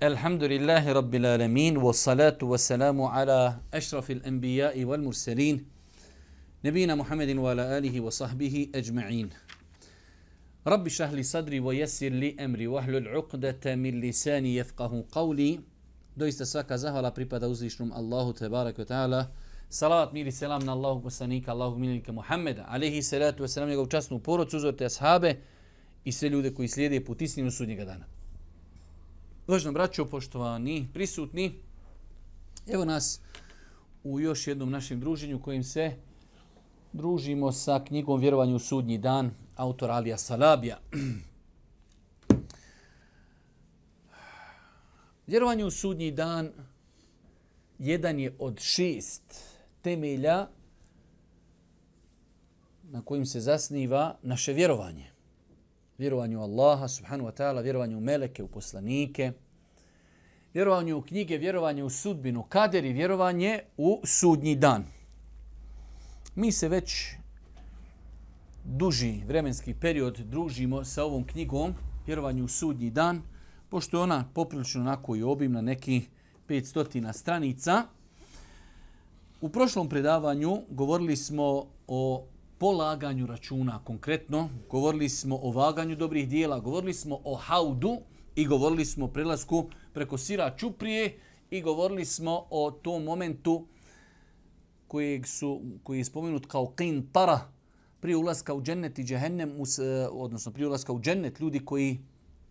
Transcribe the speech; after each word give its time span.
Elhamdulillahi 0.00 0.92
Rabbil 0.94 1.24
Alamin, 1.24 1.78
wa 1.78 1.90
salatu 1.92 2.50
wa 2.50 2.58
salamu 2.58 3.08
ala 3.08 3.62
ašrafil 3.72 4.20
anbijai 4.28 4.84
wal 4.84 5.00
mursalin, 5.00 5.64
nebina 6.62 6.96
Muhammedin 6.96 7.38
wa 7.40 7.52
ala 7.52 7.76
alihi 7.76 8.00
wa 8.00 8.10
sahbihi 8.10 8.76
ajma'in. 8.76 9.30
Rabbi 10.66 10.90
šahli 10.90 11.24
sadri 11.24 11.60
wa 11.60 11.72
jesir 11.72 12.12
li 12.12 12.36
emri, 12.38 12.66
wahlul 12.68 13.08
uqdata 13.08 13.72
min 13.76 14.02
lisani 14.02 14.60
jefqahu 14.60 15.08
qavli. 15.08 15.64
Doista 16.14 16.44
svaka 16.44 16.76
zahvala 16.76 17.10
pripada 17.10 17.48
uzvišnom 17.48 17.92
Allahu 17.96 18.34
te 18.36 18.50
baraka 18.52 18.84
ta'ala. 18.84 19.30
Salavat 19.70 20.12
mir 20.12 20.26
i 20.26 20.32
selam 20.32 20.60
na 20.60 20.72
Allahu 20.72 21.08
poslanika, 21.08 21.52
Allahu 21.52 21.78
miljenika 21.78 22.12
Muhammeda, 22.12 22.66
alihi 22.68 23.00
salatu 23.02 23.44
wa 23.44 23.48
salam, 23.48 23.68
njegov 23.68 23.88
častnu 23.88 24.18
porod, 24.20 24.50
suzorite 24.50 24.84
ashabe 24.84 25.40
i 26.04 26.12
sve 26.12 26.28
ljude 26.28 26.52
koji 26.54 26.68
slijede 26.68 27.04
put 27.04 27.22
istinu 27.22 27.50
sudnjega 27.50 27.84
dana. 27.84 28.15
Uvažno 29.46 29.72
braćo, 29.72 30.04
poštovani, 30.04 30.88
prisutni, 30.92 31.52
evo 32.66 32.84
nas 32.84 33.20
u 34.04 34.20
još 34.20 34.46
jednom 34.46 34.70
našem 34.70 35.00
druženju 35.00 35.42
kojim 35.42 35.64
se 35.64 35.96
družimo 36.92 37.52
sa 37.52 37.84
knjigom 37.84 38.20
Vjerovanje 38.20 38.54
u 38.54 38.58
sudnji 38.58 38.98
dan 38.98 39.30
autor 39.56 39.90
Alija 39.90 40.18
Salabija. 40.18 40.78
Vjerovanje 45.26 45.64
u 45.64 45.70
sudnji 45.70 46.10
dan 46.10 46.52
jedan 47.78 48.18
je 48.18 48.36
od 48.38 48.60
šest 48.60 49.44
temelja 49.82 50.46
na 52.82 53.02
kojim 53.02 53.26
se 53.26 53.40
zasniva 53.40 54.16
naše 54.22 54.52
vjerovanje. 54.52 55.15
Vjerovanje 55.98 56.36
u 56.36 56.40
Allaha, 56.40 56.88
subhanu 56.88 57.24
wa 57.24 57.32
ta'ala, 57.32 57.62
vjerovanje 57.62 57.96
u 57.96 58.00
meleke, 58.00 58.42
u 58.42 58.48
poslanike, 58.48 59.32
vjerovanje 60.54 60.94
u 60.94 61.02
knjige, 61.02 61.38
vjerovanje 61.38 61.84
u 61.84 61.90
sudbinu, 61.90 62.42
kader 62.42 62.84
i 62.84 62.92
vjerovanje 62.92 63.60
u 63.76 64.00
sudnji 64.04 64.56
dan. 64.56 64.84
Mi 66.34 66.52
se 66.52 66.68
već 66.68 67.12
duži 68.64 69.20
vremenski 69.26 69.74
period 69.74 70.18
družimo 70.18 70.84
sa 70.84 71.04
ovom 71.04 71.24
knjigom 71.24 71.74
vjerovanju 72.06 72.44
u 72.44 72.48
sudnji 72.48 72.90
dan, 72.90 73.22
pošto 73.68 73.96
je 73.96 74.02
ona 74.02 74.24
poprilično 74.34 74.80
onako 74.80 75.16
i 75.16 75.22
obimna, 75.22 75.60
neki 75.60 76.02
500 76.48 77.12
stranica. 77.12 77.82
U 79.40 79.48
prošlom 79.48 79.88
predavanju 79.88 80.62
govorili 80.70 81.16
smo 81.16 81.64
o 81.86 82.26
polaganju 82.58 83.26
računa 83.26 83.80
konkretno, 83.84 84.48
govorili 84.70 85.08
smo 85.08 85.38
o 85.42 85.50
vaganju 85.50 85.96
dobrih 85.96 86.28
dijela, 86.28 86.60
govorili 86.60 86.94
smo 86.94 87.20
o 87.24 87.34
haudu 87.34 87.98
i 88.34 88.46
govorili 88.46 88.84
smo 88.84 89.04
o 89.04 89.08
prelasku 89.08 89.70
preko 89.92 90.18
sira 90.18 90.56
čuprije 90.56 91.18
i 91.50 91.60
govorili 91.60 92.04
smo 92.04 92.46
o 92.50 92.70
tom 92.70 93.04
momentu 93.04 93.66
kojeg 94.88 95.26
su, 95.26 95.62
koji 95.82 95.98
je 95.98 96.04
spomenut 96.04 96.46
kao 96.46 96.72
qintara 96.76 97.38
prije 98.00 98.16
ulaska 98.16 98.54
u 98.54 98.62
džennet 98.62 98.98
i 98.98 99.04
džehennem, 99.04 99.50
e, 99.50 100.06
odnosno 100.10 100.52
prije 100.52 100.68
ulaska 100.68 100.92
u 100.92 101.00
džennet, 101.00 101.40
ljudi 101.40 101.64
koji 101.64 101.98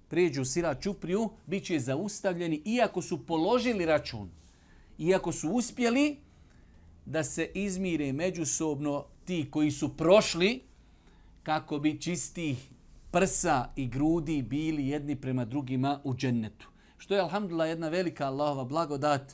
pređu 0.08 0.46
sira 0.46 0.76
čupriju, 0.76 1.30
bit 1.46 1.64
će 1.64 1.80
zaustavljeni 1.80 2.62
iako 2.66 3.02
su 3.02 3.26
položili 3.26 3.86
račun. 3.86 4.30
Iako 4.98 5.32
su 5.32 5.50
uspjeli 5.50 6.18
da 7.06 7.24
se 7.24 7.52
izmire 7.54 8.14
međusobno 8.14 9.06
ti 9.26 9.48
koji 9.52 9.72
su 9.72 9.98
prošli 9.98 10.62
kako 11.44 11.80
bi 11.80 12.02
čistih 12.02 12.70
prsa 13.12 13.70
i 13.76 13.88
grudi 13.88 14.42
bili 14.42 14.88
jedni 14.88 15.16
prema 15.16 15.46
drugima 15.46 16.00
u 16.04 16.16
džennetu. 16.16 16.68
Što 16.98 17.14
je, 17.14 17.22
alhamdulillah, 17.22 17.70
jedna 17.70 17.90
velika 17.90 18.28
Allahova 18.28 18.64
blagodat 18.64 19.34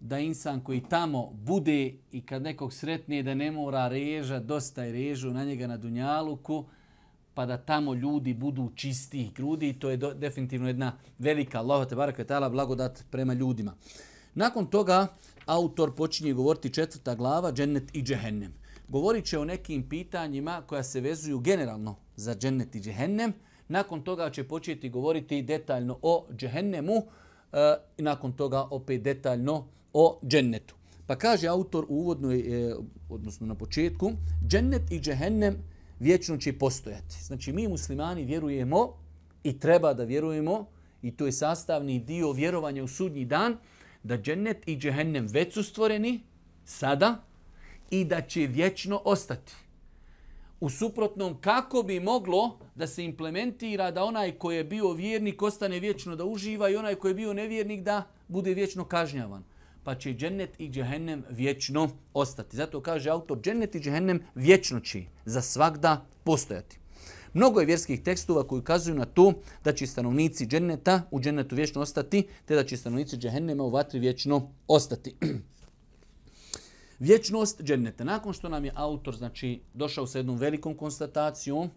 da 0.00 0.18
insan 0.18 0.60
koji 0.60 0.80
tamo 0.80 1.30
bude 1.32 1.94
i 2.12 2.20
kad 2.26 2.42
nekog 2.42 2.72
sretne 2.72 3.22
da 3.22 3.34
ne 3.34 3.50
mora 3.50 3.88
reža, 3.88 4.38
dosta 4.38 4.84
je 4.84 4.92
režu 4.92 5.30
na 5.30 5.44
njega 5.44 5.66
na 5.66 5.76
Dunjaluku, 5.76 6.64
pa 7.34 7.46
da 7.46 7.56
tamo 7.56 7.94
ljudi 7.94 8.34
budu 8.34 8.72
čistih 8.74 9.32
grudi. 9.34 9.72
To 9.72 9.90
je 9.90 9.96
do, 9.96 10.14
definitivno 10.14 10.68
jedna 10.68 10.92
velika 11.18 11.58
Allahova 11.58 11.84
te 11.84 11.96
baraka 11.96 12.24
ta'ala 12.24 12.50
blagodat 12.50 13.04
prema 13.10 13.34
ljudima. 13.34 13.74
Nakon 14.34 14.66
toga 14.66 15.06
autor 15.46 15.94
počinje 15.94 16.32
govoriti 16.32 16.74
četvrta 16.74 17.14
glava, 17.14 17.52
džennet 17.52 17.96
i 17.96 18.02
džehennem. 18.02 18.63
Govorit 18.88 19.24
će 19.24 19.38
o 19.38 19.44
nekim 19.44 19.88
pitanjima 19.88 20.62
koja 20.66 20.82
se 20.82 21.00
vezuju 21.00 21.38
generalno 21.38 21.96
za 22.16 22.34
džennet 22.34 22.74
i 22.74 22.80
džehennem. 22.80 23.32
Nakon 23.68 24.02
toga 24.02 24.30
će 24.30 24.48
početi 24.48 24.90
govoriti 24.90 25.42
detaljno 25.42 25.98
o 26.02 26.26
džehennemu 26.36 26.94
e, 26.94 27.74
i 27.98 28.02
nakon 28.02 28.32
toga 28.32 28.68
opet 28.70 29.02
detaljno 29.02 29.66
o 29.92 30.20
džennetu. 30.26 30.74
Pa 31.06 31.16
kaže 31.16 31.48
autor 31.48 31.84
u 31.88 31.94
uvodnoj, 31.94 32.38
e, 32.38 32.74
odnosno 33.08 33.46
na 33.46 33.54
početku, 33.54 34.12
džennet 34.48 34.92
i 34.92 35.00
džehennem 35.00 35.56
vječno 36.00 36.36
će 36.36 36.58
postojati. 36.58 37.22
Znači 37.22 37.52
mi 37.52 37.68
muslimani 37.68 38.24
vjerujemo 38.24 38.92
i 39.44 39.58
treba 39.58 39.94
da 39.94 40.04
vjerujemo 40.04 40.66
i 41.02 41.16
to 41.16 41.26
je 41.26 41.32
sastavni 41.32 41.98
dio 41.98 42.32
vjerovanja 42.32 42.84
u 42.84 42.88
sudnji 42.88 43.24
dan, 43.24 43.56
da 44.02 44.18
džennet 44.18 44.68
i 44.68 44.76
džehennem 44.76 45.26
već 45.26 45.54
su 45.54 45.62
stvoreni 45.62 46.20
sada 46.64 47.22
i 47.90 48.04
da 48.04 48.20
će 48.20 48.46
vječno 48.46 49.00
ostati. 49.04 49.52
U 50.60 50.70
suprotnom, 50.70 51.40
kako 51.40 51.82
bi 51.82 52.00
moglo 52.00 52.58
da 52.74 52.86
se 52.86 53.04
implementira 53.04 53.90
da 53.90 54.04
onaj 54.04 54.32
koji 54.32 54.56
je 54.56 54.64
bio 54.64 54.92
vjernik 54.92 55.42
ostane 55.42 55.80
vječno 55.80 56.16
da 56.16 56.24
uživa 56.24 56.70
i 56.70 56.76
onaj 56.76 56.94
koji 56.94 57.10
je 57.10 57.14
bio 57.14 57.32
nevjernik 57.32 57.82
da 57.82 58.02
bude 58.28 58.54
vječno 58.54 58.84
kažnjavan. 58.84 59.44
Pa 59.82 59.94
će 59.94 60.14
džennet 60.14 60.60
i 60.60 60.68
džehennem 60.70 61.24
vječno 61.30 61.90
ostati. 62.14 62.56
Zato 62.56 62.80
kaže 62.80 63.10
autor, 63.10 63.40
džennet 63.40 63.74
i 63.74 63.80
džehennem 63.80 64.22
vječno 64.34 64.80
će 64.80 65.02
za 65.24 65.42
svakda 65.42 66.06
postojati. 66.24 66.78
Mnogo 67.34 67.60
je 67.60 67.66
vjerskih 67.66 68.02
tekstova 68.02 68.46
koji 68.46 68.60
ukazuju 68.60 68.94
na 68.94 69.04
to 69.04 69.32
da 69.64 69.72
će 69.72 69.86
stanovnici 69.86 70.46
dženneta 70.46 71.02
u 71.10 71.20
džennetu 71.20 71.54
vječno 71.54 71.80
ostati, 71.80 72.26
te 72.44 72.54
da 72.54 72.64
će 72.64 72.76
stanovnici 72.76 73.16
džehennema 73.16 73.62
u 73.62 73.70
vatri 73.70 73.98
vječno 73.98 74.50
ostati. 74.68 75.14
Vječnost 77.04 77.62
dženneta. 77.62 78.04
Nakon 78.04 78.32
što 78.32 78.48
nam 78.48 78.64
je 78.64 78.72
autor 78.74 79.16
znači, 79.16 79.60
došao 79.74 80.06
sa 80.06 80.18
jednom 80.18 80.36
velikom 80.36 80.74
konstatacijom, 80.74 81.70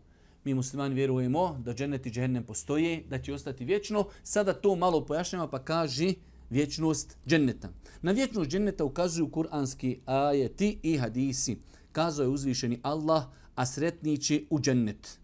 mi 0.43 0.53
muslimani 0.53 0.95
vjerujemo 0.95 1.57
da 1.65 1.73
džennet 1.73 2.05
i 2.05 2.11
džehennem 2.11 2.43
postoje, 2.43 3.03
da 3.09 3.19
će 3.19 3.33
ostati 3.33 3.65
vječno, 3.65 4.05
sada 4.23 4.53
to 4.53 4.75
malo 4.75 5.05
pojašnjava 5.05 5.47
pa 5.47 5.59
kaže 5.59 6.13
vječnost 6.49 7.17
dženneta. 7.27 7.69
Na 8.01 8.11
vječnost 8.11 8.49
dženneta 8.49 8.83
ukazuju 8.83 9.31
kuranski 9.31 9.99
ajeti 10.05 10.79
i 10.83 10.97
hadisi. 10.97 11.57
Kazao 11.91 12.23
je 12.23 12.29
uzvišeni 12.29 12.79
Allah, 12.83 13.23
a 13.55 13.65
sretnići 13.65 14.47
u 14.49 14.59
džennet. 14.59 15.19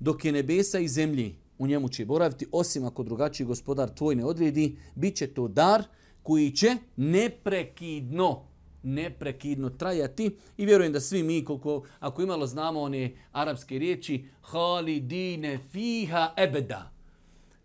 Dok 0.00 0.24
je 0.24 0.32
nebesa 0.32 0.78
i 0.78 0.88
zemlji 0.88 1.36
u 1.58 1.66
njemu 1.66 1.88
će 1.88 2.04
boraviti, 2.04 2.46
osim 2.52 2.84
ako 2.84 3.02
drugačiji 3.02 3.46
gospodar 3.46 3.94
tvoj 3.94 4.14
ne 4.14 4.24
odredi, 4.24 4.76
bit 4.94 5.16
će 5.16 5.26
to 5.26 5.48
dar 5.48 5.84
koji 6.22 6.50
će 6.50 6.76
neprekidno 6.96 8.49
neprekidno 8.82 9.70
trajati 9.70 10.36
i 10.56 10.66
vjerujem 10.66 10.92
da 10.92 11.00
svi 11.00 11.22
mi 11.22 11.44
koliko 11.44 11.84
ako 12.00 12.22
imalo 12.22 12.46
znamo 12.46 12.80
one 12.80 13.12
arapske 13.32 13.78
riječi 13.78 14.24
halidine 14.40 15.58
fiha 15.72 16.34
ebeda 16.36 16.90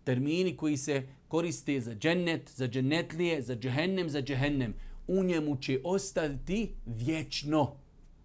termini 0.06 0.56
koji 0.56 0.76
se 0.76 1.02
koriste 1.28 1.80
za 1.80 1.94
džennet, 1.94 2.50
za 2.56 2.68
džennetlije, 2.68 3.42
za 3.42 3.56
džehennem, 3.56 4.10
za 4.10 4.22
džehennem. 4.22 4.74
U 5.08 5.24
njemu 5.24 5.56
će 5.56 5.80
ostati 5.84 6.70
vječno. 6.86 7.76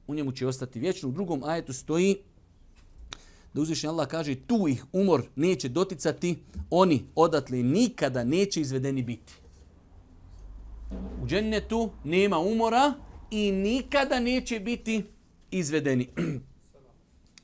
U 0.07 0.15
njemu 0.15 0.31
će 0.31 0.47
ostati 0.47 0.79
vječno. 0.79 1.09
U 1.09 1.11
drugom 1.11 1.43
ajetu 1.43 1.73
stoji 1.73 2.15
da 3.53 3.61
uzvišnji 3.61 3.89
Allah 3.89 4.07
kaže 4.07 4.35
tu 4.35 4.67
ih 4.67 4.85
umor 4.93 5.23
neće 5.35 5.69
doticati, 5.69 6.35
oni 6.69 7.03
odatle 7.15 7.63
nikada 7.63 8.23
neće 8.23 8.61
izvedeni 8.61 9.03
biti. 9.03 9.33
U 11.23 11.27
džennetu 11.27 11.91
nema 12.03 12.39
umora 12.39 12.93
i 13.31 13.51
nikada 13.51 14.19
neće 14.19 14.59
biti 14.59 15.03
izvedeni. 15.51 16.07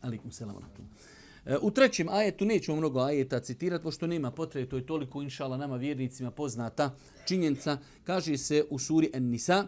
Alikum 0.01 0.31
selam. 0.31 0.55
E, 1.45 1.57
U 1.61 1.71
trećem 1.71 2.09
ajetu 2.09 2.45
nećemo 2.45 2.77
mnogo 2.77 2.99
ajeta 2.99 3.39
citirati, 3.39 3.83
pošto 3.83 4.07
nema 4.07 4.31
potrebe, 4.31 4.69
to 4.69 4.75
je 4.75 4.85
toliko 4.85 5.21
inšala 5.21 5.57
nama 5.57 5.75
vjernicima 5.75 6.31
poznata 6.31 6.95
činjenica. 7.25 7.77
Kaže 8.03 8.37
se 8.37 8.65
u 8.69 8.79
suri 8.79 9.11
En-Nisa, 9.13 9.67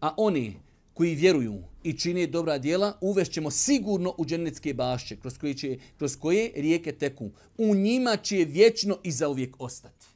a 0.00 0.14
oni 0.16 0.56
koji 0.94 1.14
vjeruju 1.14 1.62
i 1.82 1.92
čine 1.92 2.26
dobra 2.26 2.58
djela, 2.58 2.98
uvešćemo 3.00 3.50
sigurno 3.50 4.14
u 4.18 4.24
dženecke 4.24 4.74
bašće, 4.74 5.16
kroz 5.16 5.38
koje, 5.38 5.54
će, 5.54 5.78
kroz 5.98 6.16
koje 6.16 6.52
rijeke 6.56 6.92
teku. 6.92 7.30
U 7.58 7.74
njima 7.74 8.16
će 8.16 8.36
vječno 8.36 8.98
i 9.02 9.12
zauvijek 9.12 9.56
ostati. 9.58 10.06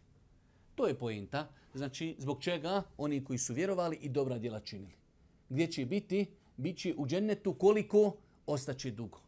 To 0.74 0.86
je 0.86 0.94
pojenta. 0.94 1.48
Znači, 1.78 2.16
zbog 2.18 2.42
čega 2.42 2.82
oni 2.96 3.24
koji 3.24 3.38
su 3.38 3.54
vjerovali 3.54 3.98
i 4.00 4.08
dobra 4.08 4.38
djela 4.38 4.60
činili. 4.60 4.92
Gdje 5.48 5.66
će 5.66 5.86
biti? 5.86 6.26
Biće 6.56 6.94
u 6.96 7.06
džennetu 7.06 7.54
koliko? 7.54 8.16
Ostaće 8.46 8.90
dugo. 8.90 9.20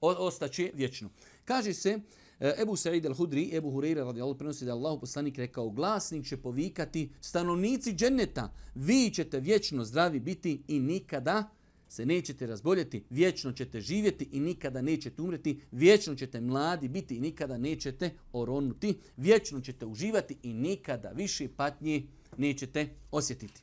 O, 0.00 0.26
ostaće 0.26 0.70
vječno. 0.74 1.10
Kaže 1.44 1.74
se, 1.74 1.98
e, 2.40 2.54
Ebu 2.62 2.76
Sa'id 2.76 3.06
al-Hudri, 3.06 3.56
Ebu 3.56 3.70
Hureyre 3.70 4.04
radijallahu 4.04 4.38
prenosi 4.38 4.64
da 4.64 4.72
Allahu 4.72 5.00
poslanik 5.00 5.38
rekao, 5.38 5.70
glasnik 5.70 6.26
će 6.26 6.36
povikati 6.36 7.10
stanovnici 7.20 7.92
dženneta, 7.92 8.52
vi 8.74 9.10
ćete 9.14 9.40
vječno 9.40 9.84
zdravi 9.84 10.20
biti 10.20 10.62
i 10.68 10.80
nikada 10.80 11.50
se 11.90 12.06
nećete 12.06 12.46
razboljeti, 12.46 13.04
vječno 13.10 13.52
ćete 13.52 13.80
živjeti 13.80 14.28
i 14.32 14.40
nikada 14.40 14.82
nećete 14.82 15.22
umreti, 15.22 15.60
vječno 15.72 16.14
ćete 16.14 16.40
mladi 16.40 16.88
biti 16.88 17.16
i 17.16 17.20
nikada 17.20 17.58
nećete 17.58 18.10
oronuti, 18.32 18.98
vječno 19.16 19.60
ćete 19.60 19.86
uživati 19.86 20.36
i 20.42 20.52
nikada 20.52 21.10
više 21.10 21.48
patnje 21.56 22.06
nećete 22.36 22.88
osjetiti. 23.10 23.62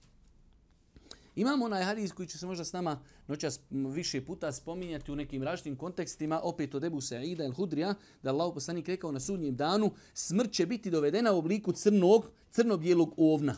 Imamo 1.36 1.66
onaj 1.66 1.84
hadis 1.84 2.12
koji 2.12 2.28
će 2.28 2.38
se 2.38 2.46
možda 2.46 2.66
s 2.66 2.74
nama 2.74 3.00
noćas 3.28 3.60
više 3.70 4.26
puta 4.26 4.52
spominjati 4.52 5.12
u 5.12 5.16
nekim 5.16 5.44
različitim 5.44 5.76
kontekstima, 5.76 6.42
opet 6.44 6.76
od 6.76 6.84
Ebu 6.84 6.98
Sa'ida 6.98 7.46
el 7.46 7.52
Hudrija, 7.52 7.96
da 8.24 8.30
Allah 8.30 8.54
poslanik 8.54 8.88
rekao 8.88 9.12
na 9.12 9.20
sudnjem 9.20 9.56
danu, 9.56 9.92
smrt 10.14 10.52
će 10.52 10.66
biti 10.66 10.92
dovedena 10.92 11.34
u 11.34 11.38
obliku 11.38 11.72
crnog, 11.72 12.32
crno-bijelog 12.52 13.14
ovna. 13.18 13.56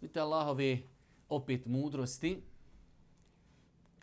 Vidite 0.00 0.20
Allahove 0.20 0.78
opet 1.28 1.66
mudrosti, 1.66 2.40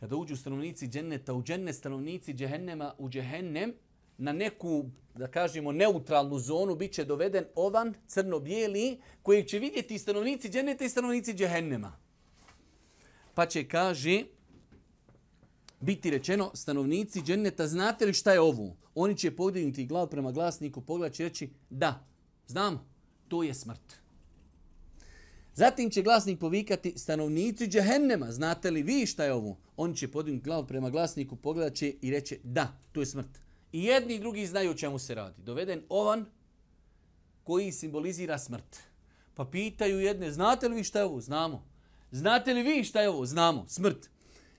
kada 0.01 0.15
uđu 0.15 0.35
stanovnici 0.35 0.87
dženneta 0.87 1.33
u 1.33 1.43
džennet, 1.43 1.75
stanovnici 1.75 2.33
džehennema 2.33 2.93
u 2.97 3.09
džehennem, 3.09 3.73
na 4.17 4.33
neku, 4.33 4.85
da 5.15 5.27
kažemo, 5.27 5.71
neutralnu 5.71 6.39
zonu 6.39 6.75
bit 6.75 6.93
će 6.93 7.05
doveden 7.05 7.45
ovan 7.55 7.93
crno-bijeli 8.07 8.97
kojeg 9.21 9.45
će 9.47 9.59
vidjeti 9.59 9.99
stanovnici 9.99 10.49
dženneta 10.49 10.85
i 10.85 10.89
stanovnici 10.89 11.33
džehennema. 11.33 11.91
Pa 13.33 13.45
će, 13.45 13.67
kaže, 13.67 14.23
biti 15.79 16.11
rečeno, 16.11 16.51
stanovnici 16.53 17.21
dženneta, 17.21 17.67
znate 17.67 18.05
li 18.05 18.13
šta 18.13 18.33
je 18.33 18.41
ovo? 18.41 18.75
Oni 18.95 19.17
će 19.17 19.35
podignuti 19.35 19.85
glav 19.85 20.07
prema 20.07 20.31
glasniku, 20.31 20.81
pogled 20.81 21.13
će 21.13 21.23
reći, 21.23 21.49
da, 21.69 22.03
znam, 22.47 22.87
to 23.27 23.43
je 23.43 23.53
smrt. 23.53 24.00
Zatim 25.53 25.89
će 25.89 26.01
glasnik 26.01 26.39
povikati 26.39 26.93
stanovnici 26.97 27.67
džehennema, 27.67 28.31
znate 28.31 28.71
li 28.71 28.83
vi 28.83 29.05
šta 29.05 29.23
je 29.23 29.33
ovo? 29.33 29.57
Oni 29.77 29.95
će 29.95 30.11
podignuti 30.11 30.43
glavu 30.43 30.67
prema 30.67 30.89
glasniku, 30.89 31.35
pogledat 31.35 31.73
će 31.73 31.93
i 32.01 32.11
reće 32.11 32.37
da, 32.43 32.77
to 32.91 32.99
je 32.99 33.05
smrt. 33.05 33.39
I 33.71 33.83
jedni 33.83 34.15
i 34.15 34.19
drugi 34.19 34.45
znaju 34.45 34.71
o 34.71 34.73
čemu 34.73 34.99
se 34.99 35.15
radi. 35.15 35.41
Doveden 35.41 35.81
ovan 35.89 36.25
koji 37.43 37.71
simbolizira 37.71 38.37
smrt. 38.37 38.77
Pa 39.33 39.45
pitaju 39.45 39.99
jedne, 39.99 40.31
znate 40.31 40.67
li 40.67 40.75
vi 40.75 40.83
šta 40.83 40.99
je 40.99 41.05
ovo? 41.05 41.21
Znamo. 41.21 41.67
Znate 42.11 42.53
li 42.53 42.63
vi 42.63 42.83
šta 42.83 43.01
je 43.01 43.09
ovo? 43.09 43.25
Znamo. 43.25 43.65
Smrt. 43.67 44.09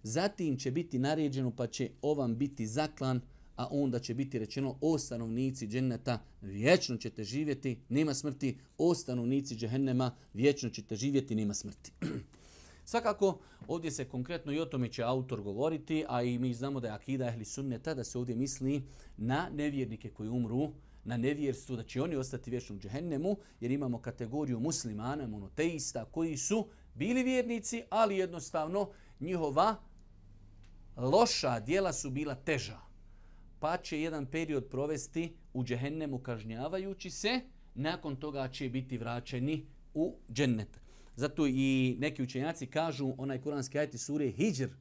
Zatim 0.03 0.59
će 0.59 0.71
biti 0.71 0.99
naređeno 0.99 1.51
pa 1.57 1.67
će 1.67 1.91
ovan 2.03 2.39
biti 2.39 2.67
zaklan, 2.67 3.21
a 3.63 3.69
onda 3.71 3.99
će 3.99 4.15
biti 4.15 4.39
rečeno 4.39 4.77
o 4.81 4.99
stanovnici 4.99 5.67
dženneta 5.67 6.19
vječno 6.41 6.97
ćete 6.97 7.25
živjeti, 7.25 7.79
nema 7.89 8.15
smrti, 8.15 8.59
o 8.79 8.95
stanovnici 8.95 9.57
džehennema 9.57 10.15
vječno 10.35 10.71
ćete 10.71 10.97
živjeti, 10.97 11.35
nema 11.35 11.55
smrti. 11.55 11.93
Svakako, 12.85 13.39
ovdje 13.69 13.91
se 13.91 14.05
konkretno 14.05 14.53
i 14.53 14.61
o 14.61 14.65
tome 14.65 14.89
će 14.89 15.03
autor 15.03 15.43
govoriti, 15.43 16.05
a 16.09 16.23
i 16.23 16.39
mi 16.39 16.55
znamo 16.55 16.81
da 16.81 16.89
je 16.89 16.95
akida 16.95 17.29
ehli 17.29 17.45
sunneta, 17.45 17.95
da 17.95 18.05
se 18.05 18.19
ovdje 18.19 18.37
misli 18.37 18.83
na 19.17 19.49
nevjernike 19.51 20.11
koji 20.11 20.29
umru, 20.29 20.73
na 21.05 21.17
nevjerstvu, 21.17 21.77
da 21.77 21.85
će 21.85 22.03
oni 22.03 22.17
ostati 22.17 22.51
vječno 22.51 22.77
u 22.77 22.79
džehennemu, 22.79 23.37
jer 23.61 23.71
imamo 23.71 23.99
kategoriju 23.99 24.61
muslimana, 24.61 25.27
monoteista, 25.27 26.05
koji 26.05 26.37
su 26.37 26.67
bili 26.95 27.23
vjernici, 27.23 27.83
ali 27.91 28.17
jednostavno 28.17 28.91
njihova 29.21 29.77
loša 30.97 31.61
dijela 31.61 31.93
su 31.93 32.11
bila 32.11 32.35
teža. 32.35 32.92
Pa 33.63 33.77
će 33.77 34.01
jedan 34.01 34.27
period 34.27 34.65
provesti 34.71 35.33
u 35.55 35.65
džehennemu 35.65 36.19
kažnjavajući 36.19 37.11
se, 37.11 37.41
nakon 37.75 38.17
toga 38.17 38.49
će 38.49 38.69
biti 38.69 38.99
vraćeni 38.99 39.67
u 39.95 40.17
džennet. 40.33 40.81
Zato 41.17 41.47
i 41.47 41.97
neki 41.99 42.23
učenjaci 42.23 42.67
kažu, 42.67 43.15
onaj 43.19 43.41
kuranski 43.41 43.79
ajti 43.79 43.99
sure 43.99 44.31
Hijr, 44.31 44.69
e, 44.69 44.73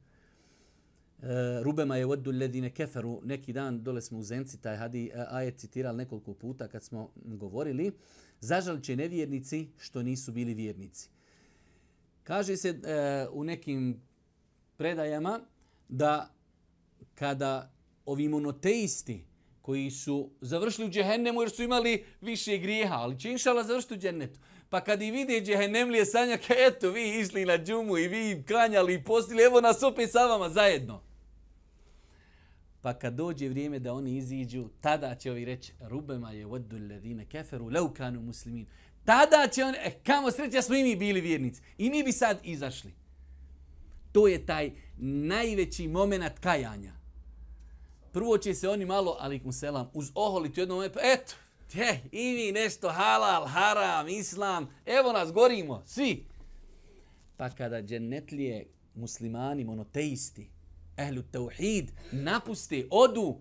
Rubema 1.62 1.96
je 1.96 2.04
vodu 2.04 2.30
ledine 2.30 2.70
keferu, 2.70 3.20
neki 3.24 3.52
dan 3.52 3.82
dole 3.82 4.00
smo 4.00 4.18
u 4.18 4.22
Zenci, 4.22 4.60
taj 4.60 4.76
hadi 4.76 5.06
e, 5.06 5.24
ajet 5.28 5.58
citirali 5.58 5.96
nekoliko 5.96 6.34
puta 6.34 6.68
kad 6.68 6.82
smo 6.82 7.12
govorili, 7.14 7.92
zažal 8.40 8.80
će 8.80 8.96
nevjernici 8.96 9.68
što 9.78 10.02
nisu 10.02 10.32
bili 10.32 10.54
vjernici. 10.54 11.10
Kaže 12.22 12.56
se 12.56 12.68
e, 12.68 13.26
u 13.32 13.44
nekim 13.44 14.00
predajama 14.76 15.40
da 15.88 16.34
kada 17.14 17.72
ovi 18.06 18.28
monoteisti 18.28 19.24
koji 19.62 19.90
su 19.90 20.30
završili 20.40 20.86
u 20.86 20.90
džehennemu 20.90 21.42
jer 21.42 21.50
su 21.50 21.62
imali 21.62 22.04
više 22.20 22.58
grijeha, 22.58 22.94
ali 22.94 23.20
će 23.20 23.30
inšala 23.30 23.64
završiti 23.64 23.94
u 23.94 23.98
džennetu. 23.98 24.40
Pa 24.68 24.80
kad 24.80 25.02
i 25.02 25.10
vide 25.10 25.40
džehennemlije 25.40 26.06
sanjak, 26.06 26.40
eto 26.68 26.90
vi 26.90 27.20
išli 27.20 27.44
na 27.44 27.58
džumu 27.58 27.98
i 27.98 28.08
vi 28.08 28.44
klanjali 28.46 28.94
i 28.94 29.04
postili, 29.04 29.42
evo 29.42 29.60
nas 29.60 29.82
opet 29.82 30.10
sa 30.12 30.26
vama 30.26 30.48
zajedno. 30.48 31.02
Pa 32.80 32.94
kad 32.94 33.14
dođe 33.14 33.48
vrijeme 33.48 33.78
da 33.78 33.92
oni 33.94 34.16
iziđu, 34.16 34.68
tada 34.80 35.14
će 35.14 35.30
ovi 35.30 35.44
reći, 35.44 35.72
rubema 35.80 36.32
je 36.32 36.46
vodu 36.46 36.76
ledine 36.76 37.26
keferu, 37.26 37.68
leukanu 37.68 38.22
muslimin. 38.22 38.66
Tada 39.04 39.48
će 39.52 39.64
oni, 39.64 39.76
eh, 39.84 39.92
kamo 40.04 40.30
sreća 40.30 40.62
smo 40.62 40.74
i 40.74 40.82
mi 40.82 40.96
bili 40.96 41.20
vjernici. 41.20 41.62
I 41.78 41.90
mi 41.90 42.02
bi 42.02 42.12
sad 42.12 42.38
izašli. 42.42 42.94
To 44.12 44.28
je 44.28 44.46
taj 44.46 44.70
najveći 44.98 45.88
moment 45.88 46.38
kajanja. 46.38 47.01
Prvo 48.12 48.38
će 48.38 48.54
se 48.54 48.68
oni 48.68 48.84
malo, 48.84 49.16
alikum 49.20 49.52
selam, 49.52 49.90
uz 49.94 50.10
oholiti 50.14 50.60
jednom 50.60 50.76
momentu, 50.76 50.98
eto, 51.02 51.34
te, 51.72 52.00
i 52.12 52.34
mi 52.34 52.52
nešto 52.52 52.88
halal, 52.88 53.46
haram, 53.46 54.08
islam, 54.08 54.68
evo 54.86 55.12
nas, 55.12 55.32
gorimo, 55.32 55.82
svi. 55.86 56.24
Pa 57.36 57.50
kada 57.50 57.82
džennetlije 57.82 58.66
muslimani, 58.94 59.64
monoteisti, 59.64 60.48
ehlu 60.96 61.22
tauhid, 61.22 61.90
napuste, 62.12 62.86
odu, 62.90 63.40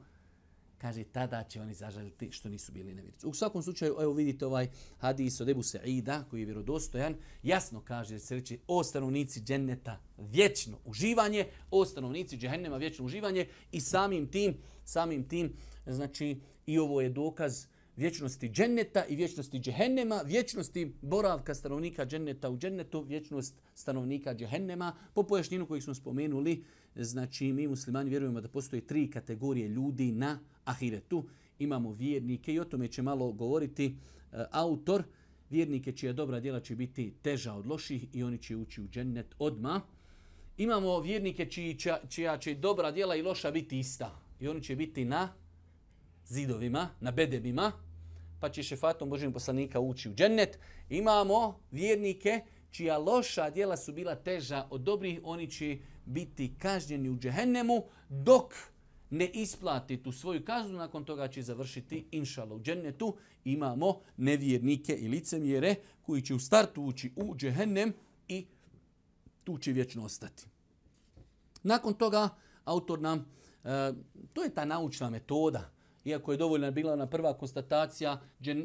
kaže, 0.81 1.03
tada 1.03 1.43
će 1.43 1.61
oni 1.61 1.73
zažaliti 1.73 2.31
što 2.31 2.49
nisu 2.49 2.71
bili 2.71 2.93
nevjernici. 2.93 3.27
U 3.27 3.33
svakom 3.33 3.63
slučaju, 3.63 3.95
evo 4.01 4.13
vidite 4.13 4.45
ovaj 4.45 4.67
hadis 4.97 5.41
od 5.41 5.49
Ebu 5.49 5.61
Sa'ida, 5.61 6.23
koji 6.29 6.41
je 6.41 6.45
vjerodostojan, 6.45 7.15
jasno 7.43 7.81
kaže 7.81 8.19
se 8.19 8.35
reći 8.35 8.59
o 8.67 8.83
stanovnici 8.83 9.41
dženneta 9.41 9.99
vječno 10.17 10.77
uživanje, 10.85 11.45
o 11.71 11.85
stanovnici 11.85 12.37
džehennema 12.37 12.77
vječno 12.77 13.05
uživanje 13.05 13.47
i 13.71 13.81
samim 13.81 14.27
tim, 14.27 14.57
samim 14.85 15.27
tim, 15.27 15.53
znači, 15.85 16.41
i 16.65 16.79
ovo 16.79 17.01
je 17.01 17.09
dokaz 17.09 17.65
vječnosti 17.95 18.49
dženneta 18.49 19.05
i 19.05 19.15
vječnosti 19.15 19.59
džehennema, 19.59 20.21
vječnosti 20.25 20.95
boravka 21.01 21.55
stanovnika 21.55 22.05
dženneta 22.05 22.49
u 22.49 22.57
džennetu, 22.57 23.01
vječnost 23.01 23.55
stanovnika 23.75 24.35
džehennema. 24.35 24.95
Po 25.13 25.23
pojašnjenu 25.23 25.65
kojih 25.65 25.83
smo 25.83 25.93
spomenuli, 25.93 26.63
znači 26.95 27.53
mi 27.53 27.67
muslimani 27.67 28.09
vjerujemo 28.09 28.41
da 28.41 28.47
postoje 28.47 28.87
tri 28.87 29.09
kategorije 29.09 29.67
ljudi 29.67 30.11
na 30.11 30.39
ahiretu. 30.71 31.23
Imamo 31.59 31.91
vjernike 31.91 32.53
i 32.53 32.59
o 32.59 32.65
tome 32.65 32.87
će 32.87 33.01
malo 33.01 33.31
govoriti 33.31 33.85
e, 33.85 34.45
autor. 34.51 35.03
Vjernike 35.49 35.91
čija 35.91 36.13
dobra 36.13 36.39
djela 36.39 36.59
će 36.59 36.75
biti 36.75 37.13
teža 37.21 37.53
od 37.53 37.67
loših 37.67 38.05
i 38.13 38.23
oni 38.23 38.37
će 38.37 38.55
ući 38.55 38.81
u 38.81 38.87
džennet 38.87 39.35
odma. 39.39 39.81
Imamo 40.57 40.99
vjernike 40.99 41.45
čija, 41.45 41.99
čija 42.09 42.37
će 42.37 42.55
dobra 42.55 42.91
djela 42.91 43.15
i 43.15 43.21
loša 43.21 43.51
biti 43.51 43.79
ista. 43.79 44.19
I 44.39 44.47
oni 44.47 44.63
će 44.63 44.75
biti 44.75 45.05
na 45.05 45.33
zidovima, 46.25 46.89
na 46.99 47.11
bedebima, 47.11 47.71
pa 48.39 48.49
će 48.49 48.63
šefatom 48.63 49.09
Božijeg 49.09 49.33
poslanika 49.33 49.79
ući 49.79 50.09
u 50.09 50.13
džennet. 50.13 50.59
Imamo 50.89 51.59
vjernike 51.71 52.41
čija 52.71 52.97
loša 52.97 53.49
djela 53.49 53.77
su 53.77 53.93
bila 53.93 54.15
teža 54.15 54.67
od 54.69 54.81
dobrih, 54.81 55.19
oni 55.23 55.51
će 55.51 55.77
biti 56.05 56.55
kažnjeni 56.57 57.09
u 57.09 57.17
džehennemu, 57.17 57.83
dok 58.09 58.53
ne 59.11 59.29
isplati 59.33 60.03
tu 60.03 60.11
svoju 60.11 60.45
kaznu, 60.45 60.77
nakon 60.77 61.05
toga 61.05 61.27
će 61.27 61.41
završiti 61.41 62.05
inšala 62.11 62.55
u 62.55 62.61
džennetu. 62.61 63.15
Imamo 63.45 63.99
nevjernike 64.17 64.93
i 64.93 65.07
licemjere 65.07 65.75
koji 66.01 66.21
će 66.21 66.35
u 66.35 66.39
startu 66.39 66.83
ući 66.83 67.11
u 67.15 67.35
džehennem 67.35 67.93
i 68.27 68.45
tu 69.43 69.57
će 69.57 69.71
vječno 69.71 70.05
ostati. 70.05 70.45
Nakon 71.63 71.93
toga 71.93 72.29
autor 72.65 73.01
nam, 73.01 73.25
e, 73.63 73.93
to 74.33 74.43
je 74.43 74.53
ta 74.53 74.65
naučna 74.65 75.09
metoda, 75.09 75.71
iako 76.05 76.31
je 76.31 76.37
dovoljna 76.37 76.71
bila 76.71 76.93
ona 76.93 77.07
prva 77.07 77.37
konstatacija, 77.37 78.21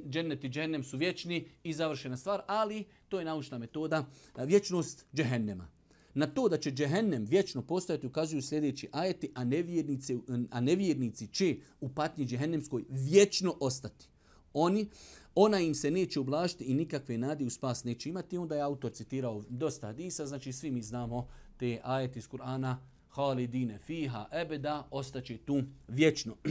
džennet 0.09 0.45
i 0.45 0.49
džennem 0.49 0.85
su 0.85 0.97
vječni 0.97 1.49
i 1.63 1.73
završena 1.73 2.17
stvar, 2.17 2.43
ali 2.47 2.85
to 3.09 3.19
je 3.19 3.25
naučna 3.25 3.59
metoda, 3.59 4.05
e, 4.39 4.47
vječnost 4.47 5.07
džehennema. 5.15 5.76
Na 6.17 6.27
to 6.27 6.49
da 6.49 6.59
će 6.59 6.71
džehennem 6.71 7.25
vječno 7.25 7.63
postojati 7.63 8.07
ukazuju 8.07 8.43
sljedeći 8.43 8.89
ajeti, 8.93 9.31
a 9.35 9.45
nevjernici, 9.45 10.19
a 10.51 10.61
nevjernici 10.61 11.27
će 11.27 11.57
u 11.81 11.89
patnji 11.89 12.27
džehennemskoj 12.27 12.85
vječno 12.89 13.57
ostati. 13.61 14.09
Oni, 14.53 14.89
ona 15.35 15.61
im 15.61 15.75
se 15.75 15.91
neće 15.91 16.21
ublažiti 16.21 16.65
i 16.65 16.75
nikakve 16.75 17.19
nadi 17.19 17.45
u 17.45 17.51
spas 17.51 17.85
neće 17.85 18.09
imati. 18.09 18.39
Onda 18.39 18.55
je 18.55 18.61
autor 18.61 18.93
citirao 18.93 19.45
dosta 19.49 19.87
hadisa, 19.87 20.27
znači 20.27 20.53
svi 20.53 20.71
mi 20.71 20.83
znamo 20.83 21.29
te 21.57 21.81
ajeti 21.85 22.19
iz 22.19 22.29
Kur'ana, 22.29 22.77
halidine 23.09 23.79
fiha 23.79 24.29
ebeda, 24.33 24.89
ostaće 24.91 25.39
tu 25.39 25.63
vječno. 25.89 26.37
I 26.45 26.51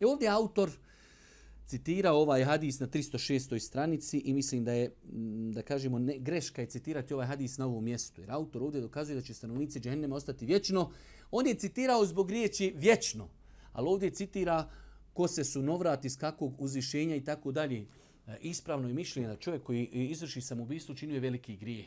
e 0.00 0.06
ovdje 0.06 0.28
autor 0.28 0.70
citira 1.68 2.12
ovaj 2.12 2.44
hadis 2.44 2.80
na 2.80 2.86
306. 2.86 3.58
stranici 3.58 4.18
i 4.18 4.34
mislim 4.34 4.64
da 4.64 4.72
je, 4.72 4.88
mm, 5.12 5.52
da 5.52 5.62
kažemo, 5.62 5.98
ne, 5.98 6.18
greška 6.18 6.62
je 6.62 6.66
citirati 6.66 7.14
ovaj 7.14 7.26
hadis 7.26 7.58
na 7.58 7.66
ovom 7.66 7.84
mjestu. 7.84 8.20
Jer 8.20 8.30
autor 8.30 8.62
ovdje 8.62 8.80
dokazuje 8.80 9.16
da 9.16 9.22
će 9.22 9.34
stanovnici 9.34 9.80
džehennema 9.80 10.16
ostati 10.16 10.46
vječno. 10.46 10.90
On 11.30 11.46
je 11.46 11.54
citirao 11.54 12.06
zbog 12.06 12.30
riječi 12.30 12.72
vječno, 12.76 13.28
ali 13.72 13.88
ovdje 13.88 14.10
citira 14.10 14.70
ko 15.12 15.28
se 15.28 15.44
sunovrat 15.44 16.04
iz 16.04 16.18
kakvog 16.18 16.62
uzvišenja 16.62 17.16
i 17.16 17.24
tako 17.24 17.52
dalje. 17.52 17.86
E, 18.26 18.36
ispravno 18.40 18.88
je 18.88 18.94
mišljenje 18.94 19.28
da 19.28 19.36
čovjek 19.36 19.62
koji 19.62 19.84
izvrši 19.84 20.40
samoubistvo 20.40 20.94
činuje 20.94 21.20
veliki 21.20 21.56
grijeh. 21.56 21.86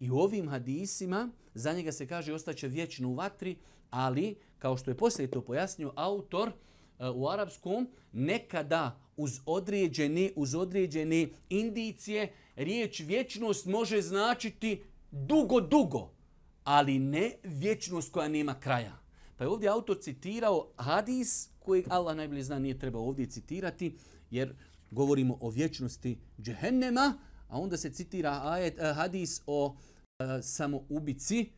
I 0.00 0.10
u 0.10 0.16
ovim 0.16 0.48
hadisima 0.48 1.30
za 1.54 1.72
njega 1.72 1.92
se 1.92 2.06
kaže 2.06 2.34
ostaće 2.34 2.68
vječno 2.68 3.08
u 3.08 3.14
vatri, 3.14 3.56
ali 3.90 4.36
kao 4.58 4.76
što 4.76 4.90
je 4.90 4.96
poslije 4.96 5.30
to 5.30 5.40
pojasnio 5.40 5.92
autor, 5.96 6.52
E, 6.98 7.08
u 7.08 7.28
arapskom 7.28 7.88
nekada 8.12 9.00
uz 9.16 9.40
određene, 9.46 10.30
uz 10.36 10.54
određene 10.54 11.28
indicije 11.48 12.32
riječ 12.56 13.00
vječnost 13.00 13.66
može 13.66 14.02
značiti 14.02 14.82
dugo, 15.10 15.60
dugo, 15.60 16.10
ali 16.64 16.98
ne 16.98 17.32
vječnost 17.42 18.12
koja 18.12 18.28
nema 18.28 18.60
kraja. 18.60 18.98
Pa 19.36 19.44
je 19.44 19.50
ovdje 19.50 19.68
autor 19.68 19.98
citirao 20.00 20.72
hadis 20.76 21.48
kojeg 21.58 21.86
Allah 21.88 22.16
najbolje 22.16 22.42
zna 22.42 22.58
nije 22.58 22.78
treba 22.78 22.98
ovdje 22.98 23.26
citirati, 23.26 23.96
jer 24.30 24.54
govorimo 24.90 25.38
o 25.40 25.50
vječnosti 25.50 26.18
džehennema, 26.40 27.18
a 27.48 27.60
onda 27.60 27.76
se 27.76 27.90
citira 27.90 28.40
ajet, 28.44 28.78
e, 28.78 28.92
hadis 28.92 29.42
o 29.46 29.76
e, 30.18 30.42
samoubici, 30.42 31.50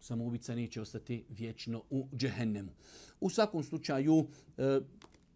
samoubica 0.00 0.54
neće 0.54 0.80
ostati 0.80 1.24
vječno 1.28 1.82
u 1.90 2.08
džehennemu. 2.16 2.72
U 3.20 3.30
svakom 3.30 3.62
slučaju, 3.62 4.28
e, 4.58 4.80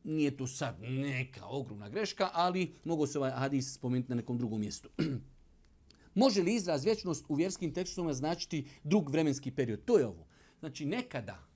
nije 0.05 0.37
to 0.37 0.47
sad 0.47 0.77
neka 0.83 1.47
ogromna 1.47 1.89
greška, 1.89 2.31
ali 2.33 2.75
mogu 2.85 3.07
se 3.07 3.19
ovaj 3.19 3.31
hadis 3.31 3.75
spomenuti 3.75 4.11
na 4.11 4.17
nekom 4.17 4.39
drugom 4.39 4.61
mjestu. 4.61 4.89
Može 6.15 6.43
li 6.43 6.55
izraz 6.55 6.85
vječnost 6.85 7.25
u 7.29 7.35
vjerskim 7.35 7.75
tekstovima 7.75 8.13
značiti 8.13 8.67
drug 8.85 9.11
vremenski 9.11 9.51
period? 9.51 9.85
To 9.85 9.99
je 9.99 10.07
ovo. 10.07 10.27
Znači, 10.61 10.87
nekada, 10.87 11.51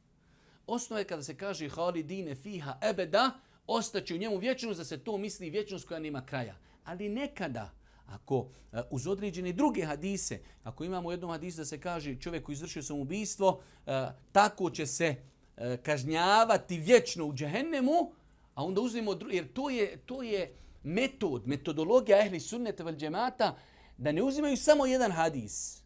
Osnova 0.67 0.99
je 0.99 1.05
kada 1.05 1.23
se 1.23 1.37
kaže 1.37 1.69
halidine 1.69 2.35
fiha 2.35 2.79
ebeda, 2.83 3.31
ostaće 3.67 4.15
u 4.15 4.19
njemu 4.19 4.39
vječnost, 4.39 4.79
da 4.79 4.85
se 4.85 4.99
to 4.99 5.19
misli 5.19 5.51
vječnost 5.51 5.89
koja 5.89 6.01
nema 6.01 6.27
kraja. 6.27 6.57
Ali 6.85 7.09
nekada, 7.09 7.73
ako 8.07 8.49
e, 8.73 8.81
uz 8.91 9.07
određene 9.07 9.53
druge 9.53 9.85
hadise, 9.85 10.39
ako 10.63 10.85
imamo 10.85 11.09
u 11.09 11.13
jednom 11.13 11.31
hadisu 11.31 11.57
da 11.59 11.65
se 11.65 11.81
kaže 11.81 12.17
čovjek 12.21 12.45
koji 12.45 12.53
izvršio 12.53 12.83
samoubistvo, 12.83 13.49
uh, 13.49 13.93
tako 14.33 14.71
će 14.71 14.87
se 14.87 15.15
e, 15.57 15.77
kažnjavati 15.77 16.79
vječno 16.79 17.27
u 17.27 17.35
džehennemu, 17.35 18.13
a 18.55 18.65
onda 18.65 18.81
uzmemo, 18.81 19.19
jer 19.31 19.53
to 19.53 19.71
je, 19.71 19.97
to 20.07 20.23
je 20.23 20.55
metod, 20.83 21.47
metodologija 21.47 22.21
ehli 22.21 22.41
sunneta 22.41 22.85
vel 22.85 22.97
džemata, 22.97 23.57
da 23.99 24.13
ne 24.13 24.23
uzimaju 24.23 24.57
samo 24.57 24.87
jedan 24.87 25.13
hadis, 25.13 25.85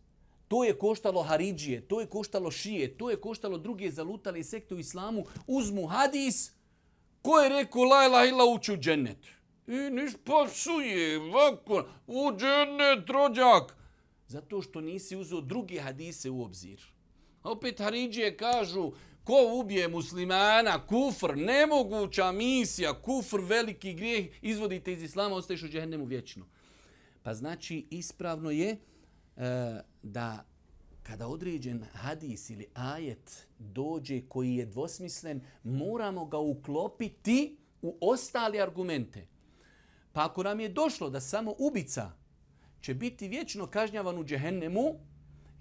To 0.48 0.64
je 0.64 0.78
koštalo 0.78 1.22
Haridžije, 1.22 1.80
to 1.80 2.00
je 2.00 2.06
koštalo 2.06 2.50
Šije, 2.50 2.98
to 2.98 3.10
je 3.10 3.20
koštalo 3.20 3.58
druge 3.58 3.90
zalutale 3.90 4.44
sekte 4.44 4.74
u 4.74 4.78
islamu. 4.78 5.24
Uzmu 5.46 5.86
hadis, 5.86 6.52
ko 7.22 7.40
je 7.40 7.48
rekao 7.48 7.82
la 7.84 8.06
ilaha 8.06 8.26
illa 8.26 8.44
uči 8.44 8.72
u 8.72 8.76
džennetu? 8.76 9.28
I 9.68 9.90
niš 9.90 10.12
pasuje, 10.24 11.18
ovako, 11.18 11.84
u 12.06 12.30
džennet, 12.36 13.10
rođak. 13.10 13.76
Zato 14.26 14.62
što 14.62 14.80
nisi 14.80 15.16
uzeo 15.16 15.40
drugi 15.40 15.78
hadise 15.78 16.30
u 16.30 16.42
obzir. 16.42 16.80
A 17.42 17.50
opet 17.50 17.78
Haridžije 17.78 18.36
kažu, 18.36 18.92
ko 19.24 19.60
ubije 19.60 19.88
muslimana, 19.88 20.86
kufr, 20.86 21.36
nemoguća 21.36 22.32
misija, 22.32 23.02
kufr, 23.02 23.40
veliki 23.40 23.94
grijeh, 23.94 24.26
izvodite 24.42 24.92
iz 24.92 25.02
islama, 25.02 25.36
ostaješ 25.36 25.62
u 25.62 25.68
džehennemu 25.68 26.04
vječno. 26.04 26.46
Pa 27.22 27.34
znači, 27.34 27.86
ispravno 27.90 28.50
je, 28.50 28.76
E, 29.38 29.80
da 30.02 30.44
kada 31.02 31.28
određen 31.28 31.84
hadis 31.92 32.50
ili 32.50 32.66
ajet 32.74 33.46
dođe 33.58 34.20
koji 34.28 34.54
je 34.54 34.66
dvosmislen, 34.66 35.40
moramo 35.62 36.26
ga 36.26 36.38
uklopiti 36.38 37.56
u 37.82 37.98
ostale 38.00 38.60
argumente. 38.60 39.26
Pa 40.18 40.24
ako 40.24 40.42
nam 40.42 40.60
je 40.60 40.68
došlo 40.68 41.10
da 41.10 41.20
samo 41.20 41.54
ubica 41.58 42.10
će 42.80 42.94
biti 42.94 43.28
vječno 43.28 43.66
kažnjavan 43.66 44.18
u 44.18 44.24
džehennemu, 44.24 44.94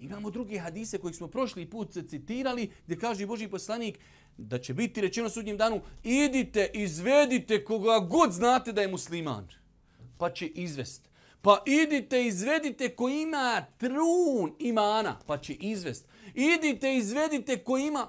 imamo 0.00 0.30
drugi 0.30 0.58
hadise 0.58 0.98
koji 0.98 1.14
smo 1.14 1.28
prošli 1.28 1.70
put 1.70 1.92
citirali, 2.08 2.70
gdje 2.84 2.98
kaže 2.98 3.26
Boži 3.26 3.48
poslanik 3.48 3.98
da 4.36 4.58
će 4.58 4.74
biti 4.74 5.00
rečeno 5.00 5.28
sudnjem 5.28 5.56
danu, 5.56 5.80
idite, 6.04 6.70
izvedite 6.74 7.64
koga 7.64 7.98
god 7.98 8.32
znate 8.32 8.72
da 8.72 8.82
je 8.82 8.88
musliman. 8.88 9.48
Pa 10.16 10.30
će 10.30 10.46
izvest. 10.46 11.08
Pa 11.42 11.62
idite, 11.66 12.26
izvedite 12.26 12.88
ko 12.88 13.08
ima 13.08 13.66
trun 13.76 14.54
imana, 14.58 15.18
pa 15.26 15.38
će 15.38 15.54
izvest. 15.54 16.08
Idite, 16.34 16.96
izvedite 16.96 17.58
ko 17.58 17.78
ima... 17.78 18.08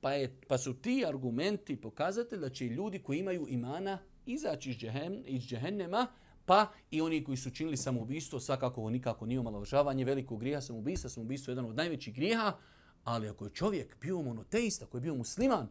Pa, 0.00 0.12
je, 0.12 0.36
pa 0.48 0.58
su 0.58 0.74
ti 0.74 1.04
argumenti 1.06 1.76
pokazatelj 1.76 2.38
da 2.38 2.50
će 2.50 2.64
ljudi 2.64 2.98
koji 2.98 3.18
imaju 3.18 3.46
imana 3.48 3.98
izaći 4.28 4.70
iz, 4.70 4.76
džehen, 4.76 5.22
iz 5.26 5.42
džehennema, 5.42 6.06
pa 6.46 6.72
i 6.90 7.00
oni 7.00 7.24
koji 7.24 7.36
su 7.36 7.50
činili 7.50 7.76
samoubistvo, 7.76 8.40
svakako 8.40 8.80
ovo 8.80 8.90
nikako 8.90 9.26
nije 9.26 9.40
omalovažavanje 9.40 10.04
velikog 10.04 10.40
grija 10.40 10.60
samoubistva, 10.60 11.10
samoubistvo 11.10 11.50
je 11.50 11.52
jedan 11.52 11.70
od 11.70 11.76
najvećih 11.76 12.14
grijeha, 12.14 12.56
ali 13.04 13.28
ako 13.28 13.44
je 13.44 13.54
čovjek 13.54 13.96
bio 14.00 14.22
monoteista, 14.22 14.84
ako 14.84 14.96
je 14.96 15.00
bio 15.00 15.14
musliman, 15.14 15.68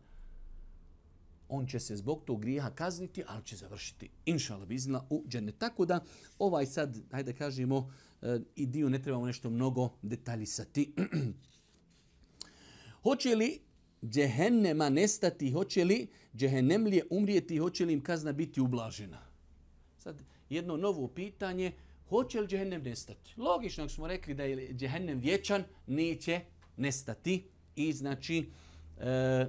on 1.50 1.68
će 1.68 1.80
se 1.80 1.96
zbog 1.96 2.24
tog 2.26 2.42
grijeha 2.42 2.70
kazniti, 2.70 3.24
ali 3.28 3.46
će 3.46 3.56
završiti 3.56 4.10
inšala 4.26 4.66
bizna 4.66 5.04
u 5.10 5.24
džene. 5.28 5.52
Tako 5.52 5.86
da 5.86 6.04
ovaj 6.40 6.66
sad, 6.66 6.98
hajde 7.12 7.34
kažemo, 7.34 7.94
eh, 8.22 8.40
i 8.56 8.66
dio 8.66 8.90
ne 8.90 9.02
trebamo 9.02 9.26
nešto 9.26 9.50
mnogo 9.50 9.90
detaljisati. 10.02 10.94
hoće 13.04 13.36
li 13.36 13.67
džehennema 14.04 14.90
nestati, 14.90 15.52
hoće 15.52 15.86
li 15.86 16.08
džehennemlije 16.36 17.04
umrijeti, 17.10 17.58
hoće 17.58 17.86
li 17.86 17.94
im 17.94 18.04
kazna 18.04 18.32
biti 18.32 18.62
ublažena? 18.62 19.20
Sad 19.98 20.24
jedno 20.50 20.78
novo 20.78 21.08
pitanje, 21.08 21.72
hoće 22.10 22.42
li 22.42 22.48
džehennem 22.48 22.84
nestati? 22.84 23.34
Logično, 23.38 23.84
ako 23.84 23.94
smo 23.94 24.08
rekli 24.08 24.34
da 24.34 24.44
je 24.44 24.74
džehennem 24.74 25.20
vječan, 25.20 25.64
neće 25.88 26.42
nestati. 26.78 27.44
I 27.76 27.94
znači, 27.94 28.50
e, 29.00 29.46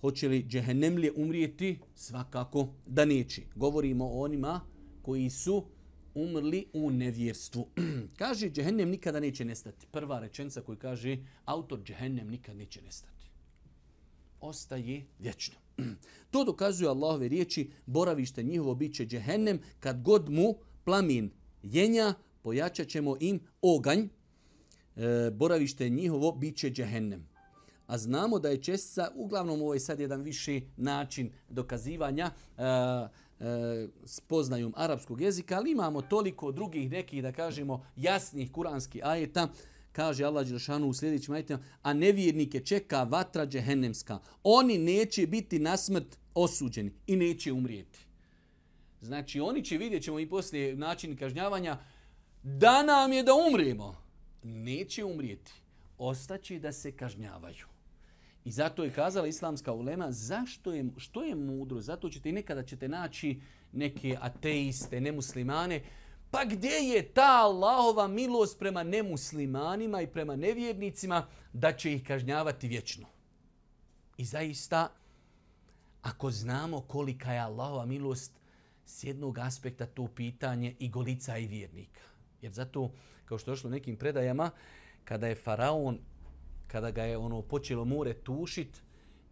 hoće 0.00 0.28
li 0.28 0.44
džehennemlije 0.48 1.12
umrijeti? 1.16 1.78
Svakako 1.94 2.68
da 2.86 3.04
neće. 3.04 3.42
Govorimo 3.54 4.06
o 4.06 4.22
onima 4.22 4.60
koji 5.02 5.30
su 5.30 5.66
umrli 6.14 6.66
u 6.72 6.90
nevjerstvu. 6.90 7.68
kaže, 8.18 8.50
džehennem 8.50 8.88
nikada 8.88 9.20
neće 9.20 9.44
nestati. 9.44 9.86
Prva 9.92 10.20
rečenca 10.20 10.60
koju 10.60 10.78
kaže, 10.78 11.16
autor 11.44 11.82
džehennem 11.82 12.28
nikada 12.28 12.58
neće 12.58 12.82
nestati. 12.82 13.15
Ostaje 14.46 15.04
vječno. 15.18 15.54
to 16.30 16.44
dokazuje 16.44 16.88
Allahove 16.88 17.28
riječi, 17.28 17.70
boravište 17.86 18.42
njihovo 18.42 18.74
bit 18.74 18.94
će 18.94 19.06
džehennem, 19.06 19.60
kad 19.80 20.02
god 20.02 20.28
mu 20.28 20.54
plamin 20.84 21.30
jenja, 21.62 22.14
pojačat 22.42 22.88
ćemo 22.88 23.16
im 23.20 23.40
oganj, 23.62 24.00
e, 24.00 25.30
boravište 25.32 25.88
njihovo 25.88 26.32
bit 26.32 26.56
će 26.56 26.70
džehennem. 26.70 27.28
A 27.86 27.98
znamo 27.98 28.38
da 28.38 28.48
je 28.48 28.62
čestica, 28.62 29.10
uglavnom 29.14 29.62
ovo 29.62 29.74
je 29.74 29.80
sad 29.80 30.00
jedan 30.00 30.22
viši 30.22 30.66
način 30.76 31.30
dokazivanja 31.48 32.30
e, 32.30 32.62
e, 32.64 33.88
spoznajom 34.04 34.72
arapskog 34.76 35.20
jezika, 35.20 35.56
ali 35.56 35.70
imamo 35.70 36.02
toliko 36.02 36.52
drugih 36.52 36.90
nekih, 36.90 37.22
da 37.22 37.32
kažemo, 37.32 37.86
jasnih 37.96 38.52
kuranskih 38.52 39.00
ajeta, 39.04 39.48
kaže 39.96 40.24
Allah 40.24 40.46
Đelšanu 40.46 40.88
u 40.88 40.94
sljedećim 40.94 41.34
ajitima, 41.34 41.58
a 41.82 41.92
nevjernike 41.92 42.60
čeka 42.60 43.02
vatra 43.02 43.46
džehennemska. 43.46 44.18
Oni 44.42 44.78
neće 44.78 45.26
biti 45.26 45.58
na 45.58 45.76
smrt 45.76 46.18
osuđeni 46.34 46.92
i 47.06 47.16
neće 47.16 47.52
umrijeti. 47.52 47.98
Znači, 49.00 49.40
oni 49.40 49.64
će 49.64 49.78
vidjet 49.78 50.02
ćemo 50.02 50.20
i 50.20 50.28
poslije 50.28 50.76
način 50.76 51.16
kažnjavanja, 51.16 51.78
da 52.42 52.82
nam 52.82 53.12
je 53.12 53.22
da 53.22 53.32
umrijemo. 53.34 53.96
Neće 54.42 55.04
umrijeti. 55.04 55.52
Ostaće 55.98 56.58
da 56.58 56.72
se 56.72 56.92
kažnjavaju. 56.92 57.66
I 58.44 58.50
zato 58.50 58.84
je 58.84 58.92
kazala 58.92 59.26
islamska 59.26 59.72
ulema, 59.72 60.12
zašto 60.12 60.72
je, 60.72 60.84
što 60.96 61.22
je 61.24 61.34
mudro? 61.34 61.80
Zato 61.80 62.10
ćete 62.10 62.28
i 62.28 62.32
nekada 62.32 62.62
ćete 62.62 62.88
naći 62.88 63.40
neke 63.72 64.16
ateiste, 64.20 65.00
nemuslimane, 65.00 65.80
pa 66.36 66.44
gdje 66.44 66.68
je 66.68 67.02
ta 67.02 67.40
Allahova 67.42 68.08
milost 68.08 68.58
prema 68.58 68.82
nemuslimanima 68.82 70.02
i 70.02 70.06
prema 70.06 70.36
nevjernicima 70.36 71.26
da 71.52 71.72
će 71.72 71.92
ih 71.92 72.04
kažnjavati 72.04 72.68
vječno? 72.68 73.06
I 74.16 74.24
zaista, 74.24 74.88
ako 76.02 76.30
znamo 76.30 76.80
kolika 76.80 77.32
je 77.32 77.40
Allahova 77.40 77.86
milost, 77.86 78.32
s 78.86 79.04
jednog 79.04 79.38
aspekta 79.38 79.86
to 79.86 80.08
pitanje 80.08 80.74
i 80.78 80.88
golica 80.88 81.38
i 81.38 81.46
vjernika. 81.46 82.00
Jer 82.42 82.52
zato, 82.52 82.90
kao 83.24 83.38
što 83.38 83.50
je 83.50 83.52
došlo 83.52 83.70
nekim 83.70 83.96
predajama, 83.96 84.50
kada 85.04 85.26
je 85.26 85.34
faraon, 85.34 85.98
kada 86.66 86.90
ga 86.90 87.02
je 87.02 87.16
ono 87.16 87.42
počelo 87.42 87.84
more 87.84 88.14
tušit, 88.14 88.82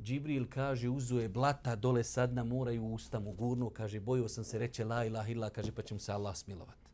Džibril 0.03 0.47
kaže, 0.49 0.89
uzo 0.89 1.21
je 1.21 1.29
blata 1.29 1.77
dole 1.77 2.05
sad 2.05 2.35
na 2.35 2.45
mora 2.45 2.73
i 2.73 2.79
u 2.79 2.95
usta 2.95 3.21
mu 3.21 3.33
gurnu, 3.33 3.71
kaže, 3.71 4.01
bojio 4.01 4.29
sam 4.29 4.45
se 4.45 4.59
reče 4.59 4.85
la 4.85 5.05
ilaha 5.05 5.29
illa, 5.29 5.51
kaže, 5.51 5.73
pa 5.73 5.83
će 5.83 5.95
mu 5.95 6.01
se 6.01 6.13
Allah 6.13 6.37
smilovat. 6.37 6.85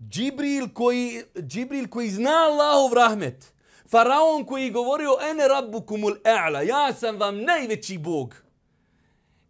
Džibril 0.00 0.68
koji, 0.74 1.22
Džibril 1.40 1.88
koji 1.88 2.10
zna 2.10 2.30
Allahov 2.30 2.92
rahmet, 2.92 3.52
Faraon 3.90 4.44
koji 4.44 4.70
govorio, 4.70 5.10
ene 5.30 5.48
rabbukumul 5.48 6.16
e'la, 6.24 6.60
ja 6.60 6.94
sam 6.94 7.16
vam 7.16 7.42
najveći 7.42 7.98
bog. 7.98 8.34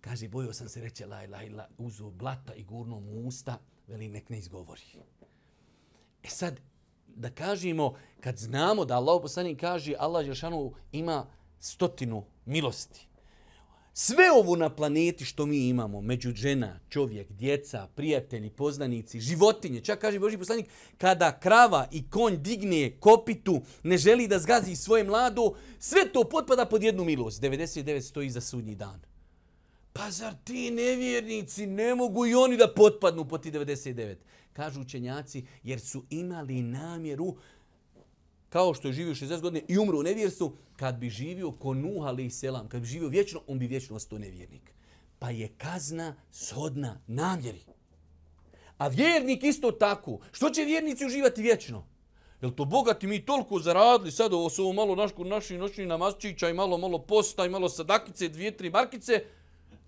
Kaže, 0.00 0.28
bojio 0.28 0.52
sam 0.52 0.68
se 0.68 0.80
reče 0.80 1.06
la 1.06 1.24
ilaha 1.24 1.44
illa, 1.44 1.68
uzo 1.78 2.10
blata 2.10 2.54
i 2.54 2.64
gurno 2.64 3.00
mu 3.00 3.26
usta, 3.26 3.58
veli 3.86 4.08
nek 4.08 4.28
ne 4.28 4.38
izgovori. 4.38 4.82
E 6.22 6.28
sad, 6.28 6.60
da 7.06 7.30
kažemo, 7.30 7.94
kad 8.20 8.36
znamo 8.36 8.84
da 8.84 8.96
Allah 8.96 9.18
poslanik 9.22 9.60
kaže 9.60 9.94
Allah 9.98 10.26
Žešanu 10.26 10.72
ima 10.92 11.26
stotinu 11.60 12.24
milosti. 12.44 13.07
Sve 14.00 14.30
ovo 14.30 14.56
na 14.56 14.70
planeti 14.70 15.24
što 15.24 15.46
mi 15.46 15.68
imamo, 15.68 16.00
među 16.00 16.32
žena, 16.34 16.80
čovjek, 16.88 17.32
djeca, 17.32 17.88
prijatelji, 17.94 18.50
poznanici, 18.50 19.20
životinje, 19.20 19.80
čak 19.80 19.98
kaže 19.98 20.18
Boži 20.18 20.38
poslanik, 20.38 20.66
kada 20.98 21.38
krava 21.40 21.88
i 21.92 22.10
konj 22.10 22.36
digne 22.36 22.90
kopitu, 23.00 23.62
ne 23.82 23.98
želi 23.98 24.28
da 24.28 24.38
zgazi 24.38 24.76
svoje 24.76 25.04
mlado, 25.04 25.54
sve 25.78 26.12
to 26.12 26.24
potpada 26.24 26.64
pod 26.64 26.82
jednu 26.82 27.04
milost. 27.04 27.42
99 27.42 28.00
stoji 28.00 28.30
za 28.30 28.40
sudnji 28.40 28.74
dan. 28.74 29.00
Pa 29.92 30.10
zar 30.10 30.34
ti 30.44 30.70
nevjernici 30.70 31.66
ne 31.66 31.94
mogu 31.94 32.26
i 32.26 32.34
oni 32.34 32.56
da 32.56 32.74
potpadnu 32.74 33.28
pod 33.28 33.42
ti 33.42 33.52
99? 33.52 34.16
Kažu 34.52 34.80
učenjaci, 34.80 35.44
jer 35.62 35.80
su 35.80 36.04
imali 36.10 36.62
namjeru, 36.62 37.36
kao 38.48 38.74
što 38.74 38.88
je 38.88 38.94
živio 38.94 39.14
60 39.14 39.40
godina 39.40 39.64
i 39.68 39.78
umro 39.78 39.98
u 39.98 40.02
nevjerstvu, 40.02 40.56
kad 40.76 40.98
bi 40.98 41.10
živio 41.10 41.52
ko 41.52 41.74
Nuh 41.74 42.06
alaih 42.06 42.34
selam, 42.34 42.68
kad 42.68 42.80
bi 42.80 42.86
živio 42.86 43.08
vječno, 43.08 43.40
on 43.46 43.58
bi 43.58 43.66
vječno 43.66 43.96
ostao 43.96 44.18
nevjernik. 44.18 44.72
Pa 45.18 45.30
je 45.30 45.48
kazna 45.48 46.14
shodna 46.32 47.00
namjeri. 47.06 47.64
A 48.78 48.88
vjernik 48.88 49.42
isto 49.42 49.70
tako. 49.70 50.18
Što 50.32 50.50
će 50.50 50.64
vjernici 50.64 51.06
uživati 51.06 51.42
vječno? 51.42 51.86
Jel 52.40 52.50
to 52.50 52.64
bogati 52.64 53.06
mi 53.06 53.24
toliko 53.24 53.58
zaradili 53.58 54.12
sad 54.12 54.32
ovo 54.32 54.50
su 54.50 54.62
ovo 54.62 54.72
malo 54.72 54.94
našku, 54.94 55.24
naši 55.24 55.58
noćni 55.58 55.86
namazčića 55.86 56.48
i 56.48 56.54
malo 56.54 56.78
malo 56.78 56.98
posta 56.98 57.46
i 57.46 57.48
malo 57.48 57.68
sadakice, 57.68 58.28
dvije, 58.28 58.56
tri 58.56 58.70
markice, 58.70 59.24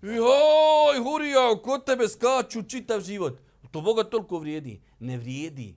Joj, 0.01 0.97
hurija, 1.03 1.61
kod 1.63 1.85
tebe 1.85 2.07
skaču 2.07 2.63
čitav 2.63 3.01
život. 3.01 3.39
To 3.71 3.81
Boga 3.81 4.03
toliko 4.03 4.39
vrijedi. 4.39 4.81
Ne 4.99 5.17
vrijedi. 5.17 5.75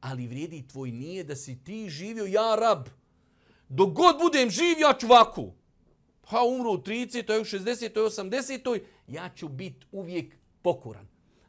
Ali 0.00 0.26
vrijedi 0.26 0.68
tvoj 0.68 0.90
nije 0.90 1.24
da 1.24 1.36
si 1.36 1.64
ti 1.64 1.88
živio, 1.90 2.24
ja 2.24 2.56
rab. 2.60 2.86
Dok 3.68 3.92
god 3.92 4.16
budem 4.18 4.50
živ, 4.50 4.78
ja 4.80 4.94
ću 5.00 5.06
vaku. 5.06 5.52
Pa 6.30 6.42
umru 6.42 6.70
u 6.70 6.78
30, 6.78 7.24
60, 7.26 7.92
80, 7.94 8.80
ja 9.08 9.30
ću 9.36 9.48
biti 9.48 9.86
uvijek 9.92 10.34
pokoran. 10.62 11.06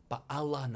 Pa 0.08 0.26
Allah 0.28 0.70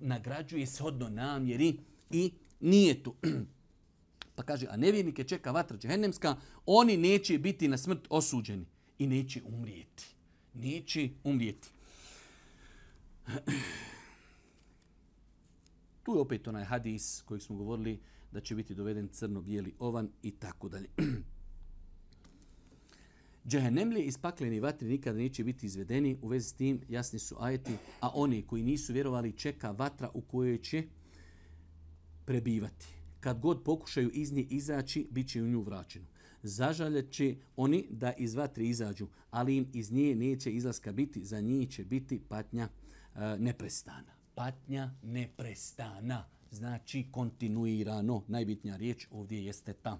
nagrađuje 0.00 0.66
shodno 0.66 1.08
namjeri 1.08 1.78
i 2.10 2.32
nije 2.60 3.02
tu. 3.02 3.14
Pa 4.36 4.42
kaže, 4.42 4.66
a 4.70 4.76
nevjernike 4.76 5.24
čeka 5.24 5.50
vatra 5.50 5.76
džehennemska, 5.76 6.36
oni 6.66 6.96
neće 6.96 7.38
biti 7.38 7.68
na 7.68 7.78
smrt 7.78 8.06
osuđeni 8.10 8.66
i 8.98 9.06
neće 9.06 9.42
umrijeti 9.44 10.20
neće 10.54 11.08
umrijeti. 11.24 11.68
Tu 16.02 16.14
je 16.14 16.20
opet 16.20 16.48
onaj 16.48 16.64
hadis 16.64 17.22
koji 17.24 17.40
smo 17.40 17.56
govorili 17.56 18.00
da 18.32 18.40
će 18.40 18.54
biti 18.54 18.74
doveden 18.74 19.08
crno-bijeli 19.08 19.74
ovan 19.78 20.08
i 20.22 20.30
tako 20.30 20.68
dalje. 20.68 20.88
Džehennemlije 23.48 24.04
iz 24.04 24.18
pakleni 24.18 24.60
vatri 24.60 24.88
nikada 24.88 25.18
neće 25.18 25.44
biti 25.44 25.66
izvedeni. 25.66 26.18
U 26.22 26.28
vezi 26.28 26.48
s 26.48 26.52
tim 26.52 26.80
jasni 26.88 27.18
su 27.18 27.36
ajeti, 27.38 27.72
a 28.00 28.10
oni 28.14 28.42
koji 28.42 28.62
nisu 28.62 28.92
vjerovali 28.92 29.32
čeka 29.32 29.70
vatra 29.70 30.10
u 30.14 30.20
kojoj 30.20 30.58
će 30.58 30.84
prebivati. 32.24 32.86
Kad 33.20 33.40
god 33.40 33.62
pokušaju 33.62 34.10
iz 34.12 34.32
nje 34.32 34.42
izaći, 34.42 35.08
bit 35.10 35.28
će 35.28 35.42
u 35.42 35.46
nju 35.46 35.62
vraćeno 35.62 36.06
zažaljet 36.42 37.10
će 37.10 37.36
oni 37.56 37.86
da 37.90 38.12
iz 38.12 38.34
vatre 38.34 38.64
izađu, 38.64 39.06
ali 39.30 39.56
im 39.56 39.68
iz 39.72 39.92
nje 39.92 40.14
neće 40.14 40.52
izlaska 40.52 40.92
biti, 40.92 41.24
za 41.24 41.40
njih 41.40 41.68
će 41.68 41.84
biti 41.84 42.20
patnja 42.28 42.68
e, 42.68 43.38
neprestana. 43.38 44.19
Patnja 44.40 44.90
neprestana, 45.02 46.24
znači 46.50 47.06
kontinuirano. 47.10 48.22
Najbitnija 48.28 48.76
riječ 48.76 49.06
ovdje 49.10 49.44
jeste 49.44 49.72
ta. 49.72 49.98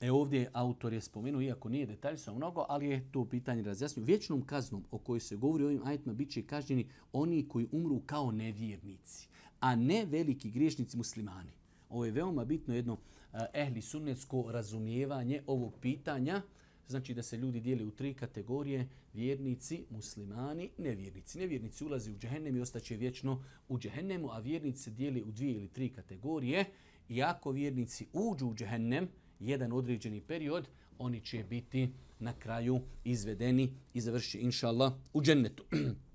E 0.00 0.10
ovdje 0.12 0.50
autor 0.52 0.92
je 0.92 1.00
spomenuo, 1.00 1.42
iako 1.42 1.68
nije 1.68 1.86
detaljno 1.86 2.34
mnogo, 2.34 2.66
ali 2.68 2.86
je 2.86 3.12
to 3.12 3.24
pitanje 3.24 3.62
razjasnio. 3.62 4.04
Vječnom 4.04 4.46
kaznom 4.46 4.84
o 4.90 4.98
kojoj 4.98 5.20
se 5.20 5.36
govori 5.36 5.64
ovim 5.64 5.82
ajetima 5.84 6.14
bit 6.14 6.30
će 6.30 6.42
kažnjeni 6.42 6.88
oni 7.12 7.48
koji 7.48 7.68
umru 7.72 8.00
kao 8.06 8.32
nevjernici, 8.32 9.28
a 9.60 9.76
ne 9.76 10.06
veliki 10.06 10.50
griješnici 10.50 10.96
muslimani. 10.96 11.52
Ovo 11.88 12.04
je 12.04 12.12
veoma 12.12 12.44
bitno 12.44 12.74
jedno 12.74 12.98
eh, 13.32 13.38
ehli 13.54 13.82
sunnetsko 13.82 14.44
razumijevanje 14.50 15.42
ovog 15.46 15.74
pitanja. 15.80 16.42
Znači 16.88 17.14
da 17.14 17.22
se 17.22 17.36
ljudi 17.36 17.60
dijeli 17.60 17.84
u 17.84 17.90
tri 17.90 18.14
kategorije, 18.14 18.88
vjernici, 19.14 19.84
muslimani, 19.90 20.70
nevjernici. 20.78 21.38
Nevjernici 21.38 21.84
ulazi 21.84 22.12
u 22.12 22.18
džehennem 22.18 22.56
i 22.56 22.60
ostaće 22.60 22.96
vječno 22.96 23.44
u 23.68 23.78
džehennemu, 23.78 24.30
a 24.30 24.38
vjernici 24.38 24.82
se 24.82 24.90
dijeli 24.90 25.22
u 25.22 25.30
dvije 25.30 25.54
ili 25.54 25.68
tri 25.68 25.88
kategorije. 25.88 26.64
I 27.08 27.22
ako 27.22 27.50
vjernici 27.50 28.06
uđu 28.12 28.46
u 28.46 28.54
džehennem, 28.54 29.08
jedan 29.40 29.72
određeni 29.72 30.20
period, 30.20 30.68
oni 30.98 31.20
će 31.20 31.44
biti 31.44 31.92
na 32.18 32.32
kraju 32.32 32.80
izvedeni 33.04 33.72
i 33.94 34.00
završi, 34.00 34.38
inša 34.38 34.68
Allah, 34.68 34.92
u 35.12 35.22
džennetu. 35.22 35.64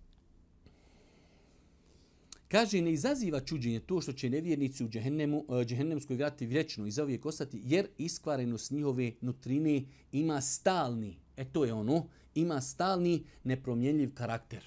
Kaže, 2.54 2.82
ne 2.82 2.92
izaziva 2.94 3.40
čuđenje 3.40 3.80
to 3.80 4.02
što 4.02 4.14
će 4.14 4.30
nevjernici 4.30 4.86
u 4.86 4.90
džehennemu, 4.90 5.46
e, 5.50 5.66
džehennemskoj 5.66 6.16
vrati 6.16 6.46
vječno 6.46 6.86
i 6.86 6.92
zauvijek 6.92 7.26
ostati, 7.26 7.62
jer 7.64 7.88
iskvarenost 7.98 8.72
njihove 8.72 9.12
nutrine 9.22 9.84
ima 10.12 10.42
stalni, 10.42 11.18
e 11.38 11.46
to 11.46 11.66
je 11.66 11.74
ono, 11.74 12.08
ima 12.36 12.62
stalni 12.62 13.24
nepromjenljiv 13.44 14.14
karakter. 14.14 14.66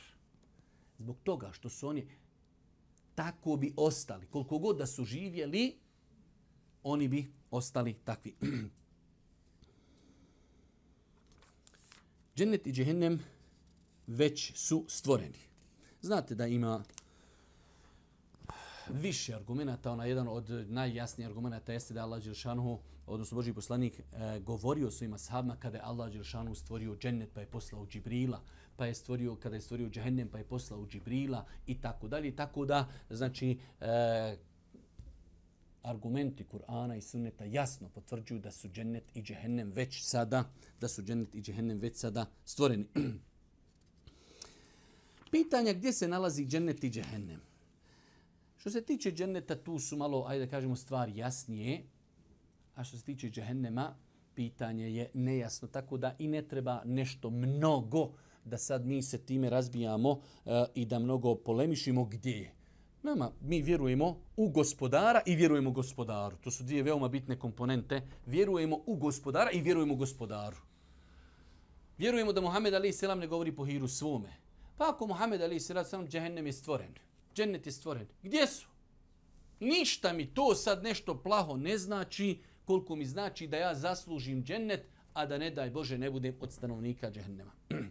Zbog 0.99 1.17
toga 1.23 1.53
što 1.53 1.69
su 1.69 1.89
oni 1.89 2.07
tako 3.15 3.57
bi 3.57 3.73
ostali. 3.77 4.27
Koliko 4.27 4.59
god 4.59 4.77
da 4.77 4.87
su 4.87 5.05
živjeli, 5.05 5.77
oni 6.83 7.09
bi 7.09 7.27
ostali 7.51 7.95
takvi. 8.05 8.35
Džennet 12.37 12.67
i 12.67 12.73
džehennem 12.73 13.21
već 14.07 14.53
su 14.55 14.85
stvoreni. 14.89 15.39
Znate 16.03 16.35
da 16.35 16.47
ima 16.47 16.85
više 18.89 19.35
argumenta, 19.35 19.93
ona 19.93 20.05
jedan 20.05 20.29
od 20.29 20.51
najjasnijih 20.51 21.29
argumenta 21.29 21.73
jeste 21.73 21.95
da 21.95 22.03
Allah 22.03 22.23
Đelšanuhu, 22.23 22.79
odnosno 23.07 23.35
Boži 23.35 23.53
poslanik, 23.53 24.01
e, 24.01 24.41
govorio 24.41 24.91
svojim 24.91 25.15
ashabima 25.15 25.57
kada 25.57 25.77
je 25.77 25.83
Allah 25.85 26.13
Đelšanuhu 26.13 26.55
stvorio 26.55 26.97
džennet 26.97 27.31
pa 27.35 27.41
je 27.41 27.47
poslao 27.47 27.87
Džibrila, 27.87 28.41
pa 28.77 28.87
je 28.87 28.95
stvorio, 28.95 29.37
kada 29.37 29.57
je 29.57 29.61
stvorio 29.61 29.89
džehennem 29.89 30.29
pa 30.29 30.39
je 30.39 30.45
poslao 30.45 30.87
Džibrila 30.87 31.47
i 31.67 31.81
tako 31.81 32.09
dalje. 32.09 32.37
Tako 32.37 32.65
da, 32.65 32.89
znači, 33.11 33.59
e, 33.81 34.37
argumenti 35.83 36.45
Kur'ana 36.45 36.97
i 36.97 37.01
Sunneta 37.01 37.45
jasno 37.45 37.89
potvrđuju 37.89 38.41
da 38.41 38.51
su 38.51 38.69
džennet 38.69 39.05
i 39.15 39.23
džehennem 39.23 39.73
već 39.73 40.03
sada, 40.03 40.45
da 40.81 40.89
su 40.89 41.03
džennet 41.03 41.35
i 41.35 41.43
džehennem 41.43 41.79
već 41.79 41.97
sada 41.97 42.27
stvoreni. 42.45 42.87
Pitanja 45.31 45.73
gdje 45.73 45.93
se 45.93 46.09
nalazi 46.09 46.47
džennet 46.47 46.85
i 46.85 46.91
džehennem? 46.91 47.56
Što 48.67 48.71
se 48.71 48.83
tiče 48.83 49.13
dženneta, 49.13 49.55
tu 49.55 49.79
su 49.79 49.97
malo, 49.97 50.25
ajde 50.29 50.45
da 50.45 50.51
kažemo, 50.51 50.77
stvari 50.77 51.17
jasnije. 51.17 51.83
A 52.75 52.85
što 52.85 52.97
se 52.97 53.05
tiče 53.05 53.31
džehennema, 53.31 53.95
pitanje 54.35 54.91
je 54.91 55.11
nejasno. 55.15 55.69
Tako 55.69 55.97
da 55.97 56.17
i 56.19 56.29
ne 56.29 56.43
treba 56.43 56.83
nešto 56.85 57.31
mnogo 57.31 58.11
da 58.45 58.59
sad 58.59 58.87
mi 58.87 59.03
se 59.03 59.19
time 59.19 59.51
razbijamo 59.51 60.11
uh, 60.11 60.21
i 60.75 60.85
da 60.85 60.99
mnogo 60.99 61.35
polemišimo 61.35 62.05
gdje 62.05 62.31
je. 62.31 62.55
Nama, 63.03 63.31
mi 63.41 63.63
vjerujemo 63.63 64.21
u 64.37 64.49
gospodara 64.49 65.21
i 65.27 65.37
vjerujemo 65.37 65.71
gospodaru. 65.71 66.37
To 66.37 66.51
su 66.51 66.65
dvije 66.65 66.83
veoma 66.83 67.09
bitne 67.09 67.39
komponente. 67.39 68.03
Vjerujemo 68.27 68.81
u 68.87 68.97
gospodara 68.97 69.51
i 69.51 69.61
vjerujemo 69.61 69.95
gospodaru. 69.95 70.57
Vjerujemo 71.99 72.33
da 72.33 72.41
Muhammed 72.41 72.75
Ali 72.75 72.93
Selam 72.93 73.19
ne 73.19 73.27
govori 73.27 73.57
po 73.57 73.65
hiru 73.65 73.89
svome. 73.89 74.33
Pa 74.77 74.91
ako 74.91 75.07
Muhammed 75.07 75.43
Ali 75.43 75.61
Selam 75.61 76.09
džehennem 76.09 76.47
je 76.47 76.53
stvoren, 76.53 77.06
džennet 77.37 77.67
je 77.67 77.73
stvoren, 77.73 78.07
gdje 78.23 78.47
su? 78.47 78.67
Ništa 79.61 80.13
mi 80.13 80.35
to 80.35 80.55
sad 80.55 80.83
nešto 80.83 81.23
plaho 81.23 81.57
ne 81.57 81.79
znači 81.79 82.39
koliko 82.65 82.97
mi 82.97 83.07
znači 83.07 83.47
da 83.47 83.57
ja 83.57 83.75
zaslužim 83.75 84.45
džennet, 84.45 84.87
a 85.13 85.27
da 85.27 85.39
ne 85.39 85.51
daj 85.51 85.71
Bože 85.71 85.99
ne 85.99 86.11
budem 86.11 86.37
od 86.41 86.53
stanovnika 86.53 87.11
džehennema. 87.11 87.53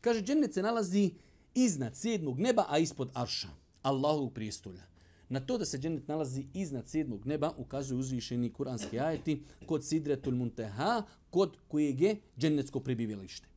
Kaže, 0.00 0.22
džennet 0.22 0.54
se 0.54 0.62
nalazi 0.62 1.10
iznad 1.54 1.96
sedmog 1.96 2.38
neba, 2.38 2.64
a 2.68 2.78
ispod 2.78 3.10
arša, 3.14 3.48
Allahovog 3.82 4.32
prijestolja. 4.34 4.82
Na 5.28 5.40
to 5.40 5.58
da 5.58 5.64
se 5.64 5.78
džennet 5.78 6.08
nalazi 6.08 6.46
iznad 6.54 6.88
sedmog 6.88 7.26
neba 7.26 7.52
ukazuju 7.56 7.98
uzvišeni 7.98 8.52
kuranski 8.52 9.00
ajeti 9.00 9.42
kod 9.66 9.84
Sidretul 9.84 10.34
Munteha, 10.34 11.02
kod 11.30 11.56
kojeg 11.68 12.00
je 12.00 12.16
džennetsko 12.38 12.80
prebivilište. 12.80 13.48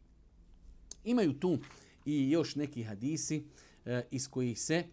Imaju 1.04 1.34
tu 1.34 1.58
i 2.06 2.30
još 2.32 2.56
neki 2.56 2.84
hadisi 2.84 3.44
e, 3.86 4.04
iz 4.12 4.30
kojih 4.30 4.62
se 4.62 4.84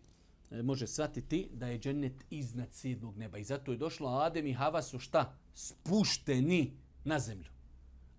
E, 0.51 0.63
može 0.63 0.87
shvatiti 0.87 1.49
da 1.53 1.67
je 1.67 1.79
džennet 1.79 2.25
iznad 2.31 2.69
sedmog 2.73 3.17
neba. 3.17 3.39
I 3.39 3.45
zato 3.45 3.73
je 3.73 3.79
došlo 3.79 4.09
Adem 4.09 4.47
i 4.47 4.53
Hava 4.53 4.83
su 4.83 4.99
šta? 4.99 5.39
Spušteni 5.55 6.73
na 7.05 7.19
zemlju. 7.19 7.51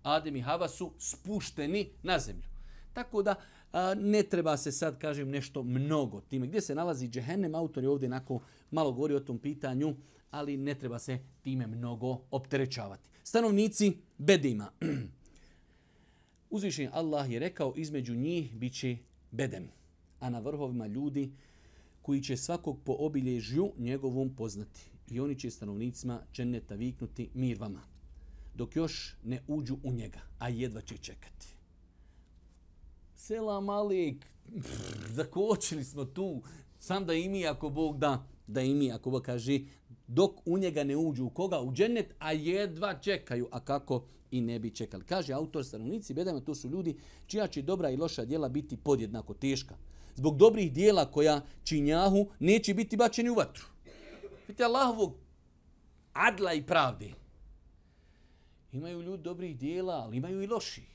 Adem 0.02 0.36
i 0.36 0.40
Hava 0.40 0.68
su 0.68 0.92
spušteni 0.98 1.90
na 2.02 2.18
zemlju. 2.18 2.48
Tako 2.92 3.22
da 3.22 3.34
a, 3.72 3.94
ne 3.94 4.22
treba 4.22 4.56
se 4.56 4.72
sad, 4.72 4.98
kažem, 4.98 5.30
nešto 5.30 5.62
mnogo 5.62 6.20
time. 6.20 6.46
Gdje 6.46 6.60
se 6.60 6.74
nalazi 6.74 7.08
džehennem, 7.08 7.54
autor 7.54 7.82
je 7.82 7.88
ovdje 7.88 8.06
onako 8.06 8.40
malo 8.70 8.92
govori 8.92 9.14
o 9.14 9.20
tom 9.20 9.38
pitanju, 9.38 9.96
ali 10.30 10.56
ne 10.56 10.74
treba 10.74 10.98
se 10.98 11.18
time 11.42 11.66
mnogo 11.66 12.20
opterećavati. 12.30 13.08
Stanovnici 13.22 13.96
Bedima. 14.18 14.70
Uzvišen 16.50 16.90
Allah 16.92 17.30
je 17.30 17.38
rekao 17.38 17.74
između 17.76 18.14
njih 18.14 18.54
bit 18.54 18.74
će 18.74 18.96
Bedem, 19.30 19.68
a 20.20 20.30
na 20.30 20.38
vrhovima 20.38 20.86
ljudi 20.86 21.32
koji 22.08 22.22
će 22.22 22.36
svakog 22.36 22.78
po 22.84 22.96
obilježju 22.98 23.72
njegovom 23.78 24.30
poznati. 24.36 24.80
I 25.10 25.20
oni 25.20 25.38
će 25.38 25.50
stanovnicima 25.50 26.20
dženeta 26.32 26.74
viknuti 26.74 27.28
mir 27.34 27.58
vama, 27.60 27.82
dok 28.54 28.76
još 28.76 29.16
ne 29.24 29.42
uđu 29.48 29.76
u 29.82 29.92
njega, 29.92 30.20
a 30.38 30.48
jedva 30.48 30.80
će 30.80 30.96
čekati. 30.96 31.46
Sela 33.14 33.60
Malik, 33.60 34.26
zakočili 35.18 35.84
smo 35.84 36.04
tu, 36.04 36.42
sam 36.78 37.06
da 37.06 37.14
i 37.14 37.28
mi 37.28 37.46
ako 37.46 37.68
Bog 37.70 37.98
da, 37.98 38.26
da 38.46 38.62
i 38.62 38.74
mi 38.74 38.92
ako 38.92 39.10
Bog 39.10 39.22
kaže, 39.22 39.60
dok 40.06 40.46
u 40.46 40.58
njega 40.58 40.84
ne 40.84 40.96
uđu 40.96 41.24
u 41.24 41.30
koga? 41.30 41.60
U 41.60 41.72
džennet, 41.72 42.14
a 42.18 42.32
jedva 42.32 42.98
čekaju, 43.00 43.48
a 43.50 43.60
kako 43.60 44.04
i 44.30 44.40
ne 44.40 44.58
bi 44.58 44.70
čekali. 44.70 45.04
Kaže 45.04 45.32
autor 45.32 45.64
stanovnici, 45.64 46.14
bedajmo, 46.14 46.40
to 46.40 46.54
su 46.54 46.68
ljudi 46.68 46.96
čija 47.26 47.46
će 47.46 47.62
dobra 47.62 47.90
i 47.90 47.96
loša 47.96 48.24
djela 48.24 48.48
biti 48.48 48.76
podjednako 48.76 49.34
teška. 49.34 49.76
Zbog 50.18 50.36
dobrih 50.36 50.72
dijela 50.72 51.10
koja 51.10 51.40
činjahu 51.64 52.26
neće 52.38 52.74
biti 52.74 52.96
bačeni 52.96 53.30
u 53.30 53.34
vatru. 53.34 53.64
Vidite 54.46 54.64
Allahovog 54.64 55.14
adla 56.12 56.52
i 56.54 56.66
pravde. 56.66 57.12
Imaju 58.72 59.02
ljudi 59.02 59.22
dobrih 59.22 59.58
dijela, 59.58 59.94
ali 59.94 60.16
imaju 60.16 60.42
i 60.42 60.46
loših. 60.46 60.88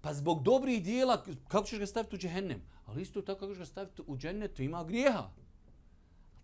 Pa 0.00 0.14
zbog 0.14 0.42
dobrih 0.42 0.84
dijela, 0.84 1.24
kako 1.48 1.66
ćeš 1.66 1.78
ga 1.78 1.86
staviti 1.86 2.16
u 2.16 2.18
džehennem? 2.18 2.62
Ali 2.86 3.02
isto 3.02 3.22
tako 3.22 3.40
kako 3.40 3.52
ćeš 3.52 3.58
ga 3.58 3.66
staviti 3.66 4.02
u 4.06 4.16
džennetu, 4.16 4.62
ima 4.62 4.84
grijeha. 4.84 5.30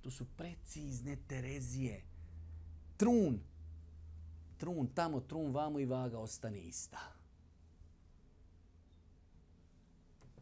To 0.03 0.11
su 0.11 0.25
precizne 0.37 1.17
Terezije. 1.27 2.03
Trun. 2.97 3.41
Trun 4.59 4.89
tamo, 4.95 5.21
trun 5.21 5.53
vamo 5.53 5.81
i 5.81 5.87
vaga 5.87 6.19
ostane 6.19 6.61
ista. 6.61 7.20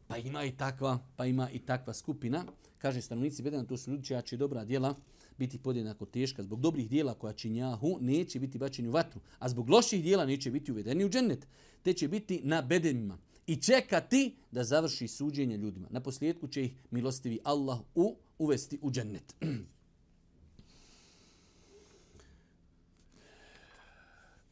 Pa 0.09 0.17
ima 0.17 0.45
i 0.45 0.51
takva, 0.51 0.99
pa 1.17 1.27
ima 1.27 1.51
i 1.51 1.59
takva 1.59 1.95
skupina. 1.95 2.45
Kaže 2.79 3.03
stanovnici 3.03 3.43
Bedena, 3.43 3.65
to 3.65 3.77
su 3.77 3.91
ljudi 3.91 4.05
čija 4.05 4.23
će 4.23 4.37
dobra 4.37 4.65
djela 4.65 4.95
biti 5.39 5.59
podjednako 5.59 6.07
teška. 6.07 6.43
Zbog 6.43 6.61
dobrih 6.61 6.89
djela 6.89 7.15
koja 7.15 7.33
činjahu 7.33 7.99
neće 8.01 8.41
biti 8.41 8.59
bačeni 8.59 8.89
u 8.89 8.93
vatru, 8.93 9.21
a 9.39 9.49
zbog 9.49 9.71
loših 9.71 10.03
djela 10.03 10.27
neće 10.27 10.51
biti 10.51 10.73
uvedeni 10.73 11.05
u 11.05 11.09
džennet. 11.09 11.47
Te 11.83 11.93
će 11.93 12.09
biti 12.09 12.41
na 12.45 12.63
bedenima 12.63 13.19
i 13.47 13.57
čekati 13.57 14.37
da 14.51 14.65
završi 14.65 15.09
suđenje 15.09 15.57
ljudima. 15.57 15.89
Na 15.91 16.01
posljedku 16.01 16.49
će 16.49 16.65
ih 16.65 16.73
milostivi 16.91 17.39
Allah 17.45 17.79
u, 17.95 18.17
uvesti 18.39 18.79
u 18.83 18.91
džennet. 18.91 19.35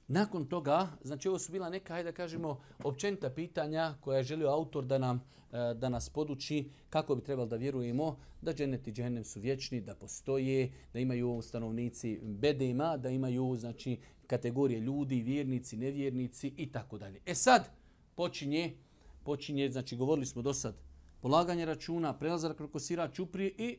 Nakon 0.09 0.47
toga, 0.47 0.89
znači 1.03 1.29
ovo 1.29 1.39
su 1.39 1.53
bila 1.53 1.71
neka, 1.71 1.95
hajde 1.95 2.11
da 2.11 2.17
kažemo, 2.17 2.61
općenita 2.85 3.31
pitanja 3.31 3.95
koja 4.01 4.17
je 4.17 4.25
želio 4.25 4.49
autor 4.49 4.85
da 4.85 4.99
nam 4.99 5.23
e, 5.53 5.75
da 5.75 5.89
nas 5.89 6.09
poduči 6.11 6.71
kako 6.91 7.15
bi 7.15 7.25
trebalo 7.25 7.49
da 7.49 7.57
vjerujemo 7.57 8.17
da 8.43 8.55
džennet 8.55 8.87
i 8.87 8.93
džennem 8.93 9.25
su 9.25 9.41
vječni, 9.41 9.81
da 9.81 9.95
postoje, 9.95 10.73
da 10.93 10.99
imaju 10.99 11.43
stanovnici 11.43 12.21
bedema, 12.23 12.97
da 12.97 13.11
imaju 13.11 13.57
znači 13.57 13.99
kategorije 14.27 14.81
ljudi, 14.81 15.23
vjernici, 15.23 15.77
nevjernici 15.77 16.53
i 16.57 16.73
tako 16.73 16.99
dalje. 16.99 17.21
E 17.27 17.35
sad 17.35 17.71
počinje, 18.15 18.77
počinje, 19.25 19.71
znači 19.71 19.97
govorili 19.97 20.27
smo 20.27 20.43
do 20.43 20.55
sad, 20.55 20.75
polaganje 21.21 21.65
računa, 21.65 22.19
prelazak 22.19 22.57
preko 22.57 22.79
sira 22.79 23.09
čuprije 23.09 23.55
i 23.59 23.79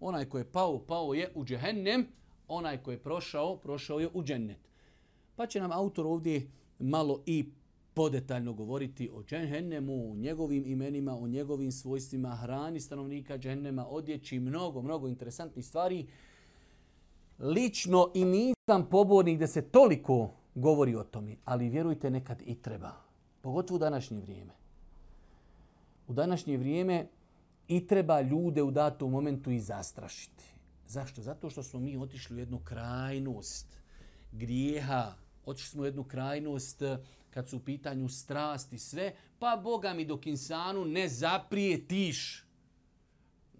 onaj 0.00 0.24
ko 0.24 0.38
je 0.38 0.52
pao, 0.52 0.78
pao 0.78 1.14
je 1.14 1.32
u 1.34 1.44
džehennem, 1.44 2.06
onaj 2.48 2.82
ko 2.82 2.90
je 2.90 3.02
prošao, 3.02 3.56
prošao 3.56 4.00
je 4.00 4.08
u 4.14 4.22
džennet. 4.24 4.69
Pa 5.40 5.46
će 5.46 5.60
nam 5.60 5.72
autor 5.72 6.06
ovdje 6.06 6.50
malo 6.78 7.22
i 7.26 7.44
podetaljno 7.94 8.52
govoriti 8.52 9.10
o 9.14 9.22
džehennemu, 9.22 10.12
o 10.12 10.16
njegovim 10.16 10.66
imenima, 10.66 11.18
o 11.18 11.28
njegovim 11.28 11.72
svojstvima, 11.72 12.36
hrani 12.36 12.80
stanovnika 12.80 13.38
džehennema, 13.38 13.86
odjeći, 13.86 14.40
mnogo, 14.40 14.82
mnogo 14.82 15.08
interesantnih 15.08 15.66
stvari. 15.66 16.06
Lično 17.38 18.10
i 18.14 18.24
nisam 18.24 18.88
pobornik 18.90 19.38
da 19.38 19.46
se 19.46 19.62
toliko 19.62 20.30
govori 20.54 20.94
o 20.94 21.04
tome, 21.04 21.36
ali 21.44 21.68
vjerujte 21.68 22.10
nekad 22.10 22.42
i 22.46 22.54
treba. 22.54 22.92
Pogotovo 23.40 23.76
u 23.76 23.78
današnje 23.78 24.20
vrijeme. 24.20 24.52
U 26.08 26.12
današnje 26.12 26.56
vrijeme 26.56 27.06
i 27.68 27.86
treba 27.86 28.20
ljude 28.20 28.62
u 28.62 28.70
datom 28.70 29.10
momentu 29.10 29.50
i 29.50 29.60
zastrašiti. 29.60 30.44
Zašto? 30.86 31.22
Zato 31.22 31.50
što 31.50 31.62
smo 31.62 31.80
mi 31.80 31.96
otišli 31.96 32.36
u 32.36 32.38
jednu 32.38 32.58
krajnost 32.64 33.80
grijeha, 34.32 35.12
otišli 35.44 35.68
smo 35.68 35.82
u 35.82 35.84
jednu 35.84 36.04
krajnost 36.04 36.82
eh, 36.82 36.98
kad 37.30 37.48
su 37.48 37.56
u 37.56 37.60
pitanju 37.60 38.08
strasti 38.08 38.78
sve, 38.78 39.14
pa 39.38 39.60
Boga 39.64 39.94
mi 39.94 40.04
dok 40.04 40.26
insanu 40.26 40.84
ne 40.84 41.08
zaprijetiš. 41.08 42.44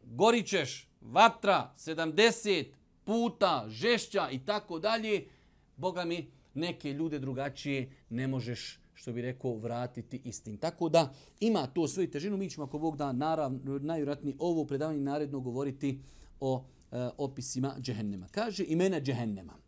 Gorićeš, 0.04 0.88
vatra, 1.00 1.74
70 1.78 2.66
puta, 3.04 3.64
žešća 3.68 4.30
i 4.30 4.38
tako 4.38 4.78
dalje, 4.78 5.24
Boga 5.76 6.04
mi 6.04 6.30
neke 6.54 6.92
ljude 6.92 7.18
drugačije 7.18 7.90
ne 8.10 8.26
možeš 8.26 8.80
što 9.00 9.12
bi 9.12 9.22
rekao, 9.22 9.56
vratiti 9.56 10.20
istin. 10.24 10.56
Tako 10.56 10.88
da 10.88 11.12
ima 11.40 11.66
to 11.66 11.88
svoju 11.88 12.10
težinu. 12.10 12.36
Mi 12.36 12.50
ćemo, 12.50 12.66
ako 12.66 12.78
Bog 12.78 12.96
da, 12.96 13.12
naravno, 13.12 13.78
najvjerojatnije 13.78 14.36
ovo 14.38 14.64
predavanje 14.64 15.00
naredno 15.00 15.40
govoriti 15.40 16.00
o 16.40 16.64
e, 16.92 17.08
opisima 17.18 17.74
džehennema. 17.80 18.28
Kaže 18.30 18.64
imena 18.68 19.00
džehennema. 19.00 19.59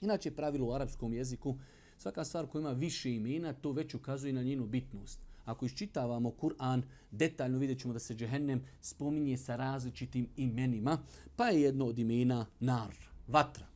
Inače, 0.00 0.30
pravilo 0.30 0.66
u 0.66 0.72
arapskom 0.72 1.12
jeziku, 1.12 1.58
svaka 1.96 2.24
stvar 2.24 2.46
koja 2.46 2.60
ima 2.60 2.72
više 2.72 3.14
imena, 3.14 3.52
to 3.52 3.72
već 3.72 3.94
ukazuje 3.94 4.32
na 4.32 4.42
njenu 4.42 4.66
bitnost. 4.66 5.20
Ako 5.44 5.66
iščitavamo 5.66 6.30
Kur'an, 6.30 6.82
detaljno 7.10 7.58
vidjet 7.58 7.80
ćemo 7.80 7.92
da 7.92 7.98
se 7.98 8.14
džehennem 8.14 8.64
spominje 8.80 9.36
sa 9.36 9.56
različitim 9.56 10.28
imenima, 10.36 10.98
pa 11.36 11.48
je 11.48 11.62
jedno 11.62 11.86
od 11.86 11.98
imena 11.98 12.46
nar, 12.60 12.94
vatra. 13.26 13.66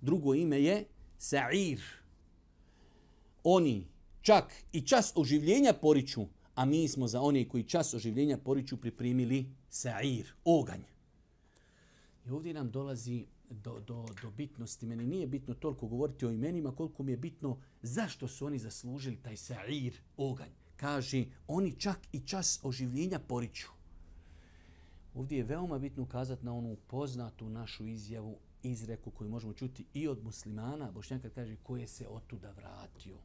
Drugo 0.00 0.34
ime 0.34 0.62
je 0.62 0.84
sa'ir. 1.18 1.80
Oni 3.44 3.86
čak 4.20 4.52
i 4.72 4.80
čas 4.80 5.12
oživljenja 5.16 5.72
poriču, 5.72 6.26
a 6.54 6.64
mi 6.64 6.88
smo 6.88 7.08
za 7.08 7.20
one 7.20 7.48
koji 7.48 7.64
čas 7.64 7.94
oživljenja 7.94 8.38
poriču 8.38 8.76
pripremili 8.76 9.46
sa'ir, 9.70 10.24
oganj. 10.44 10.82
I 12.26 12.30
ovdje 12.30 12.54
nam 12.54 12.70
dolazi 12.70 13.26
do, 13.50 13.80
do, 13.80 14.06
do 14.22 14.30
bitnosti. 14.30 14.86
Meni 14.86 15.06
nije 15.06 15.26
bitno 15.26 15.54
toliko 15.54 15.86
govoriti 15.86 16.26
o 16.26 16.30
imenima, 16.30 16.76
koliko 16.76 17.02
mi 17.02 17.12
je 17.12 17.16
bitno 17.16 17.58
zašto 17.82 18.28
su 18.28 18.46
oni 18.46 18.58
zaslužili 18.58 19.16
taj 19.16 19.36
sa'ir, 19.36 19.92
oganj. 20.16 20.50
Kaže, 20.76 21.24
oni 21.46 21.72
čak 21.72 21.98
i 22.12 22.20
čas 22.20 22.60
oživljenja 22.62 23.18
poriču. 23.18 23.68
Ovdje 25.14 25.38
je 25.38 25.44
veoma 25.44 25.78
bitno 25.78 26.02
ukazati 26.02 26.44
na 26.44 26.54
onu 26.54 26.76
poznatu 26.86 27.48
našu 27.48 27.86
izjavu, 27.86 28.38
izreku 28.62 29.10
koju 29.10 29.30
možemo 29.30 29.52
čuti 29.52 29.84
i 29.94 30.08
od 30.08 30.24
muslimana. 30.24 30.90
Bošnjaka 30.90 31.30
kaže, 31.30 31.56
ko 31.56 31.76
je 31.76 31.86
se 31.86 32.08
otuda 32.08 32.50
vratio? 32.50 33.16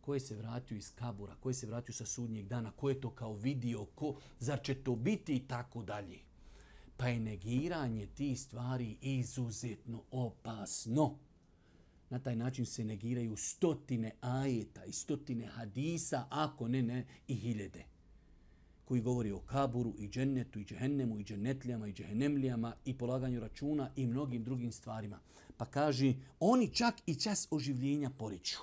Ko 0.00 0.14
je 0.14 0.20
se 0.20 0.36
vratio 0.36 0.76
iz 0.76 0.94
kabura? 0.94 1.36
Ko 1.40 1.50
je 1.50 1.54
se 1.54 1.66
vratio 1.66 1.94
sa 1.94 2.06
sudnjeg 2.06 2.46
dana? 2.46 2.70
Ko 2.70 2.88
je 2.88 3.00
to 3.00 3.10
kao 3.10 3.34
vidio? 3.34 3.84
Ko? 3.84 4.16
Zar 4.38 4.62
će 4.62 4.74
to 4.74 4.96
biti 4.96 5.36
i 5.36 5.46
tako 5.48 5.82
dalje? 5.82 6.18
Pa 6.96 7.08
je 7.08 7.20
negiranje 7.20 8.06
ti 8.06 8.36
stvari 8.36 8.96
izuzetno 9.00 10.02
opasno. 10.10 11.18
Na 12.10 12.18
taj 12.18 12.36
način 12.36 12.66
se 12.66 12.84
negiraju 12.84 13.36
stotine 13.36 14.12
ajeta 14.20 14.84
i 14.84 14.92
stotine 14.92 15.46
hadisa, 15.46 16.26
ako 16.30 16.68
ne, 16.68 16.82
ne, 16.82 17.06
i 17.28 17.34
hiljede 17.34 17.84
koji 18.86 19.00
govori 19.00 19.32
o 19.32 19.40
kaburu 19.40 19.94
i 19.98 20.08
džennetu 20.08 20.60
i 20.60 20.64
džehennemu 20.64 21.18
i 21.20 21.24
džennetlijama 21.24 21.88
i 21.88 21.92
džehennemlijama 21.92 22.74
i 22.84 22.98
polaganju 22.98 23.40
računa 23.40 23.90
i 23.96 24.06
mnogim 24.06 24.44
drugim 24.44 24.72
stvarima. 24.72 25.18
Pa 25.56 25.64
kaže, 25.64 26.14
oni 26.40 26.74
čak 26.74 26.94
i 27.06 27.14
čas 27.14 27.48
oživljenja 27.50 28.10
poriču. 28.10 28.58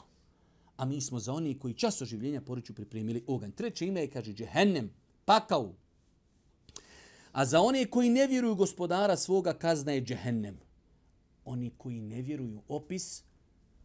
A 0.78 0.86
mi 0.86 1.02
smo 1.02 1.19
za 1.19 1.34
oni 1.34 1.60
koji 1.60 1.74
čas 1.74 2.02
oživljenja 2.02 2.41
poriču 2.41 2.74
pripremili 2.74 3.24
oganj. 3.28 3.52
Treće 3.52 3.88
ime 3.88 4.02
je, 4.02 4.10
kaže, 4.10 4.34
džehennem, 4.34 4.91
pakao. 5.26 5.74
A 7.34 7.46
za 7.46 7.62
one 7.62 7.86
koji 7.86 8.10
ne 8.10 8.28
vjeruju 8.28 8.56
gospodara 8.56 9.17
svoga 9.17 9.54
kazna 9.54 9.91
je 9.91 10.02
džehennem. 10.02 10.58
Oni 11.46 11.72
koji 11.78 12.02
ne 12.02 12.22
vjeruju 12.22 12.62
opis, 12.67 13.24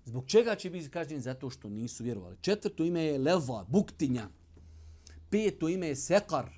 zbog 0.04 0.26
čega 0.26 0.54
će 0.54 0.70
biti 0.70 0.90
kažnjeni? 0.90 1.22
Zato 1.22 1.50
što 1.50 1.68
nisu 1.68 2.04
vjerovali. 2.04 2.37
Četvrto 2.40 2.84
ime 2.84 3.02
je 3.02 3.18
leva, 3.18 3.64
buktinja. 3.68 4.28
Peto 5.30 5.68
ime 5.68 5.88
je 5.88 5.96
sekar. 5.96 6.50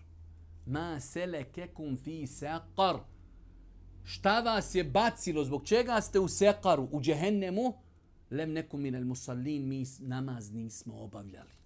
Ma 0.66 1.00
selekekum 1.00 1.96
fi 1.96 2.26
sekar. 2.26 2.96
Šta 4.05 4.40
vas 4.40 4.74
je 4.74 4.85
bacilo? 4.85 5.44
Zbog 5.44 5.66
čega 5.66 6.00
ste 6.00 6.18
u 6.18 6.29
sekaru, 6.29 6.88
u 6.92 7.00
džehennemu? 7.00 7.74
Lem 8.31 8.53
nekum 8.53 8.81
minel 8.81 9.05
musallin, 9.05 9.68
mi 9.68 9.85
namaz 9.98 10.50
nismo 10.50 10.98
obavljali. 10.98 11.60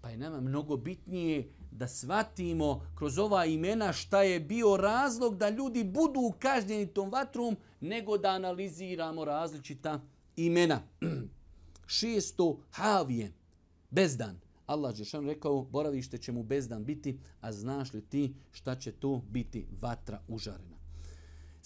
Pa 0.00 0.10
je 0.10 0.16
nama 0.16 0.40
mnogo 0.40 0.76
bitnije 0.76 1.48
da 1.70 1.88
shvatimo 1.88 2.86
kroz 2.94 3.18
ova 3.18 3.44
imena 3.44 3.92
šta 3.92 4.22
je 4.22 4.40
bio 4.40 4.76
razlog 4.76 5.36
da 5.36 5.48
ljudi 5.48 5.84
budu 5.84 6.32
kažnjeni 6.38 6.86
tom 6.86 7.10
vatrom, 7.10 7.56
nego 7.80 8.18
da 8.18 8.28
analiziramo 8.28 9.24
različita 9.24 10.00
imena. 10.36 10.82
Šesto, 11.86 12.58
havije, 12.70 13.32
bezdan. 13.90 14.40
Allah 14.66 14.94
Žešan 14.94 15.26
rekao, 15.26 15.62
boravište 15.62 16.18
će 16.18 16.32
mu 16.32 16.42
bezdan 16.42 16.84
biti, 16.84 17.18
a 17.40 17.52
znaš 17.52 17.92
li 17.92 18.02
ti 18.02 18.34
šta 18.52 18.74
će 18.74 18.92
to 18.92 19.22
biti 19.30 19.66
vatra 19.80 20.20
užarena. 20.28 20.75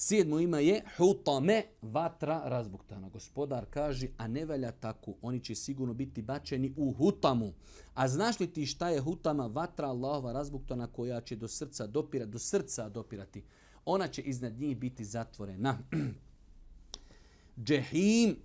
Sedmo 0.03 0.41
ima 0.41 0.59
je 0.59 0.83
hutame, 0.97 1.63
vatra 1.83 2.43
razbuktana. 2.45 3.09
Gospodar 3.09 3.67
kaže, 3.71 4.09
a 4.17 4.29
ne 4.29 4.45
velja 4.45 4.73
tako, 4.73 5.15
oni 5.23 5.41
će 5.41 5.55
sigurno 5.55 5.95
biti 5.95 6.23
bačeni 6.23 6.73
u 6.77 6.93
hutamu. 6.93 7.53
A 7.95 8.09
znaš 8.09 8.41
li 8.41 8.53
ti 8.53 8.67
šta 8.67 8.89
je 8.89 9.01
hutama, 9.01 9.47
vatra 9.47 9.89
Allahova 9.89 10.33
razbuktana 10.33 10.87
koja 10.87 11.21
će 11.21 11.37
do 11.37 11.49
srca 11.49 11.87
dopirati, 11.87 12.31
do 12.31 12.39
srca 12.39 12.89
dopirati. 12.89 13.45
Ona 13.85 14.09
će 14.09 14.23
iznad 14.23 14.59
njih 14.59 14.77
biti 14.77 15.05
zatvorena. 15.05 15.79
Džehim, 17.65 18.37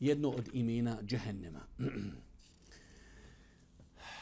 jedno 0.00 0.30
od 0.30 0.48
imena 0.52 0.98
džehennema. 1.02 1.66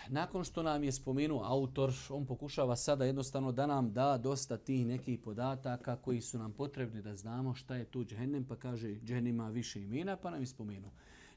nakon 0.09 0.45
što 0.45 0.63
nam 0.63 0.85
je 0.85 0.93
spomenuo 0.93 1.43
autor, 1.45 1.93
on 2.09 2.27
pokušava 2.27 2.77
sada 2.77 3.05
jednostavno 3.05 3.53
da 3.53 3.67
nam 3.67 3.93
da 3.93 4.19
dosta 4.19 4.57
tih 4.57 4.87
nekih 4.87 5.19
podataka 5.19 5.97
koji 5.97 6.21
su 6.21 6.39
nam 6.39 6.53
potrebni 6.53 7.03
da 7.03 7.15
znamo 7.15 7.55
šta 7.55 7.77
je 7.77 7.85
tu 7.85 8.05
džehennem, 8.05 8.45
pa 8.45 8.57
kaže 8.57 8.95
džehennem 8.95 9.35
ima 9.35 9.49
više 9.49 9.83
imena, 9.83 10.17
pa 10.17 10.31
nam 10.31 10.41
je 10.41 10.47
spomenuo. 10.47 10.91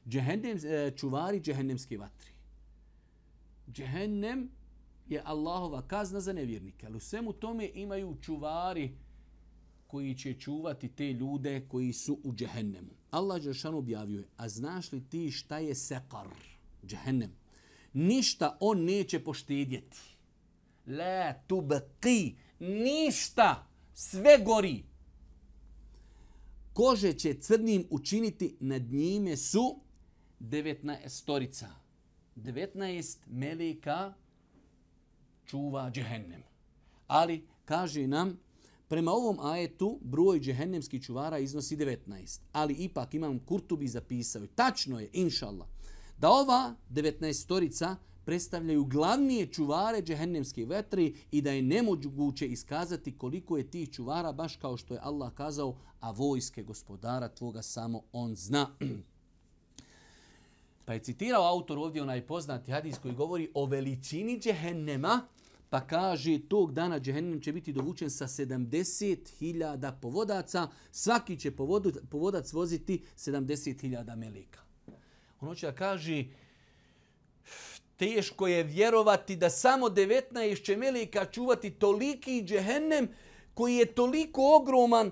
Džehennem, 0.08 0.58
e, 0.64 0.90
čuvari 0.96 1.40
džehennemske 1.40 1.98
vatri. 1.98 2.32
Džehennem 3.72 4.50
je 5.08 5.22
Allahova 5.24 5.82
kazna 5.82 6.20
za 6.20 6.32
nevjernike, 6.32 6.86
ali 6.86 6.96
u 6.96 7.00
svemu 7.00 7.32
tome 7.32 7.70
imaju 7.74 8.16
čuvari 8.22 8.94
koji 9.86 10.14
će 10.14 10.34
čuvati 10.34 10.88
te 10.88 11.12
ljude 11.12 11.66
koji 11.68 11.92
su 11.92 12.18
u 12.24 12.34
džehennemu. 12.34 12.90
Allah 13.10 13.42
Đeršan 13.42 13.74
objavio 13.74 14.18
je, 14.18 14.28
a 14.36 14.48
znaš 14.48 14.92
li 14.92 15.04
ti 15.08 15.30
šta 15.30 15.58
je 15.58 15.74
sekar, 15.74 16.28
džehennem? 16.86 17.39
Ništa 17.92 18.56
on 18.60 18.84
neće 18.84 19.24
poštedjeti. 19.24 19.98
La 20.86 21.34
tubqi, 21.48 22.34
ništa, 22.58 23.66
sve 23.94 24.38
gori. 24.44 24.84
Kože 26.72 27.12
će 27.12 27.40
crnim 27.40 27.86
učiniti, 27.90 28.56
nad 28.60 28.82
njime 28.82 29.36
su 29.36 29.80
19 30.40 31.08
storica. 31.08 31.68
19 32.36 33.18
meleka 33.26 34.14
čuva 35.46 35.90
džehennem. 35.90 36.42
Ali, 37.06 37.46
kaže 37.64 38.06
nam, 38.06 38.38
prema 38.88 39.12
ovom 39.12 39.40
ajetu 39.40 39.98
broj 40.02 40.40
džehennemskih 40.40 41.02
čuvara 41.02 41.38
iznosi 41.38 41.76
19. 41.76 42.40
Ali 42.52 42.74
ipak 42.74 43.14
imam 43.14 43.38
Kurtubi 43.38 43.88
zapisao. 43.88 44.46
Tačno 44.46 45.00
je, 45.00 45.10
inšallah 45.12 45.68
da 46.20 46.30
ova 46.30 46.74
19 46.90 47.32
storica 47.32 47.96
predstavljaju 48.24 48.84
glavnije 48.84 49.46
čuvare 49.46 50.02
džehennemske 50.02 50.64
vetri 50.64 51.16
i 51.30 51.42
da 51.42 51.50
je 51.50 51.62
nemoguće 51.62 52.46
iskazati 52.46 53.18
koliko 53.18 53.56
je 53.56 53.70
tih 53.70 53.90
čuvara, 53.90 54.32
baš 54.32 54.56
kao 54.56 54.76
što 54.76 54.94
je 54.94 55.00
Allah 55.02 55.34
kazao, 55.34 55.76
a 56.00 56.10
vojske 56.10 56.62
gospodara 56.62 57.28
tvoga 57.28 57.62
samo 57.62 58.02
on 58.12 58.36
zna. 58.36 58.76
Pa 60.84 60.92
je 60.92 61.00
citirao 61.00 61.46
autor 61.46 61.78
ovdje 61.78 62.02
onaj 62.02 62.26
poznati 62.26 62.72
hadis 62.72 62.98
koji 62.98 63.14
govori 63.14 63.50
o 63.54 63.66
veličini 63.66 64.40
džehennema, 64.40 65.20
pa 65.70 65.86
kaže 65.86 66.38
tog 66.48 66.72
dana 66.72 67.00
džehennem 67.00 67.40
će 67.40 67.52
biti 67.52 67.72
dovučen 67.72 68.10
sa 68.10 68.26
70.000 68.26 69.92
povodaca, 70.00 70.68
svaki 70.92 71.36
će 71.36 71.50
povodac 72.10 72.52
voziti 72.52 73.02
70.000 73.16 74.16
melika. 74.16 74.69
On 75.40 75.48
hoće 75.48 75.66
da 75.66 75.74
kaže, 75.74 76.24
teško 77.96 78.46
je 78.46 78.62
vjerovati 78.62 79.36
da 79.36 79.50
samo 79.50 79.86
19 79.86 80.64
će 80.64 80.76
melika 80.76 81.24
čuvati 81.24 81.70
toliki 81.70 82.42
džehennem 82.44 83.08
koji 83.54 83.76
je 83.76 83.94
toliko 83.94 84.56
ogroman 84.56 85.10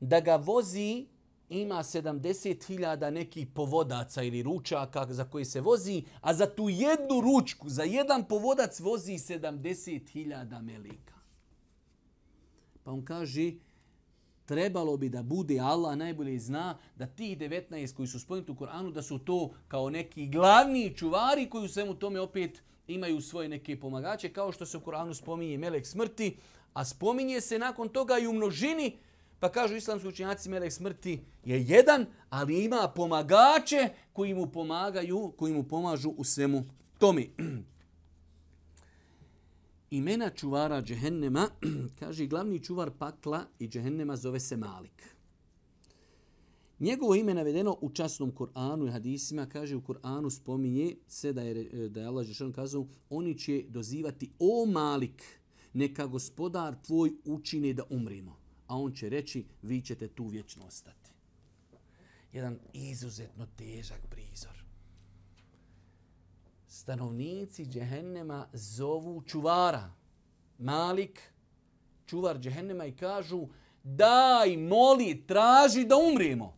da 0.00 0.20
ga 0.20 0.36
vozi 0.36 1.06
ima 1.48 1.74
70.000 1.74 3.10
nekih 3.10 3.46
povodaca 3.54 4.22
ili 4.22 4.42
ručaka 4.42 5.06
za 5.10 5.24
koji 5.24 5.44
se 5.44 5.60
vozi, 5.60 6.02
a 6.20 6.34
za 6.34 6.46
tu 6.46 6.68
jednu 6.68 7.20
ručku, 7.20 7.68
za 7.68 7.82
jedan 7.82 8.24
povodac 8.24 8.80
vozi 8.80 9.12
70.000 9.12 10.62
melika. 10.62 11.14
Pa 12.84 12.90
on 12.90 13.04
kaže, 13.04 13.52
trebalo 14.48 14.96
bi 14.96 15.08
da 15.08 15.22
bude 15.22 15.60
Allah 15.60 15.96
najbolje 15.96 16.38
zna 16.38 16.78
da 16.96 17.06
ti 17.06 17.36
19 17.36 17.94
koji 17.94 18.08
su 18.08 18.20
spomenuti 18.20 18.52
u 18.52 18.56
Koranu 18.56 18.90
da 18.90 19.02
su 19.02 19.18
to 19.18 19.50
kao 19.68 19.90
neki 19.90 20.26
glavni 20.26 20.94
čuvari 20.96 21.50
koji 21.50 21.64
u 21.64 21.68
svemu 21.68 21.94
tome 21.94 22.20
opet 22.20 22.62
imaju 22.86 23.20
svoje 23.20 23.48
neke 23.48 23.80
pomagače 23.80 24.32
kao 24.32 24.52
što 24.52 24.66
se 24.66 24.76
u 24.76 24.80
Koranu 24.80 25.14
spominje 25.14 25.58
melek 25.58 25.86
smrti, 25.86 26.36
a 26.72 26.84
spominje 26.84 27.40
se 27.40 27.58
nakon 27.58 27.88
toga 27.88 28.18
i 28.18 28.26
u 28.26 28.32
množini 28.32 28.96
pa 29.40 29.52
kažu 29.52 29.76
islamski 29.76 30.08
učenjaci 30.08 30.48
melek 30.48 30.72
smrti 30.72 31.20
je 31.44 31.62
jedan, 31.62 32.06
ali 32.30 32.64
ima 32.64 32.92
pomagače 32.96 33.88
koji 34.12 34.34
mu 34.34 34.46
pomagaju, 34.46 35.32
koji 35.36 35.52
mu 35.52 35.62
pomažu 35.62 36.10
u 36.10 36.24
svemu 36.24 36.64
tome. 36.98 37.26
imena 39.90 40.30
čuvara 40.30 40.82
džehennema, 40.82 41.48
kaže 42.00 42.26
glavni 42.26 42.62
čuvar 42.64 42.90
pakla 42.90 43.44
i 43.58 43.68
džehennema 43.68 44.16
zove 44.16 44.40
se 44.40 44.56
Malik. 44.56 45.18
Njegovo 46.80 47.14
ime 47.14 47.34
navedeno 47.34 47.76
u 47.80 47.90
časnom 47.90 48.32
Kur'anu 48.32 48.88
i 48.88 48.90
hadisima, 48.90 49.46
kaže 49.46 49.76
u 49.76 49.82
Kur'anu 49.82 50.30
spominje 50.30 50.96
se 51.08 51.32
da 51.32 51.42
je, 51.42 51.88
da 51.88 52.00
je 52.00 52.06
Allah 52.06 52.26
Žešan 52.26 52.52
kazao, 52.52 52.86
oni 53.10 53.38
će 53.38 53.64
dozivati 53.68 54.30
o 54.38 54.66
Malik, 54.66 55.22
neka 55.72 56.06
gospodar 56.06 56.76
tvoj 56.86 57.12
učine 57.24 57.72
da 57.72 57.82
umrimo. 57.90 58.36
A 58.66 58.76
on 58.76 58.92
će 58.92 59.08
reći, 59.08 59.44
vi 59.62 59.80
ćete 59.80 60.08
tu 60.08 60.26
vječno 60.26 60.64
ostati. 60.66 61.10
Jedan 62.32 62.58
izuzetno 62.72 63.46
težak 63.56 64.00
prizor 64.10 64.67
stanovnici 66.88 67.66
džehennema 67.66 68.48
zovu 68.52 69.22
čuvara. 69.22 69.90
Malik, 70.58 71.20
čuvar 72.06 72.38
džehennema 72.38 72.86
i 72.86 72.96
kažu 72.96 73.46
daj, 73.82 74.56
moli, 74.56 75.24
traži 75.26 75.84
da 75.84 75.96
umrijemo. 75.96 76.56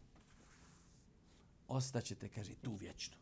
Ostaćete, 1.69 2.29
kaže, 2.29 2.55
tu 2.55 2.75
vječno. 2.75 3.17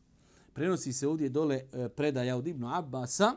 Prenosi 0.53 0.92
se 0.92 1.09
ovdje 1.09 1.29
dole 1.29 1.57
e, 1.57 1.88
predaja 1.88 2.37
od 2.37 2.47
Ibnu 2.47 2.68
Abbasa, 2.75 3.33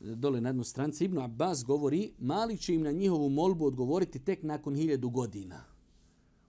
dole 0.00 0.40
na 0.40 0.48
jednu 0.48 0.64
stranci. 0.64 1.04
Ibnu 1.04 1.22
Abbas 1.24 1.64
govori, 1.64 2.12
Malik 2.18 2.60
će 2.60 2.74
im 2.74 2.82
na 2.82 2.90
njihovu 2.90 3.28
molbu 3.28 3.66
odgovoriti 3.66 4.24
tek 4.24 4.42
nakon 4.42 4.76
hiljadu 4.76 5.10
godina. 5.10 5.64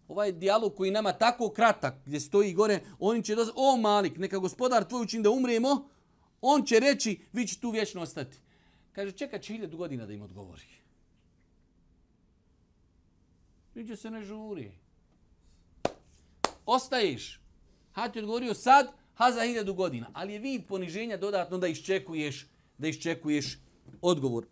Ovaj 0.08 0.32
dijalog 0.32 0.76
koji 0.76 0.92
nama 0.92 1.14
tako 1.14 1.50
kratak, 1.50 1.96
gdje 2.06 2.20
stoji 2.20 2.54
gore, 2.54 2.82
oni 3.00 3.24
će 3.24 3.36
dozvati, 3.36 3.60
o 3.60 3.78
Malik, 3.78 4.18
neka 4.18 4.38
gospodar 4.38 4.84
tvoj 4.84 5.04
učin 5.04 5.24
da 5.24 5.30
umrijemo, 5.30 5.93
on 6.46 6.66
će 6.66 6.80
reći, 6.80 7.20
vi 7.34 7.48
će 7.48 7.60
tu 7.60 7.72
vječno 7.72 8.02
ostati. 8.02 8.38
Kaže, 8.92 9.12
čeka 9.12 9.40
će 9.40 9.54
hiljadu 9.54 9.78
godina 9.78 10.06
da 10.06 10.14
im 10.14 10.22
odgovori. 10.22 10.66
Viđe 13.76 13.96
se 13.96 14.12
ne 14.12 14.22
žuri. 14.22 14.72
Ostaješ. 16.66 17.40
Ha 17.92 18.10
ti 18.10 18.20
odgovorio 18.20 18.54
sad, 18.54 18.92
ha 19.14 19.32
za 19.32 19.44
hiljadu 19.44 19.74
godina. 19.74 20.10
Ali 20.14 20.34
je 20.34 20.40
vid 20.40 20.68
poniženja 20.68 21.18
dodatno 21.18 21.58
da 21.58 21.68
iščekuješ, 21.68 22.48
da 22.78 22.88
iščekuješ 22.88 23.58
odgovor. 24.02 24.46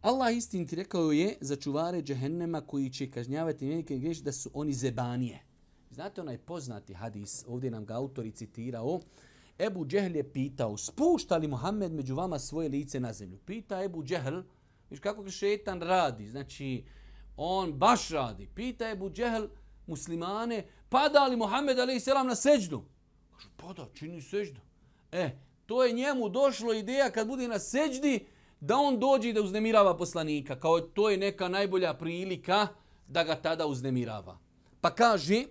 Allah 0.00 0.36
istiniti 0.36 0.76
rekao 0.76 1.12
je 1.12 1.36
za 1.40 1.56
čuvare 1.56 2.02
džehennema 2.02 2.60
koji 2.60 2.90
će 2.90 3.10
kažnjavati 3.10 3.66
velike 3.66 3.98
greš 3.98 4.18
da 4.18 4.32
su 4.32 4.50
oni 4.54 4.72
zebanije. 4.72 5.53
Znate 5.94 6.20
onaj 6.20 6.38
poznati 6.38 6.94
hadis, 6.94 7.44
ovdje 7.48 7.70
nam 7.70 7.84
ga 7.84 7.94
autor 7.94 8.26
citirao, 8.34 9.00
Ebu 9.58 9.86
Džehl 9.86 10.16
je 10.16 10.32
pitao, 10.32 10.76
spušta 10.76 11.36
li 11.36 11.48
Muhammed 11.48 11.92
među 11.92 12.14
vama 12.14 12.38
svoje 12.38 12.68
lice 12.68 13.00
na 13.00 13.12
zemlju? 13.12 13.38
Pita 13.38 13.82
Ebu 13.82 14.04
Džehl, 14.04 14.40
viš 14.90 15.00
kako 15.00 15.22
ga 15.22 15.30
šetan 15.30 15.80
radi, 15.80 16.28
znači 16.28 16.84
on 17.36 17.72
baš 17.72 18.08
radi. 18.08 18.48
Pita 18.54 18.90
Ebu 18.90 19.10
Džehl 19.10 19.44
muslimane, 19.86 20.66
pada 20.88 21.26
li 21.26 21.36
Muhammed 21.36 21.78
a.s. 21.78 22.06
na 22.06 22.34
seđdu? 22.34 22.84
Kažu, 23.36 23.48
pada, 23.56 23.88
čini 23.94 24.22
seđdu. 24.22 24.60
E, 25.12 25.30
to 25.66 25.84
je 25.84 25.92
njemu 25.92 26.28
došlo 26.28 26.72
ideja 26.72 27.10
kad 27.10 27.26
bude 27.26 27.48
na 27.48 27.58
seđdi, 27.58 28.26
da 28.60 28.76
on 28.76 28.98
dođe 28.98 29.28
i 29.28 29.32
da 29.32 29.42
uznemirava 29.42 29.96
poslanika. 29.96 30.60
Kao 30.60 30.80
to 30.80 31.10
je 31.10 31.16
neka 31.16 31.48
najbolja 31.48 31.94
prilika 31.94 32.68
da 33.08 33.24
ga 33.24 33.34
tada 33.34 33.66
uznemirava. 33.66 34.38
Pa 34.80 34.94
kaže, 34.94 35.44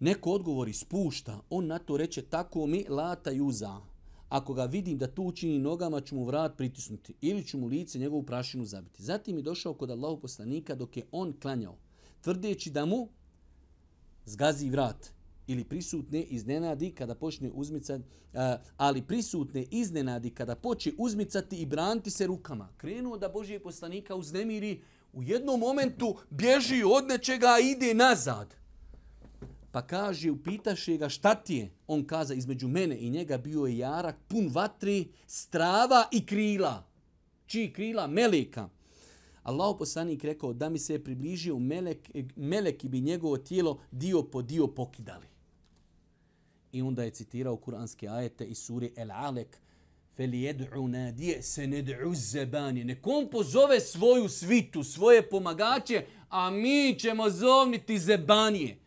neko 0.00 0.32
odgovori 0.32 0.72
spušta, 0.72 1.40
on 1.50 1.66
na 1.66 1.78
to 1.78 1.96
reče 1.96 2.22
tako 2.22 2.66
mi 2.66 2.84
lata 2.88 3.30
juza. 3.30 3.80
Ako 4.28 4.54
ga 4.54 4.64
vidim 4.64 4.98
da 4.98 5.06
tu 5.06 5.22
učini 5.22 5.58
nogama, 5.58 6.00
ću 6.00 6.14
mu 6.14 6.24
vrat 6.24 6.56
pritisnuti 6.56 7.14
ili 7.20 7.44
ću 7.44 7.58
mu 7.58 7.66
lice 7.66 7.98
njegovu 7.98 8.22
prašinu 8.22 8.64
zabiti. 8.64 9.02
Zatim 9.02 9.36
je 9.36 9.42
došao 9.42 9.74
kod 9.74 9.90
Allahu 9.90 10.20
poslanika 10.20 10.74
dok 10.74 10.96
je 10.96 11.06
on 11.12 11.32
klanjao, 11.42 11.76
tvrdeći 12.20 12.70
da 12.70 12.84
mu 12.84 13.08
zgazi 14.24 14.70
vrat 14.70 15.12
ili 15.46 15.64
prisutne 15.64 16.22
iznenadi 16.22 16.90
kada 16.90 17.14
počne 17.14 17.50
uzmicati, 17.54 18.04
ali 18.76 19.02
prisutne 19.02 19.62
iznenadi 19.62 20.30
kada 20.30 20.54
počne 20.56 20.92
uzmicati 20.98 21.56
i 21.56 21.66
branti 21.66 22.10
se 22.10 22.26
rukama. 22.26 22.68
Krenuo 22.76 23.18
da 23.18 23.28
Božije 23.28 23.62
poslanika 23.62 24.14
uznemiri, 24.14 24.82
u 25.12 25.22
jednom 25.22 25.60
momentu 25.60 26.16
bježi 26.30 26.82
od 26.84 27.06
nečega 27.08 27.56
i 27.62 27.70
ide 27.70 27.94
nazad. 27.94 28.59
Pa 29.72 29.82
kaže, 29.82 30.30
upitaše 30.30 30.96
ga 30.96 31.08
šta 31.08 31.34
ti 31.34 31.54
je? 31.54 31.70
On 31.86 32.04
kaza, 32.04 32.34
između 32.34 32.68
mene 32.68 32.98
i 32.98 33.10
njega 33.10 33.38
bio 33.38 33.66
je 33.66 33.78
jarak 33.78 34.16
pun 34.28 34.50
vatri, 34.52 35.08
strava 35.26 36.08
i 36.12 36.26
krila. 36.26 36.86
Čiji 37.46 37.72
krila? 37.72 38.06
Meleka. 38.06 38.68
Allah 39.42 39.76
poslanik 39.78 40.24
rekao 40.24 40.52
da 40.52 40.68
mi 40.68 40.78
se 40.78 40.92
je 40.92 41.04
približio 41.04 41.58
melek, 41.58 42.10
meleki 42.36 42.88
bi 42.88 43.00
njegovo 43.00 43.36
tijelo 43.36 43.80
dio 43.90 44.22
po 44.22 44.42
dio 44.42 44.66
pokidali. 44.66 45.26
I 46.72 46.82
onda 46.82 47.04
je 47.04 47.10
citirao 47.10 47.56
kuranske 47.56 48.08
ajete 48.08 48.44
iz 48.44 48.58
suri 48.58 48.92
El 48.96 49.10
Alek. 49.12 49.58
Fel 50.16 50.30
jed'u 50.30 50.88
nadije 50.88 51.42
se 51.42 51.66
ned'u 51.66 52.14
zebanje. 52.14 52.84
Nekom 52.84 53.28
pozove 53.30 53.80
svoju 53.80 54.28
svitu, 54.28 54.84
svoje 54.84 55.28
pomagače, 55.28 56.04
a 56.28 56.50
mi 56.50 56.96
ćemo 56.98 57.30
zovniti 57.30 57.98
zebanije. 57.98 58.78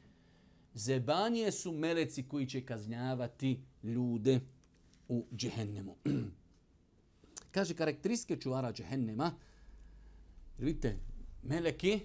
Zebanije 0.74 1.52
su 1.52 1.72
meleci 1.72 2.28
koji 2.28 2.46
će 2.46 2.66
kaznjavati 2.66 3.60
ljude 3.84 4.40
u 5.08 5.26
džehennemu. 5.36 5.96
Kaže 7.52 7.74
karakteristike 7.74 8.42
čuvara 8.42 8.74
džehennema. 8.74 9.32
Vidite, 10.58 10.98
meleki 11.44 12.00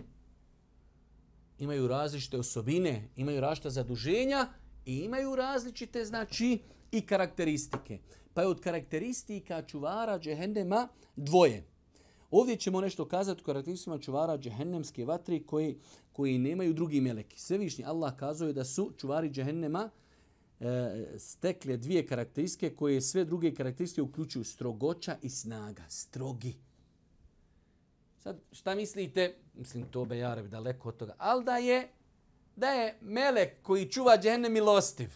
imaju 1.58 1.88
različite 1.88 2.38
osobine, 2.38 3.08
imaju 3.16 3.40
različite 3.40 3.70
zaduženja 3.70 4.48
i 4.86 4.96
imaju 4.98 5.36
različite 5.36 6.04
znači 6.04 6.58
i 6.92 7.00
karakteristike. 7.00 7.98
Pa 8.34 8.42
je 8.42 8.48
od 8.48 8.60
karakteristika 8.60 9.62
čuvara 9.62 10.18
džehennema 10.18 10.88
dvoje. 11.16 11.64
Ovdje 12.30 12.56
ćemo 12.56 12.80
nešto 12.80 13.08
kazati 13.08 13.40
o 13.40 13.44
karakteristima 13.44 13.98
čuvara 13.98 14.38
džehennemske 14.38 15.04
vatri 15.04 15.42
koji, 15.46 15.78
koji 16.12 16.38
nemaju 16.38 16.72
drugi 16.72 17.00
meleki. 17.00 17.40
Svevišnji 17.40 17.84
Allah 17.84 18.16
kazuje 18.16 18.52
da 18.52 18.64
su 18.64 18.92
čuvari 18.96 19.30
džehennema 19.30 19.90
e, 20.60 20.66
stekle 21.18 21.76
dvije 21.76 22.06
karakteristike 22.06 22.76
koje 22.76 23.00
sve 23.00 23.24
druge 23.24 23.54
karakteristike 23.54 24.02
uključuju 24.02 24.44
strogoća 24.44 25.16
i 25.22 25.30
snaga. 25.30 25.82
Strogi. 25.88 26.54
Sad, 28.18 28.40
šta 28.52 28.74
mislite? 28.74 29.34
Mislim, 29.54 29.84
to 29.90 30.04
Bejareb 30.04 30.46
daleko 30.46 30.88
od 30.88 30.96
toga. 30.96 31.14
Ali 31.18 31.44
da 31.44 31.56
je 31.56 31.88
da 32.58 32.70
je 32.70 32.98
melek 33.00 33.62
koji 33.62 33.90
čuva 33.90 34.18
džehennem 34.18 34.52
milostiv. 34.52 35.08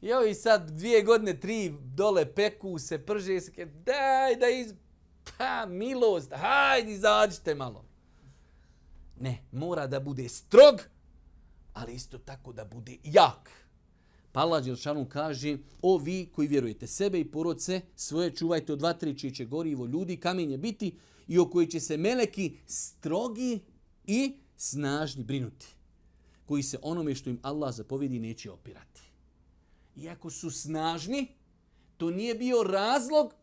I 0.00 0.12
ovi 0.12 0.34
sad 0.34 0.70
dvije 0.70 1.02
godine, 1.02 1.40
tri 1.40 1.74
dole 1.94 2.34
peku 2.34 2.78
se, 2.78 2.98
prže 2.98 3.40
se, 3.40 3.64
daj 3.64 4.36
da 4.36 4.48
iz... 4.48 4.74
Pa, 5.38 5.66
milost, 5.66 6.32
hajde, 6.32 6.92
izađite 6.92 7.54
malo. 7.54 7.84
Ne, 9.20 9.42
mora 9.52 9.86
da 9.86 10.00
bude 10.00 10.28
strog, 10.28 10.80
ali 11.72 11.94
isto 11.94 12.18
tako 12.18 12.52
da 12.52 12.64
bude 12.64 12.96
jak. 13.04 13.50
Pa 14.32 14.40
Allah 14.40 14.64
Đelšanu 14.64 15.08
kaže, 15.08 15.58
o 15.82 15.98
vi 15.98 16.28
koji 16.34 16.48
vjerujete 16.48 16.86
sebe 16.86 17.20
i 17.20 17.30
porodce, 17.30 17.80
svoje 17.96 18.34
čuvajte 18.34 18.72
od 18.72 18.82
vatre 18.82 19.18
čije 19.18 19.34
će 19.34 19.44
gorivo 19.44 19.86
ljudi, 19.86 20.16
kamenje 20.16 20.58
biti 20.58 20.98
i 21.28 21.38
o 21.38 21.50
koji 21.50 21.66
će 21.66 21.80
se 21.80 21.96
meleki 21.96 22.56
strogi 22.66 23.60
i 24.04 24.36
snažni 24.56 25.24
brinuti, 25.24 25.66
koji 26.46 26.62
se 26.62 26.78
onome 26.82 27.14
što 27.14 27.30
im 27.30 27.38
Allah 27.42 27.74
zapovedi 27.74 28.18
neće 28.18 28.50
opirati. 28.50 29.00
Iako 29.96 30.30
su 30.30 30.50
snažni, 30.50 31.28
to 31.96 32.10
nije 32.10 32.34
bio 32.34 32.62
razlog 32.62 33.34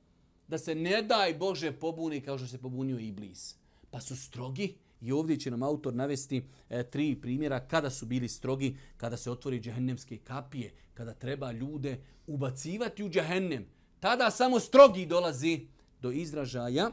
da 0.52 0.58
se 0.58 0.76
ne 0.76 1.02
daj 1.02 1.34
Bože 1.34 1.72
pobuni 1.72 2.22
kao 2.22 2.38
što 2.38 2.48
se 2.48 2.58
pobunio 2.58 3.00
Iblis. 3.00 3.56
Pa 3.92 4.02
su 4.02 4.16
strogi 4.16 4.76
i 5.02 5.12
ovdje 5.12 5.40
će 5.40 5.52
nam 5.52 5.64
autor 5.64 5.94
navesti 5.94 6.44
e, 6.70 6.84
tri 6.84 7.16
primjera 7.22 7.68
kada 7.68 7.90
su 7.90 8.06
bili 8.06 8.28
strogi, 8.28 8.78
kada 8.98 9.18
se 9.18 9.32
otvori 9.32 9.60
džahennemske 9.60 10.18
kapije, 10.18 10.74
kada 10.94 11.14
treba 11.14 11.52
ljude 11.52 12.02
ubacivati 12.28 13.04
u 13.04 13.10
džahennem. 13.10 13.66
Tada 14.00 14.32
samo 14.32 14.60
strogi 14.60 15.06
dolazi 15.06 15.68
do 16.02 16.12
izražaja 16.12 16.92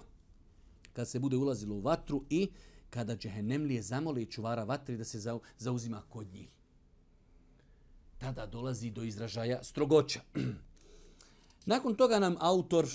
kad 0.93 1.09
se 1.09 1.19
bude 1.19 1.37
ulazilo 1.37 1.75
u 1.75 1.81
vatru 1.81 2.25
i 2.31 2.51
kada 2.91 3.17
džehennemlije 3.17 3.83
zamoli 3.83 4.27
čuvara 4.27 4.65
vatri 4.65 4.97
da 4.97 5.05
se 5.05 5.39
zauzima 5.59 6.03
kod 6.09 6.33
njih. 6.33 6.51
Tada 8.19 8.47
dolazi 8.47 8.91
do 8.91 9.03
izražaja 9.03 9.65
strogoća. 9.65 10.21
Nakon 11.73 11.95
toga 11.95 12.19
nam 12.19 12.37
autor 12.41 12.87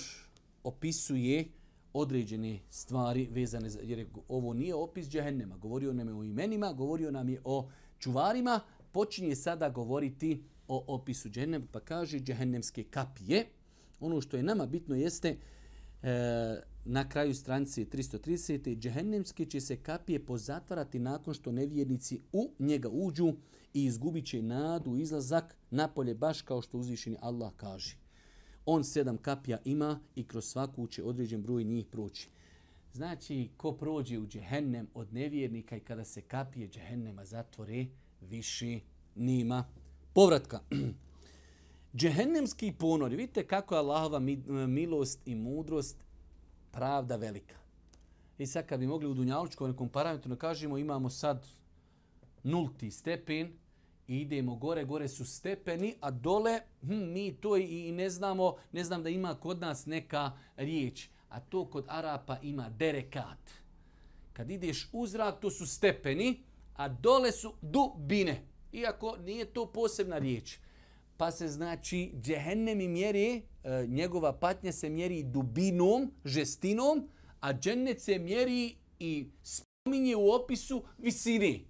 opisuje 0.64 1.48
određene 1.92 2.58
stvari 2.70 3.28
vezane 3.30 3.70
za, 3.70 3.80
jer 3.82 4.06
ovo 4.28 4.52
nije 4.52 4.74
opis 4.74 5.08
džehennema, 5.08 5.56
govorio 5.56 5.92
nam 5.92 6.08
je 6.08 6.14
o 6.14 6.24
imenima, 6.24 6.72
govorio 6.72 7.10
nam 7.10 7.28
je 7.28 7.40
o 7.44 7.68
čuvarima, 7.98 8.60
počinje 8.92 9.36
sada 9.36 9.68
govoriti 9.68 10.42
o 10.68 10.84
opisu 10.94 11.28
džehennema, 11.28 11.66
pa 11.72 11.80
kaže 11.80 12.20
džehennemske 12.20 12.84
kapije. 12.84 13.46
Ono 14.00 14.20
što 14.20 14.36
je 14.36 14.42
nama 14.42 14.66
bitno 14.66 14.94
jeste 14.94 15.36
e, 16.02 16.60
na 16.84 17.08
kraju 17.08 17.34
stranice 17.34 17.84
330. 17.84 18.78
Džehennemske 18.78 19.44
će 19.44 19.60
se 19.60 19.76
kapije 19.76 20.26
pozatvarati 20.26 20.98
nakon 20.98 21.34
što 21.34 21.52
nevjernici 21.52 22.20
u 22.32 22.50
njega 22.58 22.88
uđu 22.88 23.34
i 23.74 23.84
izgubit 23.84 24.26
će 24.26 24.42
nadu 24.42 24.96
izlazak 24.96 25.56
napolje 25.70 26.14
baš 26.14 26.42
kao 26.42 26.62
što 26.62 26.78
uzvišeni 26.78 27.16
Allah 27.20 27.52
kaže. 27.56 28.03
On 28.66 28.84
sedam 28.84 29.16
kapija 29.16 29.58
ima 29.64 30.00
i 30.14 30.24
kroz 30.24 30.44
svaku 30.44 30.86
će 30.86 31.04
određen 31.04 31.42
broj 31.42 31.64
njih 31.64 31.86
proći. 31.86 32.28
Znači, 32.92 33.48
ko 33.56 33.72
prođe 33.72 34.18
u 34.18 34.26
džehennem 34.26 34.88
od 34.94 35.12
nevjernika 35.12 35.76
i 35.76 35.80
kada 35.80 36.04
se 36.04 36.22
kapije 36.22 36.68
džehennema 36.68 37.24
zatvore, 37.24 37.86
više 38.20 38.80
nima 39.14 39.64
povratka. 40.12 40.60
Džehennemski 41.96 42.72
ponori, 42.78 43.16
vidite 43.16 43.46
kako 43.46 43.74
je 43.74 43.78
Allahova 43.78 44.18
milost 44.68 45.20
i 45.26 45.34
mudrost 45.34 45.96
pravda 46.72 47.16
velika. 47.16 47.56
I 48.38 48.46
sad 48.46 48.66
kad 48.66 48.80
bi 48.80 48.86
mogli 48.86 49.08
u 49.08 49.14
Dunjalučkom 49.14 49.70
nekom 49.70 49.88
parametru 49.88 50.28
da 50.28 50.36
kažemo 50.36 50.78
imamo 50.78 51.10
sad 51.10 51.46
nulti 52.42 52.90
stepen 52.90 53.52
i 54.08 54.20
idemo 54.20 54.56
gore, 54.56 54.84
gore 54.84 55.08
su 55.08 55.24
stepeni, 55.24 55.94
a 56.00 56.10
dole 56.10 56.60
hm, 56.82 57.12
mi 57.12 57.36
to 57.40 57.56
i 57.56 57.92
ne 57.92 58.10
znamo, 58.10 58.56
ne 58.72 58.84
znam 58.84 59.02
da 59.02 59.08
ima 59.08 59.34
kod 59.34 59.60
nas 59.60 59.86
neka 59.86 60.32
riječ, 60.56 61.08
a 61.28 61.40
to 61.40 61.70
kod 61.70 61.84
Arapa 61.88 62.38
ima 62.42 62.70
derekat. 62.70 63.50
Kad 64.32 64.50
ideš 64.50 64.88
u 64.92 65.06
zrak, 65.06 65.40
to 65.40 65.50
su 65.50 65.66
stepeni, 65.66 66.42
a 66.74 66.88
dole 66.88 67.32
su 67.32 67.54
dubine. 67.62 68.46
Iako 68.72 69.16
nije 69.16 69.44
to 69.44 69.72
posebna 69.72 70.18
riječ. 70.18 70.58
pa 71.16 71.30
se 71.30 71.48
znači 71.48 72.12
džehennem 72.20 72.80
i 72.80 72.88
mjeri, 72.88 73.42
e, 73.64 73.86
njegova 73.88 74.32
patnja 74.32 74.72
se 74.72 74.88
mjeri 74.88 75.22
dubinom, 75.22 76.12
žestinom, 76.24 77.08
a 77.40 77.52
džennet 77.52 78.00
se 78.00 78.18
mjeri 78.18 78.76
i 78.98 79.26
spominje 79.42 80.16
u 80.16 80.30
opisu 80.30 80.84
visine. 80.98 81.60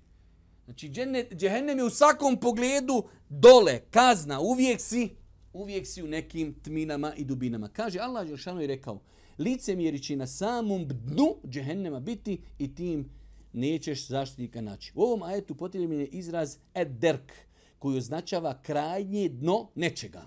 Znači 0.64 0.88
džennet, 0.88 1.32
džehennem 1.34 1.78
je 1.78 1.84
u 1.84 1.90
svakom 1.90 2.36
pogledu 2.36 3.02
dole, 3.28 3.80
kazna, 3.90 4.40
uvijek 4.40 4.80
si, 4.80 5.08
uvijek 5.52 5.86
si 5.86 6.02
u 6.02 6.06
nekim 6.06 6.54
tminama 6.62 7.14
i 7.14 7.24
dubinama. 7.24 7.68
Kaže 7.68 7.98
Allah 7.98 8.28
Žešanu 8.28 8.60
je 8.60 8.66
rekao, 8.66 9.00
lice 9.38 9.76
mjeri 9.76 10.02
će 10.02 10.16
na 10.16 10.26
samom 10.26 10.88
dnu 10.88 11.36
džehennema 11.48 12.00
biti 12.00 12.40
i 12.58 12.74
tim 12.74 13.10
nećeš 13.52 14.08
zaštitnika 14.08 14.60
naći. 14.60 14.92
U 14.94 15.02
ovom 15.02 15.22
ajetu 15.22 15.54
potrebi 15.54 15.96
je 15.96 16.06
izraz 16.06 16.56
ederk, 16.74 17.32
koji 17.78 17.98
označava 17.98 18.62
krajnje 18.62 19.28
dno 19.28 19.68
nečega. 19.74 20.22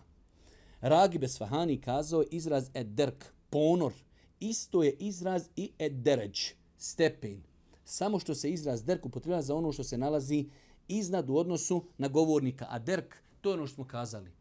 Ragi 0.81 1.17
Besfahani 1.17 1.81
kazao 1.81 2.23
izraz 2.31 2.69
ederk, 2.73 3.25
ponor. 3.49 3.93
Isto 4.39 4.83
je 4.83 4.91
izraz 4.99 5.49
i 5.55 5.71
edeređ, 5.79 6.39
stepen. 6.77 7.43
Samo 7.89 8.19
što 8.19 8.35
se 8.35 8.51
izraz 8.51 8.83
derk 8.83 9.05
upotrebljava 9.05 9.41
za 9.41 9.55
ono 9.55 9.71
što 9.71 9.83
se 9.83 9.97
nalazi 9.97 10.49
iznad 10.88 11.29
u 11.29 11.38
odnosu 11.38 11.83
na 11.97 12.07
govornika. 12.07 12.67
A 12.69 12.79
derk, 12.79 13.15
to 13.41 13.49
je 13.49 13.53
ono 13.53 13.67
što 13.67 13.75
smo 13.75 13.88
kazali. 13.88 14.31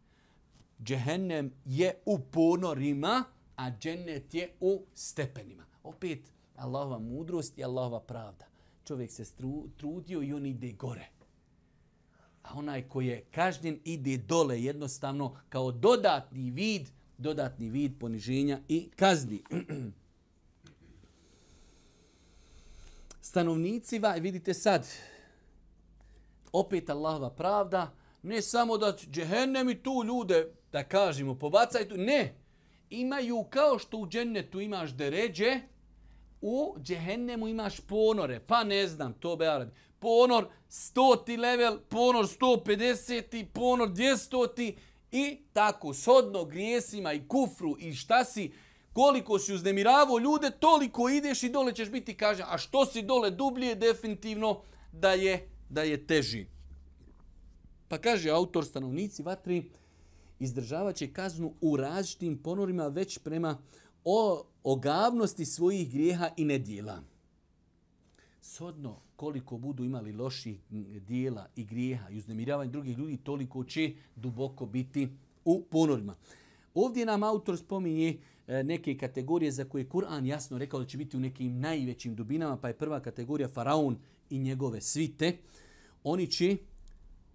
Džehennem 0.82 1.52
je 1.64 1.94
u 2.06 2.18
ponorima, 2.18 3.24
a 3.56 3.70
džennet 3.70 4.34
je 4.34 4.52
u 4.60 4.82
stepenima. 4.94 5.64
Opet, 5.82 6.32
Allahova 6.56 6.98
mudrost 6.98 7.58
i 7.58 7.64
Allahova 7.64 8.00
pravda. 8.00 8.44
Čovjek 8.84 9.10
se 9.10 9.24
trudio 9.76 10.22
i 10.22 10.32
on 10.32 10.46
ide 10.46 10.72
gore 10.72 11.16
a 12.46 12.58
onaj 12.58 12.82
koji 12.88 13.06
je 13.06 13.24
kažnjen 13.30 13.78
ide 13.84 14.16
dole 14.16 14.62
jednostavno 14.62 15.36
kao 15.48 15.72
dodatni 15.72 16.50
vid, 16.50 16.88
dodatni 17.18 17.70
vid 17.70 17.92
poniženja 18.00 18.60
i 18.68 18.88
kazni. 18.96 19.42
Stanovnici, 23.26 24.00
vidite 24.20 24.54
sad, 24.54 24.86
opet 26.52 26.90
Allahova 26.90 27.30
pravda, 27.30 27.94
ne 28.22 28.42
samo 28.42 28.78
da 28.78 28.96
džehennem 29.10 29.70
i 29.70 29.82
tu 29.82 30.04
ljude, 30.06 30.52
da 30.72 30.84
kažemo, 30.84 31.34
pobacaj 31.34 31.88
tu, 31.88 31.96
ne, 31.96 32.34
imaju 32.90 33.44
kao 33.50 33.78
što 33.78 33.98
u 33.98 34.08
džennetu 34.08 34.60
imaš 34.60 34.90
deređe, 34.90 35.60
u 36.40 36.74
džehennemu 36.78 37.48
imaš 37.48 37.80
ponore, 37.80 38.40
pa 38.46 38.64
ne 38.64 38.86
znam, 38.86 39.12
to 39.12 39.36
be 39.36 39.46
arabi. 39.46 39.72
ponor 39.98 40.46
100 40.70 41.38
level, 41.38 41.78
ponor 41.88 42.24
150, 42.24 43.46
ponor 43.52 43.88
200 43.88 44.74
i 45.12 45.38
tako 45.52 45.94
shodno 45.94 46.44
grijesima 46.44 47.12
i 47.12 47.28
kufru 47.28 47.76
i 47.78 47.94
šta 47.94 48.24
si, 48.24 48.52
koliko 48.96 49.38
si 49.38 49.54
uznemiravo 49.54 50.18
ljude, 50.18 50.50
toliko 50.50 51.08
ideš 51.08 51.42
i 51.42 51.48
dole 51.48 51.74
ćeš 51.74 51.90
biti 51.90 52.14
kaže, 52.16 52.42
a 52.46 52.58
što 52.58 52.86
si 52.86 53.02
dole 53.02 53.30
dublje, 53.30 53.74
definitivno 53.74 54.60
da 54.92 55.10
je, 55.12 55.48
da 55.68 55.82
je 55.82 56.06
teži. 56.06 56.46
Pa 57.88 57.98
kaže 57.98 58.30
autor 58.30 58.64
stanovnici 58.64 59.22
vatri, 59.22 59.70
izdržavat 60.38 60.96
će 60.96 61.12
kaznu 61.12 61.52
u 61.60 61.76
različitim 61.76 62.38
ponorima 62.38 62.88
već 62.88 63.18
prema 63.18 63.58
o 64.04 64.46
ogavnosti 64.64 65.44
svojih 65.44 65.92
grijeha 65.92 66.30
i 66.36 66.44
nedjela. 66.44 67.02
Sodno 68.40 69.00
koliko 69.16 69.56
budu 69.56 69.84
imali 69.84 70.12
loših 70.12 70.60
dijela 71.08 71.48
i 71.56 71.64
grijeha 71.64 72.08
i 72.10 72.18
uznemiravanja 72.18 72.70
drugih 72.70 72.98
ljudi, 72.98 73.16
toliko 73.16 73.64
će 73.64 73.92
duboko 74.14 74.66
biti 74.66 75.08
u 75.44 75.64
ponorima. 75.70 76.16
Ovdje 76.74 77.06
nam 77.06 77.22
autor 77.22 77.58
spominje 77.58 78.18
E, 78.48 78.62
neke 78.62 78.98
kategorije 78.98 79.52
za 79.52 79.64
koje 79.64 79.88
Kur'an 79.88 80.26
jasno 80.26 80.58
rekao 80.58 80.80
da 80.80 80.86
će 80.86 80.98
biti 80.98 81.16
u 81.16 81.20
nekim 81.20 81.60
najvećim 81.60 82.14
dubinama, 82.14 82.56
pa 82.56 82.68
je 82.68 82.78
prva 82.78 83.00
kategorija 83.00 83.48
Faraon 83.48 83.98
i 84.30 84.38
njegove 84.38 84.80
svite. 84.80 85.36
Oni 86.04 86.26
će 86.26 86.56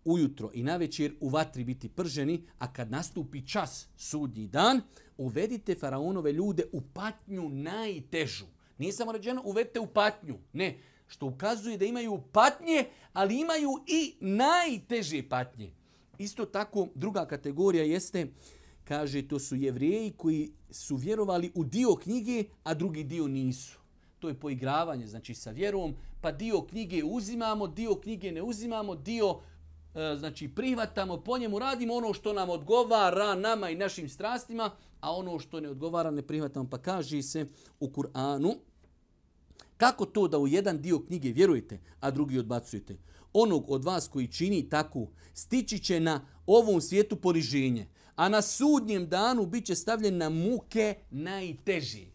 ujutro 0.05 0.51
i 0.53 0.64
na 0.64 0.78
večer 0.78 1.14
u 1.20 1.30
vatri 1.30 1.64
biti 1.64 1.89
prženi, 1.89 2.43
a 2.59 2.74
kad 2.74 2.91
nastupi 2.91 3.47
čas 3.47 3.88
sudnji 3.97 4.47
dan, 4.47 4.82
uvedite 5.18 5.76
Faraonove 5.76 6.32
ljude 6.32 6.64
u 6.72 6.82
patnju 6.82 7.49
najtežu. 7.49 8.45
Nije 8.78 8.93
samo 8.93 9.12
ređeno 9.12 9.41
uvedite 9.45 9.80
u 9.80 9.88
patnju. 9.88 10.38
Ne, 10.53 10.78
što 11.07 11.26
ukazuje 11.26 11.78
da 11.78 11.86
imaju 11.86 12.22
patnje, 12.32 12.86
ali 13.14 13.39
imaju 13.39 13.70
i 13.88 14.16
najteže 14.20 15.30
patnje. 15.30 15.72
Isto 16.18 16.45
tako, 16.45 16.88
druga 16.95 17.26
kategorija 17.26 17.84
jeste, 17.84 18.28
kaže, 18.84 19.27
to 19.27 19.39
su 19.39 19.55
jevrijeji 19.55 20.13
koji 20.17 20.51
su 20.69 20.95
vjerovali 20.95 21.51
u 21.55 21.63
dio 21.63 21.95
knjige, 21.95 22.43
a 22.63 22.73
drugi 22.73 23.03
dio 23.03 23.27
nisu. 23.27 23.79
To 24.19 24.27
je 24.27 24.39
poigravanje, 24.39 25.07
znači 25.07 25.34
sa 25.34 25.51
vjerom, 25.51 25.95
pa 26.21 26.32
dio 26.32 26.61
knjige 26.61 27.03
uzimamo, 27.03 27.67
dio 27.67 27.95
knjige 27.95 28.32
ne 28.32 28.41
uzimamo, 28.41 28.95
dio 28.95 29.39
e, 29.95 30.15
znači 30.17 30.47
prihvatamo, 30.47 31.17
po 31.17 31.38
njemu 31.38 31.59
radimo 31.59 31.93
ono 31.93 32.13
što 32.13 32.34
nam 32.34 32.49
odgovara 32.49 33.36
nama 33.36 33.69
i 33.69 33.75
našim 33.75 34.09
strastima, 34.09 34.71
a 34.99 35.15
ono 35.15 35.39
što 35.39 35.59
ne 35.59 35.69
odgovara 35.69 36.11
ne 36.11 36.21
prihvatamo. 36.21 36.69
Pa 36.69 36.77
kaže 36.77 37.21
se 37.21 37.47
u 37.79 37.88
Kur'anu, 37.88 38.55
Kako 39.82 40.05
to 40.05 40.27
da 40.27 40.38
u 40.38 40.47
jedan 40.47 40.82
dio 40.82 40.99
knjige 40.99 41.32
vjerujete, 41.32 41.79
a 41.99 42.11
drugi 42.11 42.39
odbacujete? 42.39 42.97
Onog 43.34 43.69
od 43.69 43.86
vas 43.86 44.07
koji 44.07 44.27
čini 44.27 44.69
tako, 44.69 45.07
stići 45.34 45.79
će 45.79 45.99
na 45.99 46.25
ovom 46.45 46.82
svijetu 46.82 47.15
poniženje, 47.15 47.88
a 48.22 48.30
na 48.30 48.41
sudnjem 48.41 49.07
danu 49.09 49.45
bit 49.45 49.65
će 49.65 49.76
stavljen 49.76 50.17
na 50.17 50.30
muke 50.30 50.95
najteži. 51.11 52.05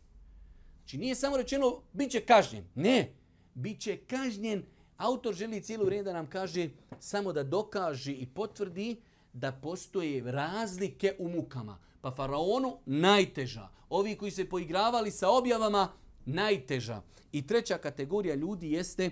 Znači 0.78 0.98
nije 0.98 1.14
samo 1.14 1.36
rečeno 1.36 1.82
bit 1.92 2.11
će 2.11 2.20
kažnjen. 2.20 2.64
Ne, 2.74 3.12
bit 3.54 3.80
će 3.80 3.96
kažnjen. 3.96 4.62
Autor 4.96 5.34
želi 5.34 5.62
cijelu 5.62 5.84
vrijeme 5.84 6.04
da 6.04 6.12
nam 6.12 6.30
kaže 6.30 6.68
samo 7.00 7.32
da 7.32 7.42
dokaže 7.42 8.12
i 8.12 8.26
potvrdi 8.26 8.96
da 9.32 9.52
postoje 9.52 10.32
razlike 10.32 11.16
u 11.18 11.28
mukama. 11.28 11.78
Pa 12.00 12.11
faraonu 12.11 12.78
najteža. 12.86 13.68
Ovi 13.88 14.14
koji 14.14 14.30
se 14.30 14.48
poigravali 14.48 15.11
sa 15.11 15.30
objavama 15.30 15.88
najteža. 16.24 17.02
I 17.32 17.46
treća 17.46 17.78
kategorija 17.78 18.34
ljudi 18.34 18.72
jeste, 18.72 19.11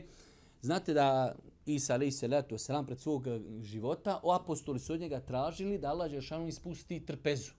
znate 0.60 0.94
da 0.94 1.36
Isa 1.66 1.94
alaih 1.94 2.14
salatu 2.14 2.54
wasalam 2.54 2.86
pred 2.86 3.00
svog 3.00 3.26
eh, 3.26 3.40
života, 3.62 4.20
o 4.22 4.32
apostoli 4.32 4.78
su 4.78 4.92
od 4.92 5.00
njega 5.00 5.20
tražili 5.20 5.78
da 5.78 5.88
Allah 5.88 6.10
Đeršanu 6.10 6.48
ispusti 6.48 7.06
trpezu. 7.06 7.52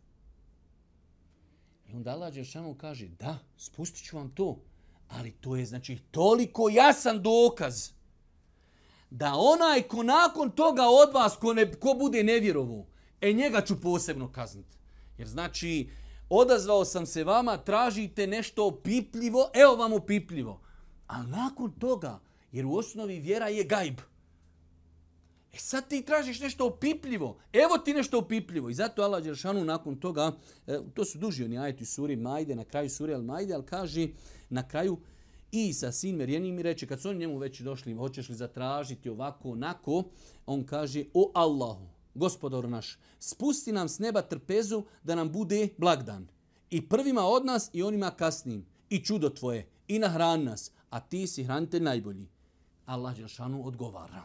I 1.89 1.93
onda 1.93 2.11
Allah 2.11 2.33
Đeršanu 2.33 2.75
kaže, 2.77 3.07
da, 3.07 3.37
spustit 3.57 4.05
ću 4.05 4.17
vam 4.17 4.29
to. 4.29 4.59
Ali 5.07 5.31
to 5.31 5.55
je 5.55 5.65
znači 5.65 5.97
toliko 6.11 6.69
jasan 6.69 7.21
dokaz 7.21 7.91
da 9.09 9.33
onaj 9.35 9.81
ko 9.81 10.03
nakon 10.03 10.51
toga 10.51 10.83
od 10.83 11.13
vas, 11.13 11.35
ko, 11.35 11.53
ne, 11.53 11.71
ko 11.73 11.93
bude 11.99 12.23
nevjerovu, 12.23 12.85
e 13.21 13.33
njega 13.33 13.61
ću 13.61 13.81
posebno 13.81 14.31
kazniti. 14.31 14.77
Jer 15.17 15.27
znači, 15.27 15.89
odazvao 16.29 16.85
sam 16.85 17.05
se 17.05 17.23
vama, 17.23 17.57
tražite 17.57 18.27
nešto 18.27 18.67
opipljivo, 18.67 19.49
evo 19.53 19.75
vam 19.75 19.93
opipljivo. 19.93 20.61
Ali 21.07 21.27
nakon 21.27 21.71
toga, 21.71 22.19
jer 22.55 22.65
u 22.65 22.75
osnovi 22.75 23.19
vjera 23.19 23.47
je 23.47 23.63
gajb. 23.63 23.97
E 25.53 25.57
sad 25.57 25.87
ti 25.87 26.05
tražiš 26.05 26.39
nešto 26.39 26.67
opipljivo. 26.67 27.37
Evo 27.53 27.77
ti 27.77 27.93
nešto 27.93 28.19
opipljivo. 28.19 28.69
I 28.69 28.73
zato 28.73 29.01
Allah 29.01 29.23
Đeršanu 29.23 29.65
nakon 29.65 29.99
toga, 29.99 30.31
e, 30.67 30.79
to 30.93 31.05
su 31.05 31.17
duži 31.17 31.43
oni 31.43 31.57
ajeti 31.57 31.85
suri 31.85 32.15
Majde, 32.15 32.55
na 32.55 32.63
kraju 32.63 32.89
suri 32.89 33.13
Al 33.13 33.21
Majde, 33.21 33.53
ali 33.53 33.65
kaže 33.65 34.07
na 34.49 34.67
kraju 34.67 34.97
Isa, 35.51 35.91
sin 35.91 36.15
Merjeni 36.15 36.51
mi 36.51 36.63
reče, 36.63 36.87
kad 36.87 37.01
su 37.01 37.09
oni 37.09 37.19
njemu 37.19 37.37
već 37.37 37.61
došli, 37.61 37.93
hoćeš 37.93 38.29
li 38.29 38.35
zatražiti 38.35 39.09
ovako, 39.09 39.49
onako, 39.49 40.03
on 40.45 40.63
kaže, 40.63 41.03
o 41.13 41.31
Allahu, 41.33 41.87
gospodaru 42.13 42.69
naš, 42.69 42.97
spusti 43.19 43.71
nam 43.71 43.89
s 43.89 43.99
neba 43.99 44.21
trpezu 44.21 44.83
da 45.03 45.15
nam 45.15 45.31
bude 45.31 45.67
blagdan. 45.77 46.27
I 46.69 46.89
prvima 46.89 47.21
od 47.21 47.45
nas 47.45 47.69
i 47.73 47.83
onima 47.83 48.11
kasnim. 48.11 48.65
I 48.89 49.03
čudo 49.03 49.29
tvoje. 49.29 49.67
I 49.87 49.99
nahrani 49.99 50.45
nas. 50.45 50.71
A 50.89 50.99
ti 50.99 51.27
si 51.27 51.43
hranitelj 51.43 51.83
najbolji. 51.83 52.34
Allah 52.85 53.15
Đelšanu 53.15 53.67
odgovara. 53.67 54.23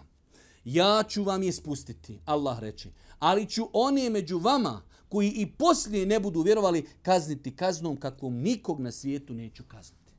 Ja 0.65 1.03
ću 1.09 1.25
vam 1.25 1.43
je 1.43 1.53
spustiti, 1.53 2.19
Allah 2.25 2.59
reče. 2.59 2.91
Ali 3.19 3.47
ću 3.47 3.69
one 3.73 4.11
među 4.11 4.39
vama 4.39 4.83
koji 5.09 5.31
i 5.31 5.47
poslije 5.47 6.07
ne 6.07 6.21
budu 6.21 6.43
vjerovali 6.43 6.89
kazniti 7.03 7.57
kaznom 7.57 7.97
kakvom 7.97 8.35
nikog 8.35 8.81
na 8.81 8.93
svijetu 8.93 9.35
neću 9.35 9.65
kazniti. 9.69 10.13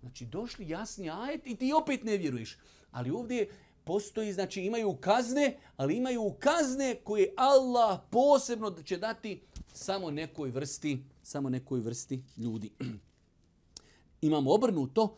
Znači 0.00 0.26
došli 0.26 0.68
jasni 0.68 1.10
ajet 1.10 1.46
i 1.46 1.56
ti 1.56 1.72
opet 1.72 2.04
ne 2.04 2.16
vjeruješ. 2.16 2.58
Ali 2.90 3.10
ovdje 3.10 3.50
postoji, 3.84 4.32
znači 4.32 4.62
imaju 4.62 4.96
kazne, 5.00 5.56
ali 5.76 5.96
imaju 5.96 6.34
kazne 6.38 6.94
koje 7.04 7.32
Allah 7.36 8.00
posebno 8.10 8.82
će 8.84 8.96
dati 8.96 9.42
samo 9.72 10.10
nekoj 10.10 10.50
vrsti, 10.50 11.04
samo 11.22 11.48
nekoj 11.48 11.80
vrsti 11.80 12.22
ljudi. 12.36 12.70
Imamo 14.20 14.52
obrnuto, 14.52 15.16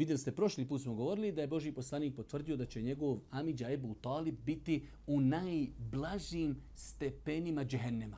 Vidjeli 0.00 0.18
ste, 0.18 0.32
prošli 0.32 0.64
put 0.66 0.82
smo 0.82 0.94
govorili 0.94 1.32
da 1.32 1.40
je 1.40 1.46
Boži 1.46 1.72
poslanik 1.72 2.16
potvrdio 2.16 2.56
da 2.56 2.66
će 2.66 2.82
njegov 2.82 3.18
Amidža 3.30 3.70
Ebu 3.70 3.94
Talib 3.94 4.34
biti 4.46 4.86
u 5.06 5.20
najblažim 5.20 6.56
stepenima 6.74 7.64
džehennema. 7.64 8.16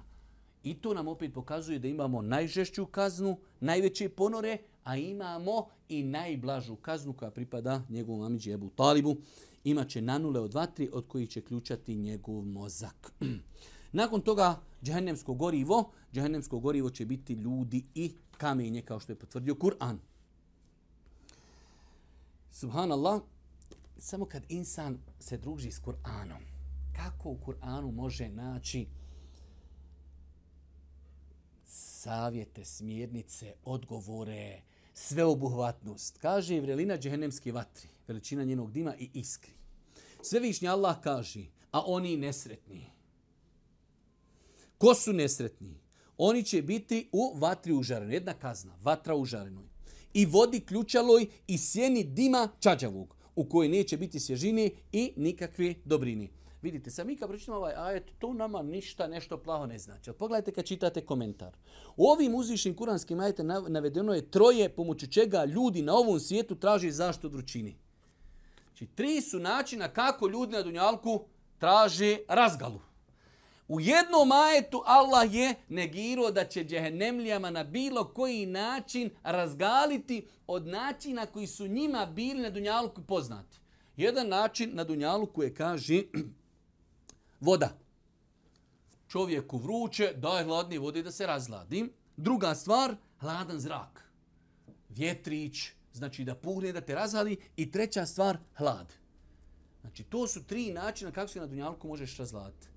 I 0.63 0.75
to 0.75 0.95
nam 0.95 1.09
opet 1.09 1.35
pokazuje 1.35 1.79
da 1.79 1.89
imamo 1.89 2.23
najžešću 2.23 2.87
kaznu, 2.87 3.37
najveće 3.61 4.09
ponore, 4.09 4.59
a 4.85 4.97
imamo 4.97 5.67
i 5.89 6.03
najblažu 6.03 6.77
kaznu 6.77 7.13
koja 7.13 7.31
pripada 7.31 7.83
njegovom 7.89 8.23
Amidži 8.23 8.53
Ebu 8.53 8.71
Talibu. 8.71 9.17
Imaće 9.65 10.03
nanule 10.03 10.41
od 10.41 10.55
vatri 10.55 10.89
od 10.93 11.09
kojih 11.09 11.29
će 11.29 11.41
ključati 11.41 11.97
njegov 11.97 12.45
mozak. 12.45 13.13
Nakon 14.01 14.21
toga 14.21 14.61
džehennemsko 14.83 15.35
gorivo, 15.35 15.91
džehennemsko 16.13 16.59
gorivo 16.59 16.91
će 16.91 17.07
biti 17.07 17.35
ljudi 17.35 17.85
i 17.95 18.13
kamenje 18.31 18.83
kao 18.83 19.01
što 19.01 19.13
je 19.13 19.17
potvrdio 19.17 19.55
Kur'an. 19.55 19.97
Subhanallah, 22.53 23.23
samo 23.99 24.25
kad 24.25 24.43
insan 24.49 24.99
se 25.21 25.39
druži 25.39 25.71
s 25.71 25.81
Kur'anom, 25.81 26.43
kako 26.97 27.29
u 27.29 27.39
Kur'anu 27.47 27.93
može 27.93 28.29
naći 28.29 28.87
savjete, 31.65 32.65
smjernice, 32.65 33.55
odgovore, 33.65 34.63
sveobuhvatnost. 34.95 36.19
Kaže 36.19 36.61
vrelina 36.61 36.99
džehennemske 36.99 37.53
vatri, 37.53 37.89
veličina 38.09 38.45
njenog 38.45 38.73
dima 38.73 38.95
i 38.97 39.11
iskri. 39.15 39.53
Svevišnji 40.23 40.69
Allah 40.69 41.01
kaže, 41.03 41.45
a 41.71 41.83
oni 41.87 42.17
nesretni. 42.17 42.87
Ko 44.79 44.95
su 44.95 45.13
nesretni? 45.13 45.81
Oni 46.19 46.43
će 46.45 46.63
biti 46.63 47.09
u 47.13 47.39
vatri 47.39 47.73
užarenoj. 47.73 48.15
Jedna 48.15 48.35
kazna, 48.35 48.75
vatra 48.83 49.15
užarenoj. 49.15 49.72
I 50.15 50.27
vodi 50.27 50.61
ključaloj 50.61 51.27
i 51.47 51.59
sjeni 51.59 52.05
dima 52.05 52.49
čađavog, 52.61 53.17
u 53.37 53.45
kojoj 53.45 53.69
neće 53.69 53.97
biti 53.97 54.21
svježine 54.21 54.71
i 54.93 55.13
nikakve 55.17 55.75
dobrini. 55.85 56.31
Vidite, 56.63 56.91
sam 56.91 57.07
mi 57.07 57.17
kad 57.17 57.29
pročitamo 57.29 57.57
ovaj 57.57 57.75
ajet, 57.77 58.11
to 58.19 58.33
nama 58.33 58.63
ništa, 58.63 59.07
nešto 59.07 59.39
plaho 59.39 59.67
ne 59.67 59.79
znači. 59.79 60.11
Ali 60.11 60.19
pogledajte 60.19 60.53
kad 60.53 60.65
čitate 60.65 61.01
komentar. 61.01 61.57
U 61.97 62.07
ovim 62.07 62.35
uzvišnim 62.35 62.77
kuranskim 62.77 63.21
ajetem 63.21 63.47
navedeno 63.47 64.15
je 64.15 64.31
troje 64.31 64.69
pomoću 64.69 65.07
čega 65.07 65.45
ljudi 65.45 65.83
na 65.83 65.95
ovom 65.95 66.21
svijetu 66.21 66.55
traži 66.55 66.91
zaštitu 66.91 67.27
od 67.27 67.33
vrućini. 67.33 67.77
Znači, 68.67 68.87
tri 68.87 69.21
su 69.21 69.39
načina 69.39 69.89
kako 69.89 70.29
ljudi 70.29 70.53
na 70.53 70.63
Dunjalku 70.63 71.25
traže 71.59 72.19
razgalu. 72.29 72.81
U 73.69 73.81
jednom 73.81 74.33
ajetu 74.33 74.83
Allah 74.87 75.35
je 75.35 75.55
negirao 75.69 76.31
da 76.31 76.45
će 76.45 76.65
džehennemlijama 76.65 77.51
na 77.51 77.65
bilo 77.65 78.05
koji 78.05 78.47
način 78.47 79.11
razgaliti 79.23 80.27
od 80.47 80.67
načina 80.67 81.27
koji 81.27 81.47
su 81.47 81.67
njima 81.67 82.07
bili 82.07 82.43
na 82.43 82.51
Dunjaluku 82.51 83.03
poznati. 83.03 83.59
Jedan 83.97 84.29
način 84.29 84.71
na 84.75 84.85
Dunjaluku 84.85 85.43
je 85.43 85.55
kaže 85.55 86.03
voda. 87.41 87.79
Čovjeku 89.09 89.59
vruće, 89.59 90.13
daj 90.17 90.45
hladni 90.45 90.79
vode 90.79 91.03
da 91.03 91.11
se 91.11 91.27
razladi. 91.27 91.93
Druga 92.17 92.55
stvar, 92.55 92.97
hladan 93.19 93.61
zrak. 93.61 94.13
Vjetrić, 94.89 95.59
znači 95.93 96.25
da 96.25 96.35
puhne, 96.35 96.73
da 96.73 96.81
te 96.81 96.95
razhali. 96.95 97.37
I 97.57 97.71
treća 97.71 98.07
stvar, 98.07 98.39
hlad. 98.55 98.93
Znači, 99.81 100.05
to 100.05 100.27
su 100.27 100.45
tri 100.45 100.73
načina 100.73 101.13
kako 101.13 101.29
se 101.29 101.41
na 101.41 101.47
Dunjaluku 101.47 101.89
možeš 101.89 102.17
razladiti. 102.17 102.72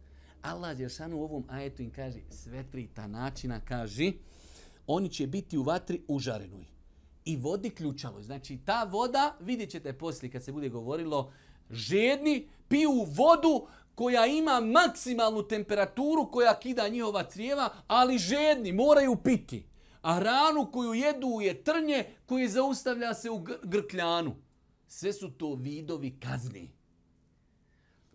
Allah 0.45 0.79
je 0.79 0.87
u 1.13 1.23
ovom 1.23 1.43
ajetu 1.49 1.81
im 1.81 1.91
kaže 1.91 2.19
sve 2.29 2.63
tri 2.71 2.87
ta 2.87 3.07
načina, 3.07 3.59
kaže 3.59 4.11
oni 4.87 5.09
će 5.09 5.27
biti 5.27 5.57
u 5.57 5.63
vatri 5.63 6.01
užarenoj 6.07 6.65
i 7.25 7.37
vodi 7.37 7.69
ključalo. 7.69 8.21
Znači, 8.21 8.57
ta 8.65 8.83
voda, 8.83 9.37
vidjet 9.39 9.69
ćete 9.69 9.97
poslije 9.97 10.31
kad 10.31 10.43
se 10.43 10.51
bude 10.51 10.69
govorilo, 10.69 11.31
žedni 11.69 12.47
piju 12.67 13.05
vodu 13.07 13.67
koja 13.95 14.25
ima 14.25 14.59
maksimalnu 14.59 15.47
temperaturu 15.47 16.31
koja 16.31 16.59
kida 16.59 16.87
njihova 16.87 17.23
crijeva, 17.23 17.69
ali 17.87 18.17
žedni, 18.17 18.71
moraju 18.71 19.15
piti. 19.15 19.65
A 20.01 20.19
ranu 20.19 20.71
koju 20.71 20.93
jedu 20.93 21.41
je 21.41 21.63
trnje 21.63 22.05
koji 22.25 22.47
zaustavlja 22.47 23.13
se 23.13 23.29
u 23.29 23.45
grkljanu. 23.63 24.35
Sve 24.87 25.13
su 25.13 25.31
to 25.31 25.55
vidovi 25.55 26.19
kazni. 26.19 26.71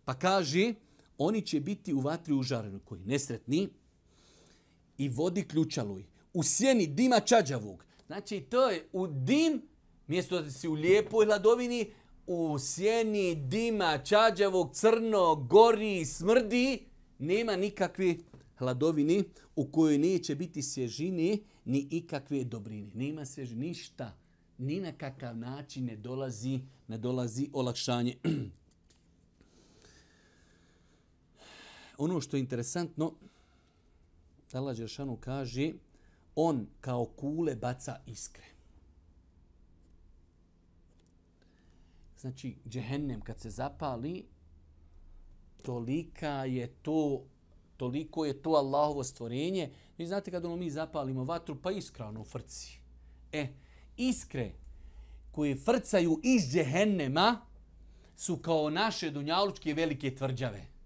Pa 0.05 0.14
kaže, 0.14 0.74
oni 1.23 1.43
će 1.43 1.61
biti 1.61 1.95
u 1.95 2.01
vatri 2.01 2.35
užareni 2.35 2.79
koji 2.85 3.01
nesretni 3.01 3.68
i 4.99 5.09
vodi 5.09 5.43
ključaluj. 5.49 6.05
U 6.35 6.43
sjeni 6.43 6.87
dima 6.87 7.21
čađavog. 7.21 7.85
Znači, 8.07 8.41
to 8.41 8.71
je 8.71 8.89
u 8.93 9.07
dim, 9.07 9.62
mjesto 10.07 10.43
da 10.43 10.51
si 10.51 10.68
u 10.68 10.73
lijepoj 10.73 11.27
hladovini, 11.27 11.91
u 12.27 12.59
sjeni 12.59 13.35
dima 13.35 13.99
čađavog, 13.99 14.75
crno, 14.75 15.35
gori, 15.35 16.05
smrdi, 16.05 16.83
nema 17.18 17.57
nikakve 17.57 18.16
hladovini 18.57 19.25
u 19.57 19.64
kojoj 19.64 19.99
neće 19.99 20.35
biti 20.35 20.62
svježine 20.62 21.39
ni 21.64 21.89
ikakve 21.91 22.45
dobrine. 22.45 22.91
Nema 22.95 23.25
svježi 23.25 23.57
ništa. 23.57 24.16
Ni 24.59 24.81
na 24.81 24.93
kakav 24.93 25.37
način 25.37 25.85
ne 25.85 25.97
dolazi, 25.97 26.61
ne 26.89 26.99
dolazi 26.99 27.49
olakšanje. 27.53 28.16
ono 32.01 32.20
što 32.20 32.36
je 32.36 32.40
interesantno, 32.40 33.12
Allah 34.53 34.76
Đeršanu 34.76 35.16
kaže, 35.16 35.72
on 36.34 36.66
kao 36.80 37.05
kule 37.05 37.57
baca 37.57 38.01
iskre. 38.07 38.44
Znači, 42.20 42.57
džehennem 42.68 43.20
kad 43.20 43.40
se 43.40 43.51
zapali, 43.51 44.24
tolika 45.62 46.44
je 46.44 46.66
to, 46.82 47.24
toliko 47.76 48.24
je 48.24 48.42
to 48.42 48.51
Allahovo 48.51 49.05
stvorenje. 49.05 49.70
Vi 49.98 50.07
znate 50.07 50.30
kad 50.30 50.44
ono 50.44 50.57
mi 50.57 50.70
zapalimo 50.70 51.24
vatru, 51.24 51.57
pa 51.62 51.70
iskra 51.70 52.09
ono 52.09 52.24
frci. 52.24 52.78
E, 53.32 53.46
iskre 53.96 54.53
koje 55.32 55.57
frcaju 55.57 56.20
iz 56.22 56.53
džehennema 56.53 57.40
su 58.16 58.36
kao 58.36 58.70
naše 58.70 59.11
dunjalučke 59.11 59.74
velike 59.74 60.14
tvrđave. 60.14 60.80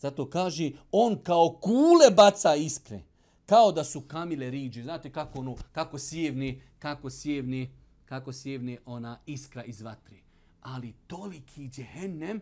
Zato 0.00 0.30
kaže, 0.30 0.70
on 0.92 1.18
kao 1.22 1.58
kule 1.60 2.10
baca 2.16 2.54
iskre. 2.54 3.00
Kao 3.46 3.72
da 3.72 3.84
su 3.84 4.00
kamile 4.00 4.50
riđe. 4.50 4.82
Znate 4.82 5.12
kako 5.12 5.38
ono, 5.38 5.56
kako 5.72 5.98
sjevni, 5.98 6.62
kako 6.78 7.10
sjevni, 7.10 7.70
kako 8.04 8.32
sjevni 8.32 8.78
ona 8.86 9.18
iskra 9.26 9.64
iz 9.64 9.82
vatre. 9.82 10.16
Ali 10.60 10.94
toliki 11.06 11.68
djehennem 11.68 12.40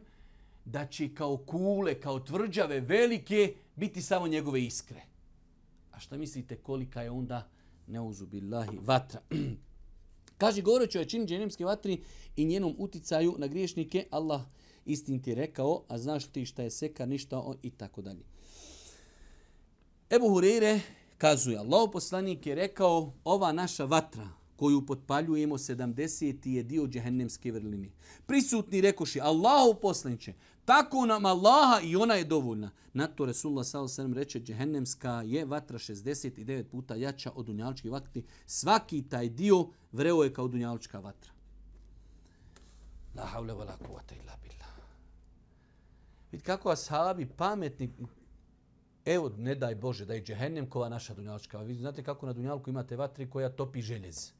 da 0.65 0.87
će 0.87 1.15
kao 1.15 1.37
kule, 1.37 2.01
kao 2.01 2.21
tvrđave 2.21 2.81
velike 2.81 3.55
biti 3.77 4.03
samo 4.03 4.29
njegove 4.29 4.63
iskre. 4.63 5.03
A 5.93 6.01
šta 6.01 6.17
mislite 6.17 6.57
kolika 6.57 7.03
je 7.03 7.11
onda 7.11 7.49
neuzubillahi 7.87 8.79
vatra? 8.81 9.21
Kaže, 10.39 10.63
govoreći 10.63 10.99
o 10.99 11.01
jačini 11.01 11.49
vatri 11.65 12.03
i 12.37 12.45
njenom 12.45 12.75
uticaju 12.79 13.35
na 13.39 13.47
griješnike, 13.47 14.07
Allah 14.11 14.43
istin 14.85 15.23
ti 15.23 15.35
rekao, 15.35 15.85
a 15.89 15.99
znaš 15.99 16.27
ti 16.27 16.47
šta 16.47 16.63
je 16.63 16.71
seka, 16.71 17.07
ništa 17.07 17.41
on, 17.41 17.57
i 17.63 17.71
tako 17.71 18.03
dalje. 18.03 18.25
Ebu 20.11 20.27
Hureyre 20.27 20.81
kazuje, 21.19 21.59
Allah 21.59 21.91
poslanik 21.93 22.47
je 22.47 22.55
rekao, 22.55 23.13
ova 23.25 23.53
naša 23.53 23.85
vatra 23.85 24.29
koju 24.57 24.87
potpaljujemo 24.87 25.59
70. 25.59 26.49
je 26.49 26.63
dio 26.63 26.87
džehennemske 26.87 27.53
vrline. 27.53 27.89
Prisutni 28.27 28.81
rekoši, 28.81 29.21
Allahu 29.21 29.81
poslaniće, 29.81 30.35
tako 30.65 31.07
nam 31.07 31.27
Allaha 31.27 31.81
i 31.85 31.97
ona 31.97 32.15
je 32.15 32.25
dovoljna. 32.25 32.71
Na 32.93 33.07
to 33.07 33.27
Resulullah 33.27 33.67
s.a.v. 33.67 34.15
reče, 34.15 34.41
džehennemska 34.41 35.23
je 35.27 35.45
vatra 35.45 35.79
69 35.79 36.63
puta 36.63 36.95
jača 36.95 37.33
od 37.35 37.47
dunjaličke 37.47 37.91
vatri. 37.91 38.25
Svaki 38.47 39.03
taj 39.03 39.29
dio 39.29 39.67
vreo 39.93 40.23
je 40.23 40.35
kao 40.35 40.49
dunjalička 40.49 40.99
vatra. 40.99 41.33
La 43.17 43.27
haule 43.27 43.55
wa 43.55 43.67
la 43.67 43.77
kuvata 43.77 44.15
illa. 44.15 44.42
Vidite 46.33 46.47
kako 46.47 46.71
ashabi 46.71 47.27
pametni, 47.27 47.93
evo 49.05 49.31
ne 49.39 49.55
daj 49.55 49.75
Bože 49.75 50.07
da 50.07 50.15
je 50.15 50.23
džehennem 50.23 50.71
kova 50.71 50.89
naša 50.89 51.15
dunjalčka. 51.15 51.59
Vi 51.59 51.75
znate 51.75 52.03
kako 52.03 52.27
na 52.27 52.33
dunjalku 52.33 52.71
imate 52.71 52.97
vatri 52.97 53.31
koja 53.31 53.49
topi 53.49 53.83
željez. 53.83 54.33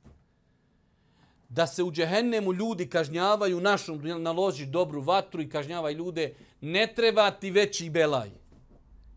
Da 1.49 1.67
se 1.67 1.83
u 1.83 1.93
džehennemu 1.93 2.53
ljudi 2.53 2.89
kažnjavaju 2.89 3.61
našom 3.61 3.99
dunjalku, 3.99 4.23
naloži 4.23 4.67
dobru 4.67 5.01
vatru 5.03 5.43
i 5.43 5.49
kažnjavaju 5.49 5.97
ljude, 5.97 6.35
ne 6.61 6.93
treba 6.97 7.31
ti 7.31 7.51
veći 7.51 7.91
belaj. 7.91 8.31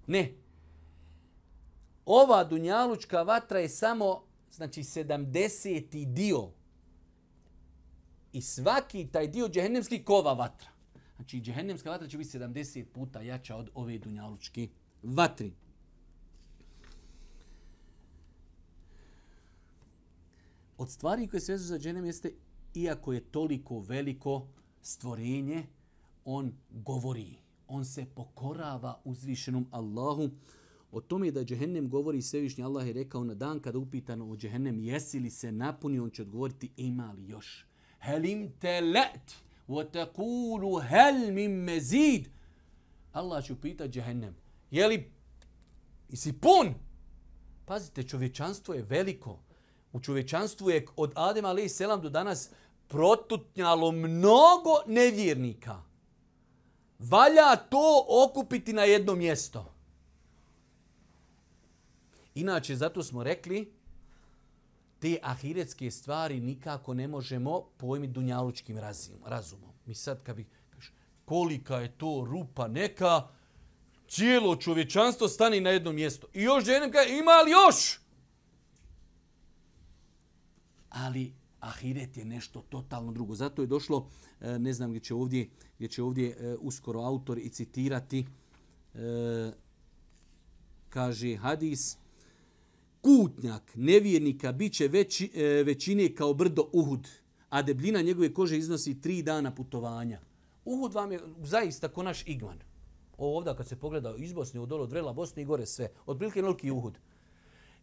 Ne. 0.07 0.33
Ova 2.05 2.43
dunjalučka 2.43 3.21
vatra 3.21 3.59
je 3.59 3.69
samo 3.69 4.23
znači 4.51 4.83
70. 4.83 6.13
dio. 6.13 6.49
I 8.33 8.41
svaki 8.41 9.07
taj 9.11 9.27
dio 9.27 9.49
džehennemski 9.49 10.03
kova 10.03 10.33
vatra. 10.33 10.74
Znači, 11.15 11.41
džehennemska 11.41 11.89
vatra 11.89 12.07
će 12.07 12.17
biti 12.17 12.37
70 12.39 12.85
puta 12.93 13.21
jača 13.21 13.55
od 13.55 13.69
ove 13.73 13.97
dunjalučke 13.97 14.67
vatri. 15.03 15.53
od 20.77 20.89
stvari 20.89 21.27
koje 21.27 21.41
se 21.41 21.51
vezu 21.51 21.65
za 21.65 21.79
džehennem 21.79 22.05
jeste, 22.05 22.31
iako 22.73 23.13
je 23.13 23.19
toliko 23.19 23.79
veliko 23.79 24.47
stvorenje, 24.81 25.63
on 26.25 26.53
govori. 26.69 27.37
On 27.67 27.85
se 27.85 28.05
pokorava 28.15 29.01
uzvišenom 29.03 29.67
Allahu. 29.71 30.29
O 30.91 31.01
tome 31.01 31.31
da 31.31 31.43
džehennem 31.43 31.89
govori 31.89 32.21
svevišnji 32.21 32.63
Allah 32.63 32.87
je 32.87 32.93
rekao 32.93 33.23
na 33.23 33.33
dan 33.33 33.59
kada 33.59 33.77
upitano 33.77 34.29
o 34.31 34.37
džehennem 34.37 34.79
jesi 34.79 35.19
li 35.19 35.29
se 35.29 35.51
napuni, 35.51 35.99
on 35.99 36.09
će 36.09 36.21
odgovoriti 36.21 36.71
ima 36.77 37.11
li 37.11 37.27
još. 37.27 37.65
Helim 37.99 38.51
te 38.59 38.81
let, 38.81 39.35
وَتَقُولُ 39.67 40.81
هَلْ 40.81 40.87
hel 40.87 41.33
min. 41.33 42.25
Allah 43.11 43.45
će 43.45 43.53
upitati 43.53 43.89
džehennem, 43.89 44.35
je 44.71 44.87
li 44.87 45.11
i 46.09 46.15
si 46.17 46.33
pun? 46.33 46.73
Pazite, 47.65 48.03
čovječanstvo 48.03 48.73
je 48.73 48.81
veliko. 48.81 49.39
U 49.91 49.99
čovječanstvu 49.99 50.69
je 50.69 50.85
od 50.95 51.11
Adema 51.15 51.49
alaih 51.49 51.71
selam 51.71 52.01
do 52.01 52.09
danas 52.09 52.49
protutnjalo 52.87 53.91
mnogo 53.91 54.71
nevjernika. 54.87 55.81
Valja 56.99 57.55
to 57.55 58.05
okupiti 58.09 58.73
na 58.73 58.83
jedno 58.83 59.15
mjesto. 59.15 59.73
Inače, 62.35 62.75
zato 62.75 63.03
smo 63.03 63.23
rekli, 63.23 63.73
te 65.05 65.19
ahiretske 65.21 65.91
stvari 65.91 66.39
nikako 66.39 66.93
ne 66.93 67.07
možemo 67.07 67.61
pojmiti 67.77 68.13
dunjalučkim 68.13 68.77
razumom. 69.25 69.69
Mi 69.85 69.95
sad 69.95 70.23
kad 70.23 70.35
bi 70.35 70.45
kaš, 70.69 70.91
kolika 71.25 71.75
je 71.75 71.97
to 71.97 72.27
rupa 72.29 72.67
neka, 72.67 73.27
cijelo 74.07 74.55
čovječanstvo 74.55 75.27
stani 75.27 75.61
na 75.61 75.69
jedno 75.69 75.91
mjesto. 75.91 76.27
I 76.33 76.41
još 76.41 76.67
jednom 76.67 76.91
kaže, 76.91 77.17
ima 77.17 77.41
li 77.45 77.51
još? 77.51 77.99
Ali 80.89 81.33
ahiret 81.59 82.17
je 82.17 82.25
nešto 82.25 82.61
totalno 82.69 83.11
drugo. 83.11 83.35
Zato 83.35 83.61
je 83.61 83.67
došlo, 83.67 84.09
e, 84.41 84.59
ne 84.59 84.73
znam 84.73 84.89
gdje 84.89 84.99
će 84.99 85.13
ovdje, 85.13 85.49
gdje 85.75 85.87
će 85.87 86.03
ovdje 86.03 86.29
e, 86.29 86.55
uskoro 86.59 87.01
autor 87.01 87.37
i 87.37 87.49
citirati, 87.49 88.25
e, 88.93 89.51
kaže 90.89 91.35
hadis, 91.35 91.97
kutnjak 93.05 93.71
nevjernika 93.75 94.51
biće 94.51 94.87
veći, 94.87 95.31
e, 95.35 95.63
većine 95.63 96.15
kao 96.15 96.33
brdo 96.33 96.69
Uhud, 96.73 97.07
a 97.49 97.61
debljina 97.61 98.01
njegove 98.01 98.33
kože 98.33 98.57
iznosi 98.57 99.01
tri 99.01 99.21
dana 99.21 99.55
putovanja. 99.55 100.19
Uhud 100.65 100.93
vam 100.93 101.11
je 101.11 101.19
zaista 101.43 101.87
ko 101.87 102.03
naš 102.03 102.27
igman. 102.27 102.59
Ovdje 103.17 103.53
kad 103.57 103.67
se 103.67 103.75
pogleda 103.75 104.15
iz 104.17 104.33
Bosne, 104.33 104.59
u 104.59 104.65
dolu 104.65 104.83
od 104.83 104.91
Vrela, 104.91 105.13
Bosne 105.13 105.41
i 105.41 105.45
gore 105.45 105.65
sve. 105.65 105.89
Otprilike 106.05 106.41
noliki 106.41 106.71
Uhud. 106.71 106.97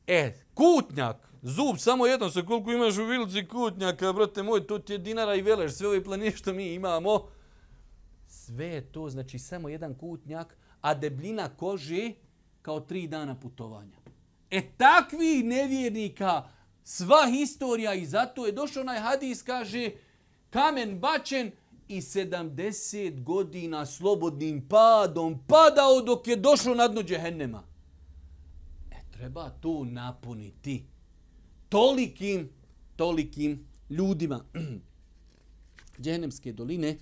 E, 0.07 0.35
kutnjak, 0.55 1.29
zub, 1.43 1.77
samo 1.79 2.07
jedan 2.07 2.31
se 2.31 2.45
koliko 2.45 2.73
imaš 2.73 2.99
u 2.99 3.05
vilici 3.05 3.47
kutnjaka, 3.49 4.12
brate 4.12 4.43
moj, 4.43 4.66
to 4.66 4.79
ti 4.79 4.93
je 4.93 4.99
dinara 4.99 5.35
i 5.35 5.43
veleš, 5.43 5.73
sve 5.73 5.89
ove 5.89 6.05
planine 6.05 6.31
što 6.31 6.53
mi 6.53 6.75
imamo. 6.75 7.29
Sve 8.27 8.66
je 8.66 8.93
to, 8.93 9.11
znači 9.11 9.39
samo 9.39 9.68
jedan 9.68 9.95
kutnjak, 9.95 10.57
a 10.81 10.95
debljina 10.95 11.49
kože 11.49 12.12
kao 12.62 12.81
tri 12.81 13.07
dana 13.07 13.41
putovanja. 13.41 14.01
E 14.53 14.62
takvi 14.76 15.42
nevjernika, 15.42 16.48
sva 16.84 17.26
historija 17.30 17.94
i 17.94 18.07
zato 18.07 18.46
je 18.46 18.53
došao 18.53 18.80
onaj 18.80 18.98
hadis, 18.98 19.42
kaže, 19.42 19.90
kamen 20.50 20.98
bačen 20.98 21.50
i 21.88 22.00
70 22.00 23.22
godina 23.22 23.86
slobodnim 23.86 24.68
padom 24.68 25.38
padao 25.46 26.03
dok 26.03 26.28
je 26.28 26.36
došao 26.36 26.74
na 26.74 26.88
dno 26.88 27.03
džehennema 27.03 27.62
e, 28.90 28.96
treba 29.12 29.50
to 29.50 29.84
napuniti 29.84 30.84
tolikim, 31.68 32.48
tolikim 32.96 33.66
ljudima. 33.90 34.44
Džehennemske 36.03 36.53
doline, 36.53 36.96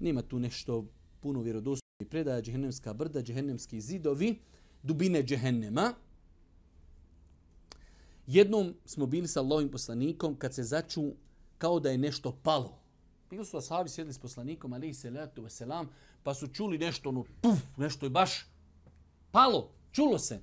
nema 0.00 0.22
tu 0.22 0.38
nešto 0.38 0.84
puno 1.20 1.40
vjerodostojnih 1.40 2.10
predaja, 2.10 2.42
džehennemska 2.42 2.92
brda, 2.94 3.22
džehennemski 3.22 3.80
zidovi, 3.80 4.38
dubine 4.82 5.22
džehennema. 5.22 5.92
Jednom 8.26 8.74
smo 8.84 9.06
bili 9.06 9.28
sa 9.28 9.40
Allahovim 9.40 9.70
poslanikom 9.70 10.36
kad 10.36 10.54
se 10.54 10.62
začu 10.62 11.12
kao 11.58 11.80
da 11.80 11.90
je 11.90 11.98
nešto 11.98 12.38
palo. 12.42 12.78
Bili 13.30 13.44
su 13.44 13.56
ashabi 13.56 13.88
sjedli 13.88 14.12
s 14.12 14.18
poslanikom, 14.18 14.72
ali 14.72 14.94
se 14.94 15.10
letu 15.10 15.42
veselam, 15.42 15.88
pa 16.22 16.34
su 16.34 16.46
čuli 16.46 16.78
nešto, 16.78 17.08
ono, 17.08 17.24
puf, 17.40 17.58
nešto 17.76 18.06
je 18.06 18.10
baš 18.10 18.46
palo, 19.30 19.70
čulo 19.92 20.18
se. 20.18 20.40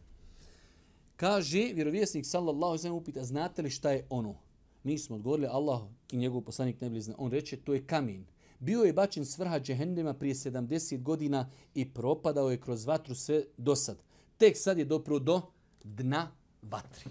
Kaže, 1.15 1.71
vjerovjesnik 1.73 2.25
sallallahu 2.25 2.63
alejhi 2.63 2.79
ve 2.79 2.81
sellem 2.81 2.97
upita, 2.97 3.23
znate 3.23 3.61
li 3.61 3.69
šta 3.69 3.91
je 3.91 4.05
ono? 4.09 4.35
Mi 4.83 4.97
smo 4.97 5.15
odgovorili, 5.15 5.47
Allah 5.47 5.81
i 6.11 6.17
njegov 6.17 6.41
poslanik 6.41 6.81
ne 6.81 7.01
zna. 7.01 7.15
On 7.17 7.31
reče, 7.31 7.57
to 7.57 7.73
je 7.73 7.85
kamen. 7.85 8.25
Bio 8.59 8.83
je 8.83 8.93
bačen 8.93 9.25
s 9.25 9.37
vrha 9.37 9.59
džehennema 9.59 10.13
prije 10.13 10.35
70 10.35 11.01
godina 11.01 11.49
i 11.73 11.93
propadao 11.93 12.51
je 12.51 12.61
kroz 12.61 12.85
vatru 12.85 13.15
sve 13.15 13.43
do 13.57 13.75
sad. 13.75 13.97
Tek 14.37 14.57
sad 14.57 14.77
je 14.77 14.85
dopro 14.85 15.19
do 15.19 15.41
dna 15.83 16.31
vatri. 16.61 17.09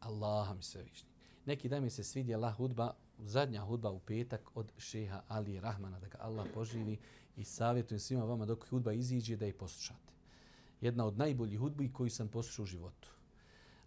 Allaha 0.00 0.54
mi 0.54 0.62
sve 0.62 0.82
višnji. 0.82 1.08
Neki 1.46 1.68
dan 1.68 1.82
mi 1.82 1.90
se 1.90 2.04
svidjela 2.04 2.50
hudba, 2.52 2.94
zadnja 3.18 3.60
hudba 3.60 3.90
u 3.90 3.98
petak 3.98 4.50
od 4.54 4.72
šeha 4.78 5.22
Ali 5.28 5.60
Rahmana, 5.60 6.00
da 6.00 6.08
ga 6.08 6.18
Allah 6.20 6.46
poživi 6.54 6.98
i 7.36 7.44
savjetujem 7.44 8.00
svima 8.00 8.24
vama 8.24 8.46
dok 8.46 8.68
hudba 8.68 8.92
iziđe 8.92 9.36
da 9.36 9.46
je 9.46 9.58
poslušate 9.58 10.10
jedna 10.80 11.06
od 11.06 11.18
najboljih 11.18 11.58
hudbi 11.58 11.92
koju 11.92 12.10
sam 12.10 12.28
poslušao 12.28 12.62
u 12.62 12.66
životu. 12.66 13.08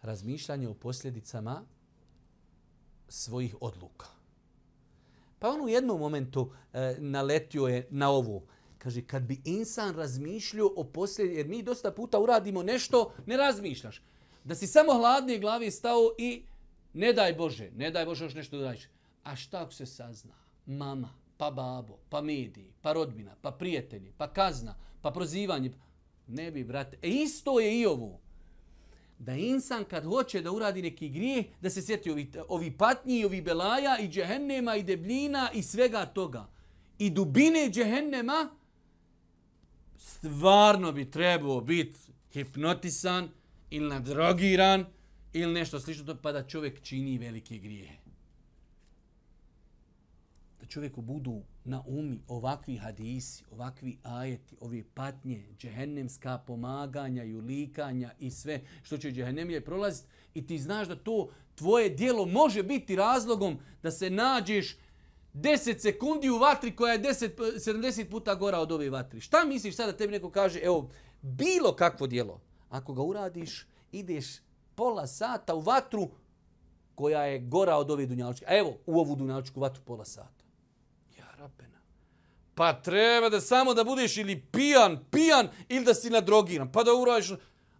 Razmišljanje 0.02 0.68
o 0.68 0.74
posljedicama 0.74 1.62
svojih 3.08 3.56
odluka. 3.60 4.06
Pa 5.38 5.48
on 5.48 5.60
u 5.60 5.68
jednom 5.68 6.00
momentu 6.00 6.50
e, 6.72 6.96
naletio 6.98 7.66
je 7.66 7.86
na 7.90 8.10
ovu. 8.10 8.42
Kaže, 8.78 9.02
kad 9.02 9.22
bi 9.22 9.40
insan 9.44 9.94
razmišljio 9.94 10.70
o 10.76 10.84
posljedicama, 10.84 11.38
jer 11.38 11.48
mi 11.48 11.62
dosta 11.62 11.90
puta 11.90 12.20
uradimo 12.20 12.62
nešto, 12.62 13.12
ne 13.26 13.36
razmišljaš. 13.36 14.02
Da 14.44 14.54
si 14.54 14.66
samo 14.66 14.92
hladnije 14.92 15.38
glavi 15.38 15.70
stao 15.70 16.14
i 16.18 16.42
ne 16.92 17.12
daj 17.12 17.34
Bože, 17.34 17.70
ne 17.76 17.90
daj 17.90 18.04
Bože 18.04 18.24
još 18.24 18.34
nešto 18.34 18.58
da. 18.58 18.74
A 19.24 19.36
šta 19.36 19.62
ako 19.62 19.72
se 19.72 19.86
sazna? 19.86 20.34
Mama, 20.66 21.14
pa 21.36 21.50
babo, 21.50 21.98
pa 22.08 22.20
mediji, 22.20 22.72
pa 22.82 22.92
rodbina, 22.92 23.34
pa 23.42 23.50
prijatelji, 23.50 24.12
pa 24.16 24.32
kazna, 24.32 24.74
pa 25.02 25.10
prozivanje. 25.10 25.72
Ne 26.26 26.50
bi, 26.50 26.64
brate. 26.64 26.98
E 27.02 27.08
isto 27.08 27.60
je 27.60 27.80
i 27.80 27.86
ovo. 27.86 28.20
Da 29.18 29.34
insan 29.34 29.84
kad 29.84 30.04
hoće 30.04 30.42
da 30.42 30.52
uradi 30.52 30.82
neki 30.82 31.08
grijeh, 31.08 31.46
da 31.60 31.70
se 31.70 31.82
sjeti 31.82 32.10
ovi, 32.10 32.32
ovi 32.48 32.76
patnji, 32.76 33.24
ovi 33.24 33.42
belaja 33.42 33.98
i 33.98 34.08
džehennema 34.08 34.76
i 34.76 34.82
debljina 34.82 35.50
i 35.54 35.62
svega 35.62 36.06
toga. 36.06 36.46
I 36.98 37.10
dubine 37.10 37.70
džehennema, 37.70 38.50
stvarno 39.96 40.92
bi 40.92 41.10
trebao 41.10 41.60
biti 41.60 41.98
hipnotisan 42.32 43.28
ili 43.74 43.88
nadrogiran 43.88 44.84
ili 45.32 45.52
nešto 45.52 45.80
slično, 45.80 46.16
pa 46.22 46.32
da 46.32 46.46
čovjek 46.46 46.82
čini 46.82 47.18
velike 47.18 47.58
grije. 47.58 47.90
Da 50.60 50.66
čovjeku 50.66 51.02
budu 51.02 51.42
na 51.64 51.82
umi 51.86 52.20
ovakvi 52.28 52.76
hadisi, 52.76 53.44
ovakvi 53.50 53.98
ajeti, 54.02 54.56
ove 54.60 54.82
patnje, 54.94 55.44
džehennemska 55.58 56.38
pomaganja 56.38 57.24
i 57.24 57.34
ulikanja 57.34 58.10
i 58.18 58.30
sve 58.30 58.60
što 58.82 58.98
će 58.98 59.10
džehennemlje 59.10 59.64
prolaziti 59.64 60.08
i 60.34 60.46
ti 60.46 60.58
znaš 60.58 60.88
da 60.88 60.96
to 60.96 61.28
tvoje 61.54 61.88
dijelo 61.88 62.26
može 62.26 62.62
biti 62.62 62.96
razlogom 62.96 63.58
da 63.82 63.90
se 63.90 64.10
nađeš 64.10 64.76
10 65.34 65.78
sekundi 65.78 66.30
u 66.30 66.38
vatri 66.38 66.76
koja 66.76 66.92
je 66.92 67.02
10, 67.02 67.30
70 67.38 68.10
puta 68.10 68.34
gora 68.34 68.58
od 68.58 68.72
ove 68.72 68.90
vatri. 68.90 69.20
Šta 69.20 69.44
misliš 69.44 69.76
sada 69.76 69.92
da 69.92 69.98
tebi 69.98 70.12
neko 70.12 70.30
kaže, 70.30 70.60
evo, 70.62 70.90
bilo 71.22 71.76
kakvo 71.76 72.06
dijelo, 72.06 72.40
ako 72.74 72.94
ga 72.94 73.02
uradiš, 73.02 73.66
ideš 73.92 74.26
pola 74.74 75.06
sata 75.06 75.54
u 75.54 75.60
vatru 75.60 76.08
koja 76.94 77.22
je 77.22 77.38
gora 77.38 77.76
od 77.76 77.90
ove 77.90 78.06
dunjaličke. 78.06 78.46
Evo, 78.48 78.76
u 78.86 78.98
ovu 78.98 79.16
dunjaličku 79.16 79.60
vatru 79.60 79.82
pola 79.84 80.04
sata. 80.04 80.44
Pa 82.54 82.72
treba 82.72 83.28
da 83.28 83.40
samo 83.40 83.74
da 83.74 83.84
budeš 83.84 84.16
ili 84.16 84.40
pijan, 84.40 84.98
pijan 85.10 85.48
ili 85.68 85.84
da 85.84 85.94
si 85.94 86.10
nadrogiran, 86.10 86.72
pa 86.72 86.82
da 86.82 86.90
uradiš. 86.94 87.32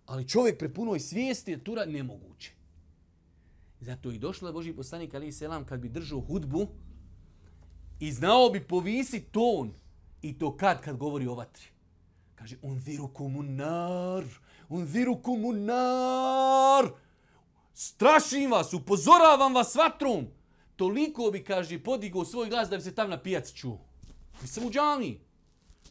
Ali 0.06 0.28
čovjek 0.28 0.58
pre 0.58 0.74
punoj 0.74 1.00
svijesti 1.00 1.50
je 1.50 1.64
tura 1.64 1.84
nemoguće. 1.84 2.52
Zato 3.80 4.10
i 4.10 4.18
došla 4.18 4.52
Boži 4.52 4.72
poslanik 4.72 5.14
Ali 5.14 5.32
Selam 5.32 5.66
kad 5.66 5.80
bi 5.80 5.88
držao 5.88 6.20
hudbu 6.20 6.66
i 8.00 8.12
znao 8.12 8.50
bi 8.50 8.66
povisi 8.66 9.20
ton 9.20 9.72
i 10.22 10.38
to 10.38 10.56
kad 10.56 10.80
kad 10.80 10.96
govori 10.96 11.26
o 11.26 11.34
vatri. 11.34 11.66
Kaže, 12.34 12.56
on 12.62 12.78
viru 12.78 13.08
komunar, 13.08 14.24
Unzirukum 14.68 15.44
unnar. 15.44 16.88
Strašim 17.74 18.50
vas, 18.50 18.72
upozoravam 18.72 19.54
vas 19.54 19.74
vatrom. 19.74 20.26
Toliko 20.76 21.30
bi, 21.30 21.44
kaže, 21.44 21.82
podigao 21.82 22.24
svoj 22.24 22.48
glas 22.48 22.68
da 22.68 22.76
bi 22.76 22.82
se 22.82 22.94
tam 22.94 23.10
na 23.10 23.18
pijac 23.18 23.52
čuo. 23.52 23.78
Nisam 24.42 24.66
u 24.66 24.70
džami. 24.70 25.20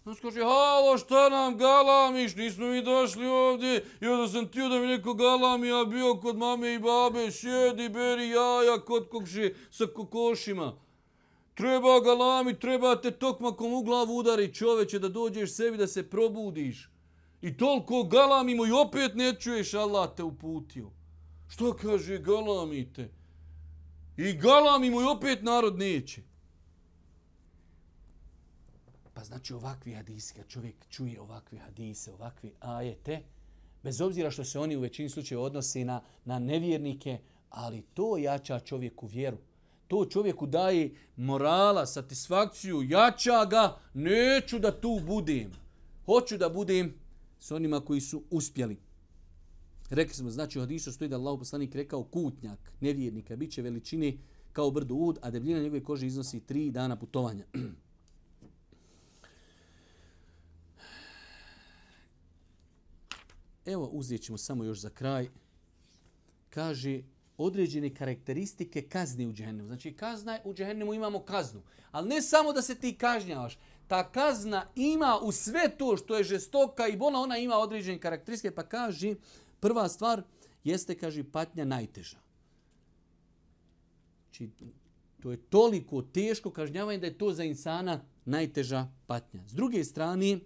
On 0.06 0.16
kaže, 0.16 0.42
halo, 0.42 0.98
šta 0.98 1.30
nam 1.30 1.58
galamiš, 1.58 2.36
nismo 2.36 2.66
mi 2.66 2.82
došli 2.84 3.28
ovdje, 3.28 3.86
i 4.02 4.08
onda 4.08 4.28
sam 4.28 4.48
tio 4.48 4.70
da 4.70 4.80
mi 4.80 4.88
neko 4.88 5.14
galami, 5.14 5.72
a 5.72 5.86
bio 5.86 6.16
kod 6.16 6.38
mame 6.38 6.74
i 6.74 6.80
babe, 6.80 7.32
sjedi, 7.32 7.90
beri 7.90 8.30
jaja 8.30 8.80
kod 8.86 9.10
kokši 9.10 9.56
sa 9.72 9.86
kokošima. 9.86 10.76
Treba 11.54 12.00
galami, 12.00 12.60
treba 12.60 13.02
te 13.02 13.12
tokmakom 13.12 13.74
u 13.74 13.82
glavu 13.82 14.18
udari 14.18 14.54
čoveče 14.54 15.00
da 15.00 15.10
dođeš 15.10 15.54
sebi 15.54 15.78
da 15.78 15.88
se 15.88 16.10
probudiš. 16.10 16.90
I 17.44 17.58
toliko 17.58 18.04
galamimo 18.04 18.66
i 18.66 18.72
opet 18.72 19.16
ne 19.16 19.34
čuješ, 19.40 19.74
Allah 19.74 20.16
te 20.16 20.24
uputio. 20.24 20.90
Što 21.48 21.74
kaže, 21.74 22.18
galamite? 22.18 23.10
I 24.18 24.34
galamimo 24.34 25.02
i 25.02 25.06
opet 25.06 25.42
narod 25.42 25.80
neće. 25.80 26.22
Pa 29.14 29.24
znači 29.24 29.54
ovakvi 29.54 29.94
hadisi, 29.94 30.34
kad 30.34 30.48
čovjek 30.48 30.76
čuje 30.90 31.22
ovakve 31.22 31.58
hadise, 31.58 32.14
ovakve 32.14 32.52
ajete, 32.60 33.22
bez 33.84 34.02
obzira 34.02 34.32
što 34.32 34.44
se 34.44 34.60
oni 34.60 34.76
u 34.76 34.82
većini 34.82 35.10
slučajeva 35.10 35.44
odnose 35.44 35.86
na, 35.86 36.02
na 36.26 36.40
nevjernike, 36.40 37.20
ali 37.50 37.82
to 37.94 38.18
jača 38.18 38.60
čovjeku 38.60 39.08
vjeru. 39.08 39.38
To 39.88 40.06
čovjeku 40.06 40.48
daje 40.48 40.96
morala, 41.16 41.86
satisfakciju, 41.86 42.84
jača 42.84 43.46
ga, 43.46 43.78
neću 43.94 44.60
da 44.60 44.82
tu 44.82 45.00
budem. 45.06 45.52
Hoću 46.06 46.38
da 46.38 46.50
budem 46.50 47.03
s 47.44 47.52
onima 47.52 47.80
koji 47.80 48.02
su 48.02 48.24
uspjeli. 48.30 48.78
Rekli 49.90 50.14
smo, 50.14 50.30
znači 50.32 50.60
u 50.60 50.62
hadisu 50.62 50.92
stoji 50.92 51.10
da 51.10 51.16
Allah 51.16 51.40
poslanik 51.40 51.76
rekao 51.76 52.04
kutnjak 52.04 52.74
nevjernika, 52.82 53.36
bit 53.36 53.52
će 53.52 53.62
veličine 53.62 54.18
kao 54.52 54.72
brdo 54.72 54.94
ud, 54.96 55.18
a 55.22 55.32
debljina 55.32 55.60
njegove 55.60 55.84
kože 55.84 56.08
iznosi 56.08 56.40
tri 56.40 56.72
dana 56.72 56.96
putovanja. 56.96 57.46
Evo, 63.66 63.86
uzet 63.86 64.22
ćemo 64.22 64.38
samo 64.38 64.64
još 64.64 64.80
za 64.80 64.90
kraj. 64.90 65.30
Kaže, 66.50 67.02
određene 67.38 67.96
karakteristike 67.96 68.82
kazne 68.82 69.28
u 69.28 69.34
džehennemu. 69.34 69.68
Znači, 69.68 69.94
kazna 69.94 70.40
u 70.44 70.54
džehennemu 70.54 70.94
imamo 70.94 71.20
kaznu. 71.20 71.62
Ali 71.92 72.10
ne 72.10 72.22
samo 72.22 72.54
da 72.54 72.62
se 72.62 72.76
ti 72.76 72.98
kažnjavaš. 72.98 73.58
Ta 73.94 74.12
kazna 74.12 74.66
ima 74.76 75.20
u 75.22 75.32
sve 75.32 75.78
to 75.78 75.98
što 75.98 76.18
je 76.18 76.24
žestoka 76.24 76.88
i 76.88 76.98
bolna, 76.98 77.20
ona 77.20 77.38
ima 77.38 77.58
određene 77.58 78.00
karakteristike. 78.00 78.56
Pa 78.56 78.64
kaže, 78.64 79.16
prva 79.60 79.90
stvar 79.90 80.22
jeste, 80.64 80.98
kaže, 80.98 81.24
patnja 81.24 81.66
najteža. 81.66 82.18
Znači, 84.24 84.50
to 85.22 85.32
je 85.32 85.38
toliko 85.38 86.02
teško 86.02 86.52
kažnjavanje 86.52 86.98
da 86.98 87.06
je 87.06 87.18
to 87.18 87.34
za 87.34 87.44
insana 87.44 88.02
najteža 88.26 88.88
patnja. 89.08 89.44
S 89.48 89.54
druge 89.54 89.84
strane, 89.84 90.40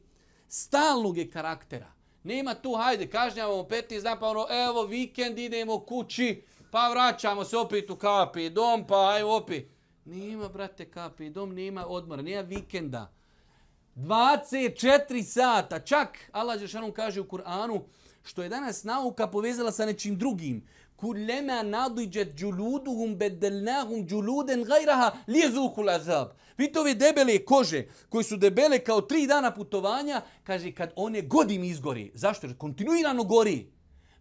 stalnog 0.47 1.17
je 1.17 1.29
karaktera. 1.31 1.91
Nema 2.23 2.53
tu, 2.53 2.75
hajde, 2.75 3.07
kažnjavamo 3.07 3.63
15 3.63 4.01
dana, 4.03 4.19
pa 4.19 4.27
ono, 4.27 4.47
evo, 4.49 4.83
vikend, 4.83 5.39
idemo 5.39 5.79
kući, 5.79 6.43
pa 6.71 6.89
vraćamo 6.89 7.45
se 7.45 7.57
opet 7.57 7.89
u 7.89 7.95
kapi 7.95 8.49
dom, 8.49 8.87
pa 8.87 9.09
aj 9.09 9.23
opet. 9.23 9.67
Nema, 10.05 10.49
brate, 10.49 10.91
kapi 10.91 11.29
dom, 11.29 11.53
nema 11.53 11.85
odmora, 11.87 12.21
nema 12.21 12.41
vikenda. 12.41 13.16
24 13.97 15.23
sata, 15.23 15.79
čak, 15.79 16.29
Allah 16.31 16.59
Žešanom 16.59 16.91
kaže 16.91 17.21
u 17.21 17.25
Kur'anu, 17.25 17.81
što 18.23 18.43
je 18.43 18.49
danas 18.49 18.83
nauka 18.83 19.27
povezala 19.27 19.71
sa 19.71 19.85
nečim 19.85 20.17
drugim. 20.17 20.63
Kulema 20.95 21.63
nadiđet 21.63 22.35
džuluduhum 22.35 23.15
bedelnahum 23.15 24.07
džuluden 24.07 24.63
gajraha 24.63 25.11
lijezuhu 25.27 25.81
lazab. 25.81 26.27
Vidite 26.57 26.79
ove 26.79 26.93
debele 26.93 27.45
kože 27.45 27.85
koji 28.09 28.23
su 28.23 28.37
debele 28.37 28.79
kao 28.79 29.01
tri 29.01 29.27
dana 29.27 29.53
putovanja, 29.53 30.21
kaže 30.43 30.71
kad 30.71 30.93
one 30.95 31.21
godim 31.21 31.63
izgori. 31.63 32.11
Zašto? 32.13 32.47
Jer 32.47 32.57
kontinuirano 32.57 33.23
gori. 33.23 33.71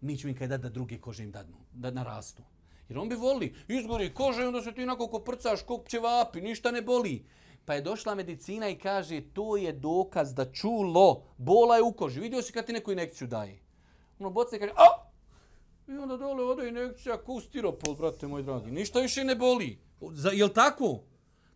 Mi 0.00 0.16
ćemo 0.18 0.30
im 0.30 0.38
kaj 0.38 0.48
da 0.48 0.58
druge 0.58 0.98
kože 1.00 1.22
im 1.22 1.32
dadnu, 1.32 1.56
da 1.72 1.90
narastu. 1.90 2.42
Jer 2.88 2.98
on 2.98 3.08
bi 3.08 3.14
voli, 3.14 3.54
izgori 3.68 4.14
kože 4.14 4.42
i 4.42 4.46
onda 4.46 4.62
se 4.62 4.72
ti 4.72 4.82
onako 4.82 5.08
koprcaš, 5.08 5.60
prcaš, 5.60 5.66
ko 5.66 6.00
vapi, 6.02 6.40
ništa 6.40 6.70
ne 6.70 6.82
boli. 6.82 7.24
Pa 7.66 7.74
je 7.74 7.80
došla 7.80 8.14
medicina 8.14 8.68
i 8.68 8.78
kaže 8.78 9.20
to 9.20 9.56
je 9.56 9.72
dokaz 9.72 10.34
da 10.34 10.52
čulo, 10.52 11.22
bola 11.36 11.76
je 11.76 11.82
u 11.82 11.92
koži. 11.92 12.20
Vidio 12.20 12.42
si 12.42 12.52
kad 12.52 12.66
ti 12.66 12.72
neku 12.72 12.92
inekciju 12.92 13.28
daje. 13.28 13.62
Ono 14.18 14.30
boce 14.30 14.58
kaže, 14.58 14.72
a! 14.76 15.06
I 15.88 15.98
onda 15.98 16.16
dole 16.16 16.44
ode 16.44 16.68
inekcija 16.68 17.16
ku 17.22 17.40
stiropol, 17.40 17.94
brate 17.94 18.26
moj 18.26 18.42
dragi. 18.42 18.70
Ništa 18.70 19.00
više 19.00 19.24
ne 19.24 19.34
boli. 19.34 19.78
Za, 20.12 20.30
jel 20.30 20.48
tako? 20.48 21.00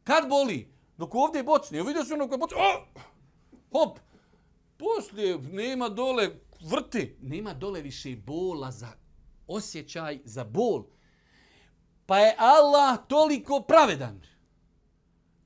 Kad 0.04 0.28
boli? 0.28 0.72
Dok 0.96 1.14
ovdje 1.14 1.42
bocne. 1.42 1.82
Vidio 1.82 2.04
si 2.04 2.12
ono 2.12 2.28
kad 2.28 2.40
bocne, 2.40 2.58
a! 2.60 3.00
Hop! 3.72 3.98
Poslije 4.76 5.38
nema 5.38 5.88
dole 5.88 6.28
vrti. 6.60 7.16
Nema 7.22 7.54
dole 7.54 7.80
više 7.80 8.16
bola 8.16 8.70
za 8.70 8.88
osjećaj, 9.46 10.18
za 10.24 10.44
bol. 10.44 10.84
Pa 12.06 12.18
je 12.18 12.34
Allah 12.38 12.98
toliko 13.08 13.60
pravedan. 13.60 14.20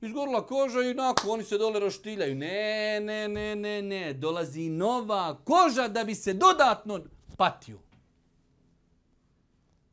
Izgorila 0.05 0.45
koža 0.45 0.81
i 0.81 0.93
nakon 0.93 1.29
oni 1.29 1.43
se 1.43 1.57
dole 1.57 1.79
roštiljaju. 1.79 2.35
Ne, 2.35 2.99
ne, 2.99 3.27
ne, 3.27 3.55
ne, 3.55 3.81
ne. 3.81 4.13
Dolazi 4.13 4.69
nova 4.69 5.37
koža 5.43 5.87
da 5.87 6.03
bi 6.03 6.15
se 6.15 6.33
dodatno 6.33 7.03
patio. 7.37 7.79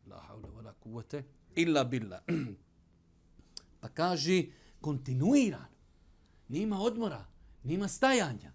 La 0.07 0.19
haula 0.29 0.49
wala 0.49 0.73
kuvvete 0.81 1.25
illa 1.55 1.85
billa. 1.85 2.21
Pa 3.81 3.89
kaže 3.89 4.45
kontinuiran. 4.81 5.73
Nima 6.49 6.81
odmora, 6.81 7.25
nima 7.63 7.89
stajanja. 7.89 8.53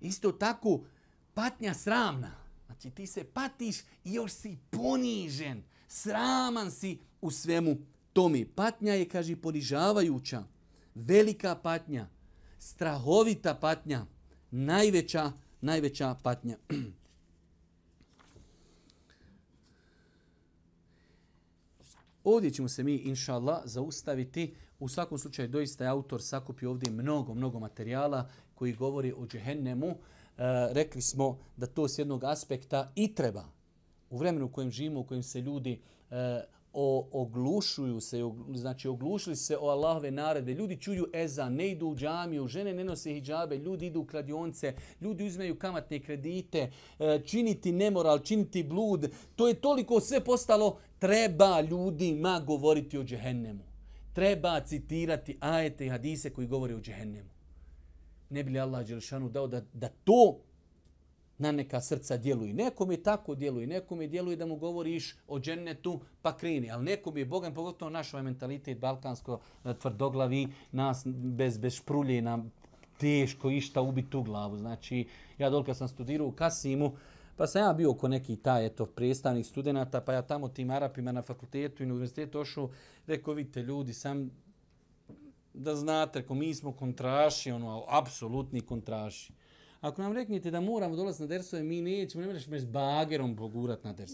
Isto 0.00 0.32
tako 0.32 0.80
patnja 1.34 1.74
sramna. 1.74 2.32
Znači 2.66 2.90
ti 2.90 3.06
se 3.06 3.24
patiš 3.24 3.78
i 4.04 4.12
još 4.12 4.32
si 4.32 4.58
ponižen. 4.70 5.62
Sraman 5.88 6.70
si 6.70 6.98
u 7.20 7.30
svemu 7.30 7.76
tome. 8.12 8.44
Patnja 8.54 8.94
je, 8.94 9.08
kaže, 9.08 9.36
ponižavajuća 9.36 10.44
velika 10.96 11.54
patnja, 11.54 12.08
strahovita 12.58 13.54
patnja, 13.54 14.06
najveća, 14.50 15.32
najveća 15.60 16.16
patnja. 16.22 16.56
Ovdje 22.24 22.50
ćemo 22.50 22.68
se 22.68 22.82
mi, 22.82 22.94
inša 22.94 23.34
Allah, 23.34 23.60
zaustaviti. 23.64 24.54
U 24.78 24.88
svakom 24.88 25.18
slučaju, 25.18 25.48
doista 25.48 25.84
je 25.84 25.90
autor 25.90 26.22
sakupio 26.22 26.70
ovdje 26.70 26.92
mnogo, 26.92 27.34
mnogo 27.34 27.58
materijala 27.58 28.30
koji 28.54 28.72
govori 28.72 29.12
o 29.12 29.26
džehennemu. 29.26 29.86
E, 29.88 29.96
rekli 30.72 31.02
smo 31.02 31.38
da 31.56 31.66
to 31.66 31.88
s 31.88 31.98
jednog 31.98 32.24
aspekta 32.24 32.92
i 32.94 33.14
treba. 33.14 33.44
U 34.10 34.18
vremenu 34.18 34.46
u 34.46 34.52
kojem 34.52 34.70
živimo, 34.70 35.00
u 35.00 35.04
kojem 35.04 35.22
se 35.22 35.40
ljudi 35.40 35.80
e, 36.10 36.44
o, 36.78 37.08
oglušuju 37.12 38.00
se, 38.00 38.20
znači 38.54 38.88
oglušili 38.88 39.36
se 39.36 39.56
o 39.60 39.68
Allahove 39.68 40.10
naredbe. 40.10 40.54
Ljudi 40.54 40.76
čuju 40.76 41.06
eza, 41.12 41.48
ne 41.48 41.68
idu 41.70 41.86
u 41.86 41.96
džamiju, 41.96 42.48
žene 42.48 42.74
ne 42.74 42.84
nose 42.84 43.10
hijabe, 43.10 43.56
ljudi 43.58 43.86
idu 43.86 44.00
u 44.00 44.06
kladionce, 44.06 44.74
ljudi 45.00 45.26
uzmeju 45.26 45.58
kamatne 45.58 46.00
kredite, 46.00 46.70
e, 46.98 47.20
činiti 47.26 47.72
nemoral, 47.72 48.18
činiti 48.18 48.62
blud. 48.62 49.10
To 49.36 49.48
je 49.48 49.54
toliko 49.54 50.00
sve 50.00 50.24
postalo, 50.24 50.78
treba 50.98 51.60
ljudima 51.60 52.42
govoriti 52.46 52.98
o 52.98 53.04
džehennemu. 53.04 53.64
Treba 54.12 54.60
citirati 54.60 55.36
ajete 55.40 55.86
i 55.86 55.88
hadise 55.88 56.30
koji 56.30 56.46
govore 56.46 56.74
o 56.74 56.80
džehennemu. 56.80 57.30
Ne 58.30 58.44
bi 58.44 58.50
li 58.50 58.60
Allah 58.60 58.86
Đelšanu 58.86 59.28
dao 59.28 59.46
da, 59.46 59.62
da 59.72 59.88
to 59.88 60.40
na 61.38 61.52
neka 61.52 61.80
srca 61.80 62.16
djeluju. 62.16 62.54
Nekom 62.54 62.90
je 62.90 63.02
tako 63.02 63.34
djeluje, 63.34 63.66
nekom 63.66 64.02
je 64.02 64.08
djeluje 64.08 64.36
da 64.36 64.46
mu 64.46 64.56
govoriš 64.56 65.16
o 65.28 65.40
džennetu 65.40 66.00
pa 66.22 66.36
kreni, 66.36 66.70
ali 66.70 66.84
nekom 66.84 67.16
je 67.18 67.24
Bogan, 67.24 67.54
pogotovo 67.54 67.90
naš 67.90 68.14
ovaj 68.14 68.24
mentalitet 68.24 68.78
balkansko 68.78 69.40
e, 69.64 69.74
tvrdoglavi, 69.74 70.48
nas 70.72 71.02
bez, 71.06 71.58
bez 71.58 71.74
šprulje 71.74 72.22
nam 72.22 72.52
teško 72.98 73.50
išta 73.50 73.80
ubiti 73.80 74.10
tu 74.10 74.22
glavu. 74.22 74.56
Znači, 74.56 75.06
ja 75.38 75.50
dolka 75.50 75.74
sam 75.74 75.88
studirao 75.88 76.26
u 76.26 76.32
Kasimu, 76.32 76.92
pa 77.36 77.46
sam 77.46 77.62
ja 77.62 77.72
bio 77.72 77.90
oko 77.90 78.08
neki 78.08 78.36
taj 78.36 78.66
eto, 78.66 78.86
predstavnik 78.86 79.46
studenta, 79.46 80.00
pa 80.00 80.12
ja 80.12 80.22
tamo 80.22 80.48
tim 80.48 80.70
Arapima 80.70 81.12
na 81.12 81.22
fakultetu 81.22 81.82
i 81.82 81.86
na 81.86 81.94
univerzitetu 81.94 82.40
ošao, 82.40 82.70
rekao, 83.06 83.34
vidite 83.34 83.62
ljudi, 83.62 83.92
sam 83.92 84.30
da 85.54 85.74
znate, 85.74 86.26
ko 86.26 86.34
mi 86.34 86.54
smo 86.54 86.72
kontraši, 86.72 87.50
ono, 87.50 87.84
apsolutni 87.88 88.60
kontraši. 88.60 89.32
Ako 89.86 90.02
nam 90.02 90.12
reknete 90.12 90.50
da 90.50 90.60
moramo 90.60 90.96
dolaziti 90.96 91.22
na 91.22 91.26
dersove, 91.26 91.62
mi 91.62 91.80
nećemo, 91.80 92.22
ne 92.22 92.26
možeš 92.26 92.46
me 92.46 92.60
s 92.60 92.64
bagerom 92.64 93.36
pogurat 93.36 93.84
na 93.84 93.92
ders. 93.92 94.12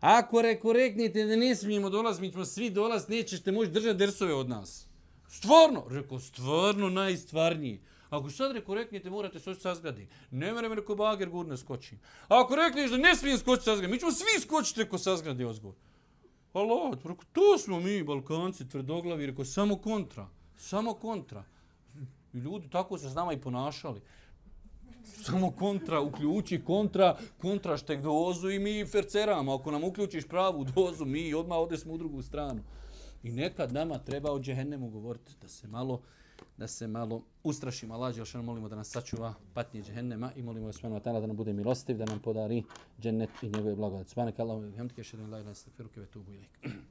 Ako 0.00 0.42
reko 0.42 0.72
reknete 0.72 1.24
da 1.24 1.36
ne 1.36 1.54
smijemo 1.54 1.90
dolaziti, 1.90 2.26
mi 2.26 2.32
ćemo 2.32 2.44
svi 2.44 2.70
dolaziti, 2.70 3.12
nećete 3.12 3.52
moći 3.52 3.70
držati 3.70 3.98
dersove 3.98 4.34
od 4.34 4.48
nas. 4.48 4.86
Stvarno, 5.28 5.84
reko, 5.90 6.18
stvarno 6.20 6.90
najstvarniji. 6.90 7.80
Ako 8.10 8.30
sad 8.30 8.52
reko 8.52 8.74
reknete, 8.74 9.10
morate 9.10 9.40
se 9.40 9.54
sa 9.54 9.74
zgrade. 9.74 10.06
Ne 10.30 10.52
mere 10.52 10.68
me 10.68 10.74
reko 10.74 10.94
bager 10.94 11.30
gurne 11.30 11.56
skoči. 11.56 11.96
A 12.28 12.40
ako 12.40 12.56
rekneš 12.56 12.90
da 12.90 12.96
ne 12.96 13.16
smijem 13.16 13.38
skočiti 13.38 13.64
sa 13.64 13.76
zgrade, 13.76 13.92
mi 13.92 14.00
ćemo 14.00 14.12
svi 14.12 14.40
skočiti 14.40 14.80
reko 14.80 14.98
sa 14.98 15.16
zgrade 15.16 15.46
ozgor. 15.46 15.74
Alo, 16.52 16.98
reko, 17.04 17.24
to 17.32 17.58
smo 17.58 17.80
mi, 17.80 18.02
Balkanci, 18.02 18.68
tvrdoglavi, 18.68 19.26
reko, 19.26 19.44
samo 19.44 19.76
kontra. 19.76 20.28
Samo 20.56 20.94
kontra. 20.94 21.44
I 22.32 22.38
ljudi 22.38 22.70
tako 22.70 22.98
se 22.98 23.10
s 23.10 23.14
nama 23.14 23.32
i 23.32 23.40
ponašali. 23.40 24.00
Samo 25.04 25.50
kontra, 25.50 26.00
uključi 26.00 26.62
kontra, 26.64 27.16
kontra 27.38 27.76
štek 27.76 28.02
dozu 28.02 28.50
i 28.50 28.58
mi 28.58 28.86
ferceramo. 28.86 29.54
Ako 29.54 29.70
nam 29.70 29.84
uključiš 29.84 30.28
pravu 30.28 30.64
dozu, 30.64 31.04
mi 31.04 31.34
odmah 31.34 31.58
odesmo 31.58 31.92
u 31.92 31.98
drugu 31.98 32.22
stranu. 32.22 32.62
I 33.22 33.30
nekad 33.30 33.72
nama 33.72 33.98
treba 33.98 34.32
o 34.32 34.40
džehennemu 34.40 34.90
govoriti 34.90 35.32
da 35.42 35.48
se 35.48 35.68
malo 35.68 36.00
da 36.56 36.66
se 36.66 36.86
malo 36.86 37.22
ustrašimo. 37.42 37.94
Allah 37.94 38.16
je 38.16 38.42
molimo 38.42 38.68
da 38.68 38.76
nas 38.76 38.90
sačuva 38.90 39.34
patnje 39.54 39.82
džehennema 39.82 40.32
i 40.36 40.42
molimo 40.42 40.66
ga 40.66 41.00
ta'ala 41.00 41.20
da 41.20 41.26
nam 41.26 41.36
bude 41.36 41.52
milostiv, 41.52 41.96
da 41.96 42.04
nam 42.04 42.18
podari 42.18 42.62
džennet 43.00 43.30
i 43.42 43.48
njegove 43.48 43.74
blagodat. 43.74 44.08
Subhanak 44.08 44.38
Allahu 44.38 44.60
wa 44.60 44.70
bihamdika 44.70 45.00
ashhadu 45.00 45.22
la 45.22 45.28
ilaha 45.28 45.40
illa 45.40 45.50
anta 45.50 45.50
astaghfiruka 45.50 46.00
ilaik. 46.00 46.82